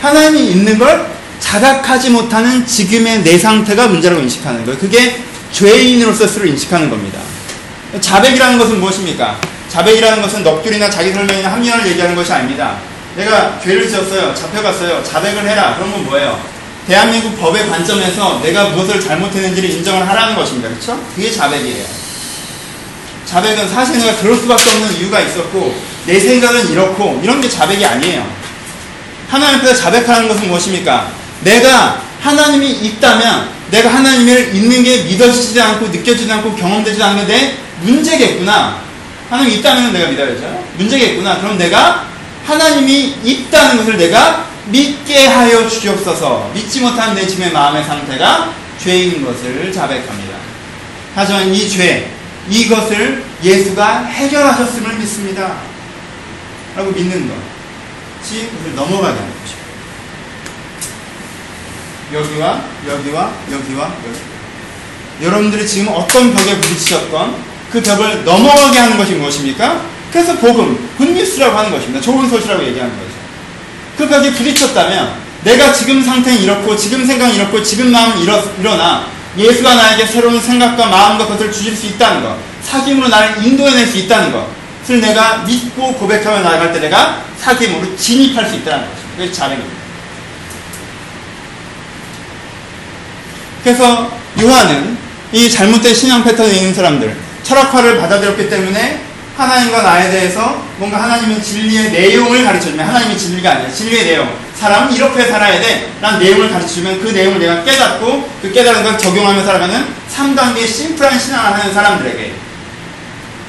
하나님이 0.00 0.50
있는 0.50 0.78
걸 0.78 1.06
자각하지 1.38 2.10
못하는 2.10 2.66
지금의 2.66 3.22
내 3.22 3.38
상태가 3.38 3.86
문제라고 3.88 4.20
인식하는 4.22 4.64
거예요. 4.64 4.78
그게 4.78 5.22
죄인으로서 5.52 6.26
스스로 6.26 6.46
인식하는 6.46 6.90
겁니다. 6.90 7.20
자백이라는 8.00 8.58
것은 8.58 8.80
무엇입니까? 8.80 9.38
자백이라는 9.68 10.22
것은 10.22 10.42
넋두리나 10.42 10.90
자기 10.90 11.12
설명이나 11.12 11.52
합리화를 11.52 11.86
얘기하는 11.88 12.16
것이 12.16 12.32
아닙니다. 12.32 12.78
내가 13.16 13.60
죄를 13.62 13.88
지었어요. 13.88 14.34
잡혀갔어요. 14.34 15.04
자백을 15.04 15.46
해라. 15.46 15.74
그런 15.76 15.92
건 15.92 16.04
뭐예요? 16.06 16.40
대한민국 16.86 17.38
법의 17.38 17.68
관점에서 17.68 18.40
내가 18.42 18.70
무엇을 18.70 19.00
잘못했는지를 19.00 19.70
인정을 19.70 20.08
하라는 20.08 20.34
것입니다. 20.34 20.68
그렇죠? 20.68 20.98
그게 21.14 21.30
자백이에요. 21.30 21.84
자백은 23.26 23.68
사실 23.68 23.98
내가 23.98 24.16
그럴 24.16 24.36
수밖에 24.36 24.70
없는 24.70 24.98
이유가 24.98 25.20
있었고 25.20 25.74
내 26.06 26.18
생각은 26.18 26.70
이렇고 26.70 27.20
이런 27.22 27.40
게 27.40 27.48
자백이 27.48 27.84
아니에요. 27.84 28.26
하나님 29.28 29.60
앞에서 29.60 29.74
자백하는 29.74 30.28
것은 30.28 30.48
무엇입니까? 30.48 31.10
내가 31.42 32.02
하나님이 32.20 32.70
있다면 32.70 33.48
내가 33.70 33.88
하나님을 33.88 34.54
있는 34.54 34.82
게 34.82 35.04
믿어지지 35.04 35.60
않고 35.60 35.88
느껴지지 35.88 36.30
않고 36.30 36.54
경험되지 36.54 37.02
않는 37.02 37.26
내 37.26 37.56
문제겠구나. 37.80 38.82
하나님이 39.30 39.56
있다면 39.56 39.92
내가 39.92 40.10
믿어야죠. 40.10 40.64
문제겠구나. 40.76 41.38
그럼 41.40 41.56
내가 41.56 42.04
하나님이 42.44 43.16
있다는 43.24 43.78
것을 43.78 43.96
내가 43.96 44.46
믿게 44.66 45.26
하여 45.26 45.68
주옵소서. 45.68 46.50
믿지 46.54 46.80
못한 46.80 47.14
내 47.14 47.26
지금의 47.26 47.52
마음의 47.52 47.84
상태가 47.84 48.52
죄인 48.82 49.24
것을 49.24 49.72
자백합니다. 49.72 50.36
하지만 51.14 51.52
이 51.52 51.68
죄, 51.68 52.10
이것을 52.48 53.24
예수가 53.42 54.04
해결하셨음을 54.04 54.94
믿습니다. 54.98 55.56
라고 56.76 56.90
믿는 56.90 57.28
것이 57.28 58.48
그것을 58.48 58.74
넘어가게 58.74 59.18
하는 59.18 59.32
것입니다. 59.40 59.62
여기와 62.12 62.62
여기와 62.86 63.32
여기와 63.50 63.94
여기. 64.06 64.32
여러분들이 65.24 65.66
지금 65.66 65.88
어떤 65.88 66.34
벽에 66.34 66.60
부딪히셨건 66.60 67.52
그 67.70 67.80
벽을 67.80 68.24
넘어가게 68.24 68.78
하는 68.78 68.98
것이 68.98 69.14
무엇입니까? 69.14 69.82
그래서 70.12 70.36
복음, 70.36 70.90
굿뉴스라고 70.98 71.56
하는 71.56 71.70
것입니다. 71.70 72.00
좋은 72.00 72.28
소식이라고 72.28 72.64
얘기하는 72.66 72.94
거죠. 72.94 73.12
그 73.96 74.08
벽에 74.08 74.32
부딪혔다면 74.32 75.22
내가 75.44 75.72
지금 75.72 76.02
상태는 76.02 76.42
이렇고 76.42 76.76
지금 76.76 77.06
생각은 77.06 77.34
이렇고 77.34 77.62
지금 77.62 77.90
마음은 77.90 78.18
이러, 78.20 78.42
일어나 78.60 79.06
예수가 79.36 79.74
나에게 79.74 80.06
새로운 80.06 80.40
생각과 80.40 80.86
마음과 80.86 81.26
것을 81.26 81.50
주실 81.50 81.76
수 81.76 81.86
있다는 81.86 82.22
것 82.22 82.36
사귐으로 82.68 83.08
나를 83.08 83.44
인도해낼 83.44 83.86
수 83.86 83.98
있다는 83.98 84.32
것을 84.32 85.00
내가 85.00 85.38
믿고 85.38 85.94
고백하며 85.94 86.42
나아갈 86.42 86.72
때 86.72 86.80
내가 86.80 87.24
사귐으로 87.42 87.96
진입할 87.96 88.48
수 88.48 88.56
있다는 88.56 88.88
것입니다. 88.88 89.16
그게 89.16 89.32
자백입니다. 89.32 89.82
그래서 93.62 94.10
요한은 94.40 94.98
이 95.32 95.50
잘못된 95.50 95.94
신앙 95.94 96.24
패턴에 96.24 96.52
있는 96.52 96.74
사람들 96.74 97.16
철학화를 97.42 97.98
받아들였기 97.98 98.50
때문에 98.50 99.02
하나님과 99.36 99.82
나에 99.82 100.10
대해서 100.10 100.62
뭔가 100.76 101.02
하나님의 101.02 101.42
진리의 101.42 101.90
내용을 101.90 102.44
가르쳐주면 102.44 102.86
하나님의 102.86 103.18
진리가 103.18 103.50
아니라 103.52 103.70
진리의 103.70 104.04
내용 104.04 104.36
사람은 104.62 104.94
이렇게 104.94 105.26
살아야 105.26 105.60
돼 105.60 105.92
라는 106.00 106.20
내용을 106.20 106.48
가르쳐주면 106.48 107.00
그 107.02 107.08
내용을 107.08 107.40
내가 107.40 107.64
깨닫고 107.64 108.30
그 108.40 108.52
깨달은 108.52 108.84
걸 108.84 108.96
적용하며 108.96 109.44
살아가는 109.44 109.86
3단계 110.08 110.68
심플한 110.68 111.18
신앙을 111.18 111.58
하는 111.58 111.74
사람들에게 111.74 112.32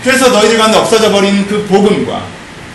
그래서 0.03 0.29
너희들 0.29 0.57
가운데 0.57 0.79
없어져 0.79 1.11
버린 1.11 1.47
그 1.47 1.67
복음과 1.67 2.23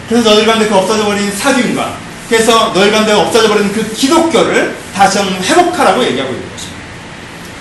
그래서 0.08 0.30
너희들 0.30 0.46
가운데 0.46 0.68
그 0.68 0.74
없어져 0.76 1.04
버린 1.04 1.32
사귐과 1.36 1.94
그래서 2.28 2.70
너희들 2.72 2.92
가운데 2.92 3.12
없어져 3.12 3.48
버린 3.48 3.72
그 3.72 3.92
기독교를 3.92 4.76
다시 4.94 5.18
한번 5.18 5.42
회복하라고 5.42 6.04
얘기하고 6.04 6.32
있는 6.32 6.48
것입니다. 6.52 6.78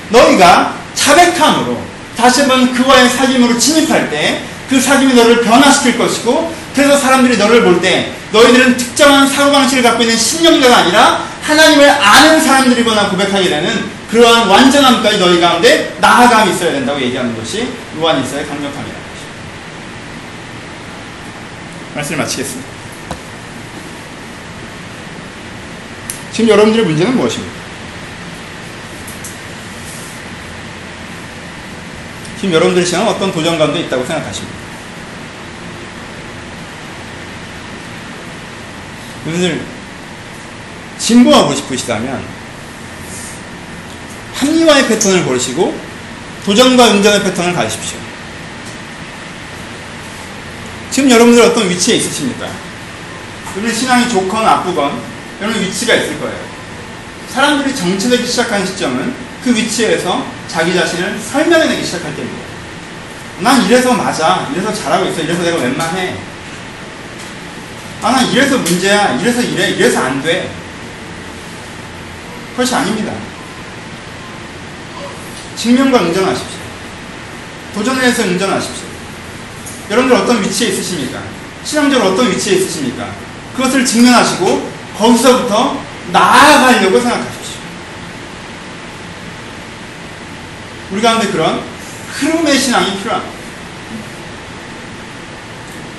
너희가 0.10 0.76
자백함으로 0.94 1.82
다시 2.16 2.42
한번 2.42 2.72
그와의 2.74 3.10
사귐으로 3.10 3.60
진입할 3.60 4.12
때 4.12 4.58
그 4.70 4.80
사귐이 4.80 5.14
너를 5.14 5.42
변화시킬 5.42 5.98
것이고 5.98 6.54
그래서 6.78 6.96
사람들이 6.96 7.38
너를 7.38 7.64
볼 7.64 7.82
때 7.82 8.14
너희들은 8.32 8.78
특정한 8.78 9.28
사고방식을 9.28 9.82
갖고 9.82 10.04
있는 10.04 10.16
신령자가 10.16 10.78
아니라 10.78 11.24
하나님을 11.42 11.90
아는 11.90 12.40
사람들이거나 12.40 13.10
고백하게 13.10 13.50
되는 13.50 13.90
그러한 14.12 14.48
완전함까지 14.48 15.18
너희 15.18 15.40
가운데 15.42 15.96
나아감이 16.00 16.52
있어야 16.52 16.74
된다고 16.74 17.02
얘기하는 17.02 17.36
것이 17.36 17.68
요한일서의 18.00 18.46
강력함이라는 18.46 18.84
것입니다. 18.86 19.36
말씀을 21.96 22.20
마치겠습니다. 22.20 22.70
지금 26.32 26.50
여러분들의 26.52 26.86
문제는 26.86 27.16
무엇입니까? 27.18 27.58
지금 32.36 32.54
여러분들의 32.54 32.86
시간은 32.86 33.08
어떤 33.08 33.32
도전 33.32 33.58
가운데 33.58 33.80
있다고 33.80 34.06
생각하십니까? 34.06 34.67
여러분들 39.28 39.62
진보하고 40.98 41.54
싶으시다면 41.54 42.24
합리화의 44.36 44.88
패턴을 44.88 45.26
고르시고 45.26 45.78
도전과 46.46 46.92
응전의 46.92 47.24
패턴을 47.24 47.54
가십시오. 47.54 47.98
지금 50.92 51.12
여러분들 51.12 51.44
어떤 51.44 51.70
위치에 51.70 51.96
있으십니까? 51.98 52.48
여러분 53.56 53.74
신앙이 53.74 54.10
좋건 54.10 54.44
나쁘건 54.44 55.02
여러분 55.42 55.62
위치가 55.62 55.94
있을 55.94 56.20
거예요. 56.20 56.38
사람들이 57.34 57.76
정체되기 57.76 58.26
시작한 58.26 58.66
시점은 58.66 59.14
그 59.44 59.54
위치에서 59.56 60.26
자기 60.48 60.74
자신을 60.74 61.20
설명해내기 61.20 61.84
시작할 61.84 62.16
때입니다. 62.16 62.48
난 63.40 63.64
이래서 63.66 63.94
맞아. 63.94 64.48
이래서 64.52 64.74
잘하고 64.74 65.06
있어. 65.10 65.22
이래서 65.22 65.44
내가 65.44 65.58
웬만해. 65.58 66.16
아, 68.02 68.12
난 68.12 68.28
이래서 68.32 68.58
문제야. 68.58 69.16
이래서 69.20 69.42
이래. 69.42 69.70
이래서 69.70 70.00
안 70.00 70.22
돼. 70.22 70.52
그것이 72.52 72.76
아닙니다. 72.76 73.12
증명과 75.56 76.00
응전하십시오. 76.02 76.58
도전해서 77.74 78.24
응전하십시오. 78.24 78.86
여러분들 79.90 80.18
어떤 80.18 80.42
위치에 80.42 80.70
있으십니까? 80.70 81.22
신앙적으로 81.64 82.12
어떤 82.12 82.32
위치에 82.32 82.56
있으십니까? 82.56 83.10
그것을 83.56 83.86
직면하시고 83.86 84.72
거기서부터 84.98 85.82
나아가려고 86.12 87.00
생각하십시오. 87.00 87.58
우리 90.92 91.02
가운데 91.02 91.28
그런 91.28 91.62
흐름의 92.14 92.60
신앙이 92.60 92.98
필요합니다. 93.00 93.38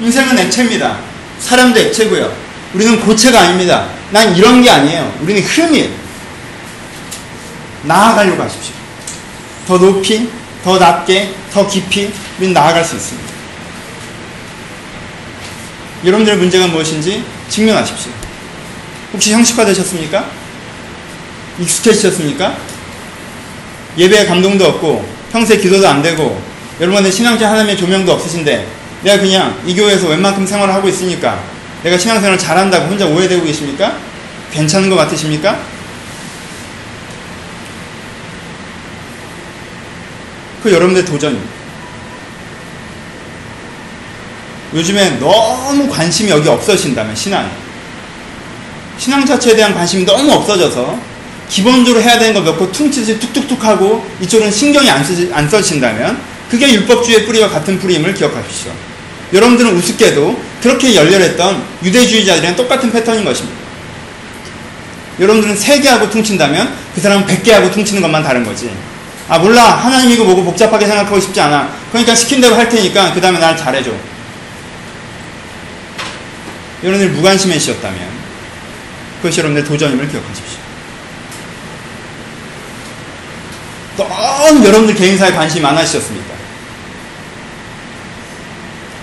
인생은 0.00 0.38
액체입니다. 0.38 0.98
사람도 1.40 1.78
액체고요. 1.78 2.34
우리는 2.74 3.00
고체가 3.00 3.40
아닙니다. 3.40 3.88
난 4.10 4.36
이런 4.36 4.62
게 4.62 4.70
아니에요. 4.70 5.18
우리는 5.22 5.42
흐름이에요. 5.42 5.88
나아가려고 7.82 8.42
하십시오. 8.42 8.74
더 9.66 9.78
높이, 9.78 10.28
더 10.64 10.78
낮게, 10.78 11.34
더 11.52 11.66
깊이 11.66 12.10
우리는 12.38 12.54
나아갈 12.54 12.84
수 12.84 12.96
있습니다. 12.96 13.28
여러분들의 16.04 16.38
문제가 16.38 16.66
무엇인지 16.68 17.24
직면하십시오. 17.48 18.12
혹시 19.12 19.32
형식화 19.32 19.64
되셨습니까? 19.64 20.30
익숙해지셨습니까? 21.58 22.56
예배에 23.96 24.26
감동도 24.26 24.66
없고 24.66 25.08
평소에 25.32 25.58
기도도 25.58 25.88
안 25.88 26.02
되고 26.02 26.40
여러분의 26.80 27.10
신앙자 27.10 27.50
하나님의 27.50 27.76
조명도 27.76 28.12
없으신데 28.12 28.77
내가 29.02 29.20
그냥 29.20 29.60
이 29.66 29.74
교회에서 29.74 30.08
웬만큼 30.08 30.46
생활을 30.46 30.74
하고 30.74 30.88
있으니까 30.88 31.42
내가 31.82 31.96
신앙생활을 31.96 32.38
잘한다고 32.38 32.86
혼자 32.86 33.06
오해되고 33.06 33.44
계십니까? 33.44 33.96
괜찮은 34.52 34.90
것 34.90 34.96
같으십니까? 34.96 35.60
그 40.62 40.72
여러분들의 40.72 41.06
도전입니다. 41.06 41.58
요즘에 44.74 45.18
너무 45.18 45.88
관심이 45.88 46.30
여기 46.30 46.48
없어진다면 46.48 47.14
신앙 47.14 47.50
신앙 48.98 49.24
자체에 49.24 49.54
대한 49.54 49.72
관심이 49.72 50.04
너무 50.04 50.32
없어져서 50.32 50.98
기본적으로 51.48 52.02
해야 52.02 52.18
되는 52.18 52.34
거몇거 52.34 52.70
퉁치듯이 52.72 53.18
툭툭툭 53.18 53.64
하고 53.64 54.06
이쪽은 54.20 54.50
신경이 54.50 54.90
안, 54.90 55.02
쓰지, 55.02 55.30
안 55.32 55.48
써진다면 55.48 56.20
그게 56.50 56.70
율법주의의 56.74 57.24
뿌리와 57.24 57.48
같은 57.48 57.78
뿌리임을 57.78 58.12
기억하십시오. 58.12 58.72
여러분들은 59.32 59.76
우습게도 59.76 60.42
그렇게 60.62 60.94
열렬했던 60.94 61.64
유대주의자들이랑 61.82 62.56
똑같은 62.56 62.90
패턴인 62.90 63.24
것입니다. 63.24 63.58
여러분들은 65.20 65.56
3개 65.56 65.86
하고 65.86 66.08
퉁친다면 66.08 66.74
그 66.94 67.00
사람은 67.00 67.26
100개 67.26 67.50
하고 67.50 67.70
퉁치는 67.70 68.00
것만 68.00 68.22
다른 68.22 68.44
거지. 68.44 68.70
아 69.28 69.38
몰라 69.38 69.62
하나님 69.62 70.10
이거 70.10 70.24
뭐고 70.24 70.44
복잡하게 70.44 70.86
생각하고 70.86 71.20
싶지 71.20 71.40
않아. 71.40 71.70
그러니까 71.90 72.14
시킨 72.14 72.40
대로 72.40 72.54
할 72.54 72.68
테니까 72.68 73.12
그 73.12 73.20
다음에 73.20 73.38
날 73.38 73.56
잘해줘. 73.56 73.90
여러분들 76.82 77.10
무관심해지셨다면 77.10 78.18
그것이 79.20 79.40
여러분의 79.40 79.64
도전임을 79.64 80.08
기억하십시오. 80.08 80.58
너무 83.96 84.64
여러분들 84.64 84.94
개인사에 84.94 85.32
관심이 85.32 85.60
많아지셨습니까? 85.60 86.37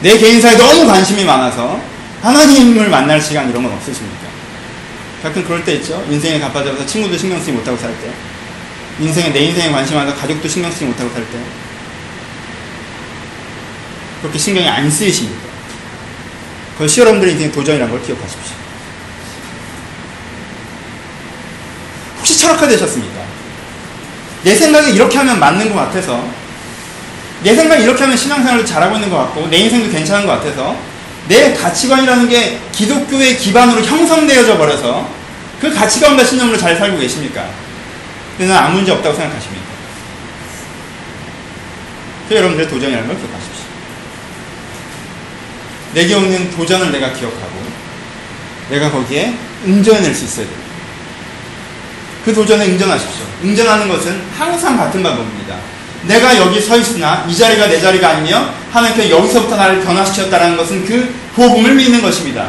내 0.06 0.20
개인사에 0.20 0.56
너무 0.56 0.86
관심이 0.86 1.24
많아서 1.24 1.82
하나님을 2.22 2.90
만날 2.90 3.20
시간 3.20 3.50
이런 3.50 3.64
건 3.64 3.74
없으십니까? 3.74 4.28
가끔 5.24 5.44
그럴 5.44 5.66
때 5.66 5.74
있죠. 5.78 6.06
인생에 6.08 6.40
가빠져서 6.40 6.86
친구도 6.86 7.18
신경 7.18 7.40
쓰지 7.40 7.52
못하고 7.52 7.76
살 7.76 7.90
때. 8.00 8.12
인생에 9.00 9.34
내 9.34 9.40
인생에 9.46 9.72
관심 9.72 9.96
많아서 9.96 10.16
가족도 10.16 10.48
신경 10.48 10.72
쓰지 10.72 10.86
못하고 10.86 11.10
살 11.12 11.28
때. 11.32 11.40
그렇게 14.22 14.38
신경이 14.38 14.68
안 14.68 14.92
쓰이십니까? 14.92 15.50
그것이 16.74 17.00
여러분들의 17.00 17.34
인생의 17.34 17.52
도전이라는 17.52 17.92
걸 17.92 18.06
기억하십시오. 18.06 18.54
혹시 22.20 22.38
철학화되셨습니까? 22.38 23.22
내 24.44 24.54
생각에 24.54 24.92
이렇게 24.92 25.18
하면 25.18 25.40
맞는 25.40 25.74
것 25.74 25.80
같아서 25.80 26.45
내 27.46 27.54
생각에 27.54 27.84
이렇게 27.84 28.02
하면 28.02 28.18
신앙생활도 28.18 28.66
잘하고 28.66 28.96
있는 28.96 29.08
것 29.12 29.18
같고 29.18 29.48
내 29.52 29.58
인생도 29.58 29.92
괜찮은 29.92 30.26
것 30.26 30.32
같아서 30.34 30.76
내 31.28 31.54
가치관이라는 31.54 32.28
게 32.28 32.60
기독교의 32.72 33.38
기반으로 33.38 33.84
형성되어져 33.84 34.58
버려서 34.58 35.08
그 35.62 35.72
가치관과 35.72 36.24
신념으로 36.24 36.58
잘 36.58 36.76
살고 36.76 36.98
계십니까? 36.98 37.48
그는 38.40 38.56
아무 38.56 38.78
문제 38.78 38.92
없다고 38.92 39.16
생각하십니까? 39.16 39.64
그 42.28 42.36
여러분들의 42.36 42.68
도전이라는 42.68 43.08
걸 43.08 43.16
기억하십시오. 43.16 43.66
내게 45.94 46.16
오는 46.16 46.50
도전을 46.50 46.92
내가 46.92 47.14
기억하고 47.14 47.64
내가 48.72 48.90
거기에 48.90 49.36
응전해낼 49.68 50.16
수 50.16 50.26
있어야 50.26 50.48
됩니다. 50.48 50.66
그 52.26 52.34
도전에 52.34 52.66
응전하십시오. 52.66 53.24
응전하는 53.44 53.88
것은 53.88 54.20
항상 54.36 54.78
같은 54.78 55.04
방법입니다. 55.04 55.75
내가 56.08 56.38
여기 56.38 56.62
서 56.62 56.78
있으나 56.78 57.26
이 57.28 57.36
자리가 57.36 57.68
내 57.68 57.80
자리가 57.80 58.10
아니며 58.10 58.50
하나님께서 58.72 59.10
여기서부터 59.10 59.56
나를 59.56 59.82
변화시켰다는 59.82 60.58
것은 60.58 60.86
그 60.86 61.14
복음을 61.36 61.76
믿는 61.76 62.02
것입니다. 62.02 62.48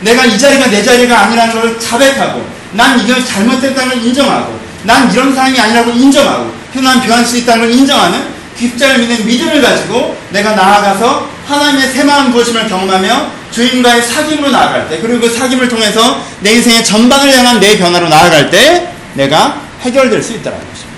내가 0.00 0.24
이 0.24 0.38
자리가 0.38 0.68
내 0.68 0.82
자리가 0.82 1.18
아니라는 1.20 1.54
걸 1.54 1.80
자백하고 1.80 2.44
난 2.72 3.00
이걸 3.00 3.24
잘못됐다는 3.24 3.94
걸 3.94 4.06
인정하고 4.06 4.60
난 4.84 5.12
이런 5.12 5.34
사람이 5.34 5.58
아니라고 5.58 5.90
인정하고 5.90 6.52
난 6.74 7.00
변할 7.02 7.24
수 7.24 7.36
있다는 7.36 7.66
걸 7.66 7.74
인정하는 7.74 8.40
귀자를 8.58 8.98
믿는 8.98 9.26
믿음을 9.26 9.62
가지고 9.62 10.16
내가 10.30 10.54
나아가서 10.54 11.28
하나님의 11.46 11.88
새마음 11.88 12.32
부으심을 12.32 12.68
경험하며 12.68 13.40
주인과의 13.50 14.02
사귐으로 14.02 14.50
나아갈 14.50 14.88
때 14.88 15.00
그리고 15.00 15.20
그 15.20 15.36
사귐을 15.36 15.68
통해서 15.68 16.22
내 16.40 16.52
인생의 16.52 16.84
전반을 16.84 17.36
향한 17.36 17.58
내 17.58 17.78
변화로 17.78 18.08
나아갈 18.08 18.50
때 18.50 18.92
내가 19.14 19.60
해결될 19.80 20.22
수 20.22 20.34
있다는 20.34 20.58
것입니다. 20.58 20.90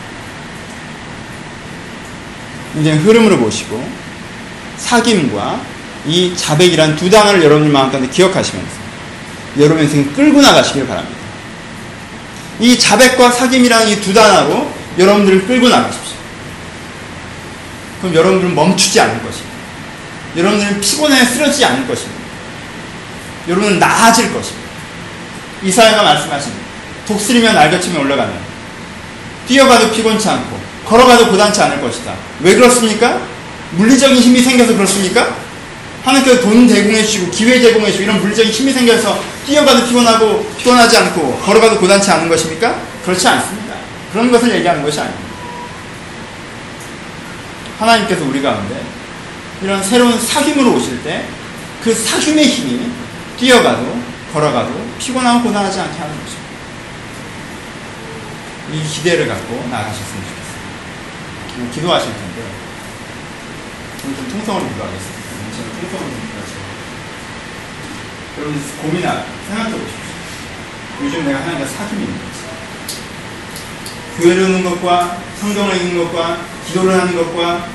이제 2.78 2.92
흐름으로 2.92 3.38
보시고 3.38 3.86
사귐과 4.78 5.60
이 6.06 6.34
자백이란 6.36 6.96
두 6.96 7.08
단어를 7.10 7.42
여러분들 7.42 7.72
마음 7.72 7.90
가운데 7.90 8.08
기억하시면서 8.08 8.82
여러분 9.58 9.84
인생을 9.84 10.12
끌고 10.14 10.40
나가시길 10.40 10.86
바랍니다. 10.86 11.18
이 12.58 12.78
자백과 12.78 13.30
사귐이라는 13.30 13.88
이 13.88 14.00
두 14.00 14.12
단어로 14.14 14.72
여러분들을 14.98 15.46
끌고 15.46 15.68
나가십시오. 15.68 16.16
그럼 18.00 18.14
여러분들은 18.14 18.54
멈추지 18.54 19.00
않을 19.00 19.22
것입니다. 19.22 19.52
여러분들은 20.36 20.80
피곤해 20.80 21.24
쓰러지지 21.24 21.64
않을 21.64 21.86
것입니다. 21.86 22.22
여러분은 23.48 23.78
나아질 23.78 24.32
것입니다. 24.32 24.68
이사야가 25.62 26.02
말씀하십니다. 26.02 26.62
독수리면 27.06 27.54
날개치며 27.54 28.00
올라가면 28.00 28.34
뛰어가도 29.46 29.92
피곤치 29.92 30.28
않고 30.28 30.60
걸어가도 30.86 31.28
고단치 31.28 31.60
않을 31.62 31.80
것이다. 31.80 32.14
왜 32.40 32.54
그렇습니까? 32.54 33.20
물리적인 33.72 34.16
힘이 34.16 34.42
생겨서 34.42 34.74
그렇습니까? 34.74 35.36
하나님께서 36.04 36.40
돈 36.42 36.66
제공해 36.68 37.02
주시고 37.02 37.30
기회 37.30 37.60
제공해 37.60 37.86
주시고 37.86 38.04
이런 38.04 38.20
물리적인 38.20 38.52
힘이 38.52 38.72
생겨서 38.72 39.18
뛰어가도 39.46 39.86
피곤하고 39.86 40.46
피곤하지 40.58 40.96
않고 40.96 41.38
걸어가도 41.38 41.78
고단치 41.78 42.10
않은 42.10 42.28
것입니까? 42.28 42.76
그렇지 43.04 43.26
않습니다. 43.28 43.74
그런 44.12 44.30
것을 44.30 44.52
얘기하는 44.56 44.82
것이 44.82 45.00
아닙니다. 45.00 45.22
하나님께서 47.78 48.24
우리 48.24 48.42
가운데 48.42 48.80
이런 49.62 49.82
새로운 49.82 50.18
사귐으로 50.18 50.76
오실 50.76 51.02
때 51.02 51.24
그 51.82 51.92
사귐의 51.92 52.44
힘이 52.44 52.92
뛰어가도 53.38 54.00
걸어가도 54.32 54.70
피곤하고 55.00 55.42
고단하지 55.42 55.80
않게 55.80 55.98
하는 55.98 56.14
것입니다. 56.14 56.42
이 58.72 58.88
기대를 58.88 59.26
갖고 59.26 59.66
나가셨으면 59.68 60.22
좋겠습니다. 60.22 60.41
기도하실 61.72 62.12
텐데 62.12 62.42
오늘 64.04 64.16
좀 64.16 64.28
통성으로 64.30 64.68
기도하겠습니다. 64.68 65.22
저는 65.56 65.70
통성으로 65.80 66.10
기도하죠. 66.10 66.52
여러분 68.38 68.62
고민하 68.82 69.24
생각해 69.48 69.70
보십시오. 69.72 70.02
요즘 71.02 71.24
내가 71.24 71.40
하나님과 71.40 71.66
사귐이 71.66 71.92
있는 71.92 72.06
거지. 72.06 72.42
교회를 74.18 74.44
오는 74.44 74.64
것과 74.64 75.18
성경을 75.40 75.76
읽는 75.76 76.04
것과 76.04 76.38
기도를 76.66 77.00
하는 77.00 77.14
것과 77.16 77.68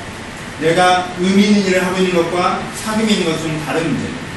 내가 0.60 1.12
의미 1.18 1.44
있는 1.44 1.66
일을 1.66 1.84
하고 1.86 1.98
있는 1.98 2.14
것과 2.14 2.62
사귐이 2.84 3.10
있는 3.10 3.24
것은 3.26 3.42
좀 3.42 3.64
다른 3.64 3.84
문제입니다. 3.84 4.28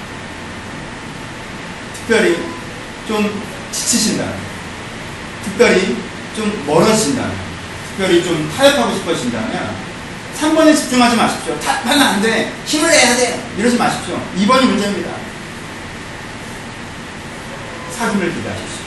특별히 1.95 2.37
좀 3.07 3.41
지치신다. 3.71 4.33
특별히 5.43 5.97
좀 6.35 6.63
멀어진다면, 6.67 7.51
특별히 7.91 8.23
좀 8.23 8.51
타협하고 8.55 8.95
싶어진다면, 8.95 9.91
3번에 10.39 10.75
집중하지 10.75 11.15
마십시오. 11.15 11.59
타협하면 11.59 12.01
안 12.01 12.21
돼. 12.21 12.51
힘을 12.65 12.89
내야 12.89 13.15
돼. 13.15 13.39
이러지 13.57 13.77
마십시오. 13.77 14.19
2번이 14.37 14.65
문제입니다. 14.65 15.11
사귐을 17.97 18.33
기대하십시오. 18.33 18.81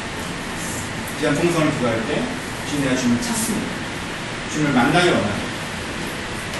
이제 1.18 1.34
동성을 1.34 1.70
기도할 1.72 2.07
때, 2.09 2.22
주님 2.68 2.84
내가 2.84 2.96
주님을 3.00 3.22
찾습니다. 3.22 3.66
주님을 4.52 4.72
만나기 4.72 5.09
원합니다. 5.09 5.44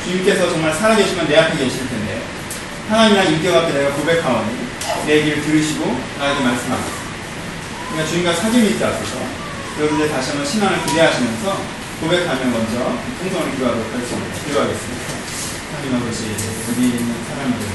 주님께서 0.05 0.51
정말 0.51 0.73
살아계시면 0.75 1.29
내 1.29 1.39
앞에 1.39 1.57
계실 1.57 1.89
텐데 1.89 2.23
하나님이랑 2.91 3.33
인격 3.33 3.57
앞에 3.57 3.73
내가 3.73 3.95
고백하오니 3.95 4.69
내 5.07 5.17
얘기를 5.19 5.43
들으시고 5.43 5.99
나에게 6.19 6.41
말씀하셨습니다. 6.45 7.05
그러니까 7.91 8.11
주님과 8.11 8.35
사귐이 8.35 8.77
있다 8.77 8.89
하셔서 8.89 9.17
여러분들 9.79 10.11
다시 10.11 10.31
한번 10.31 10.47
신앙을 10.47 10.85
기대하시면서 10.87 11.84
고백하면 12.01 12.53
먼저 12.53 12.99
통성을 13.21 13.51
기도하도록 13.53 13.95
하겠습니다. 13.95 14.35
기도하겠습니다. 14.47 15.05
하나님 15.73 15.95
아버지 15.97 16.37
여기 16.69 16.81
있는 16.89 17.25
사람들 17.25 17.67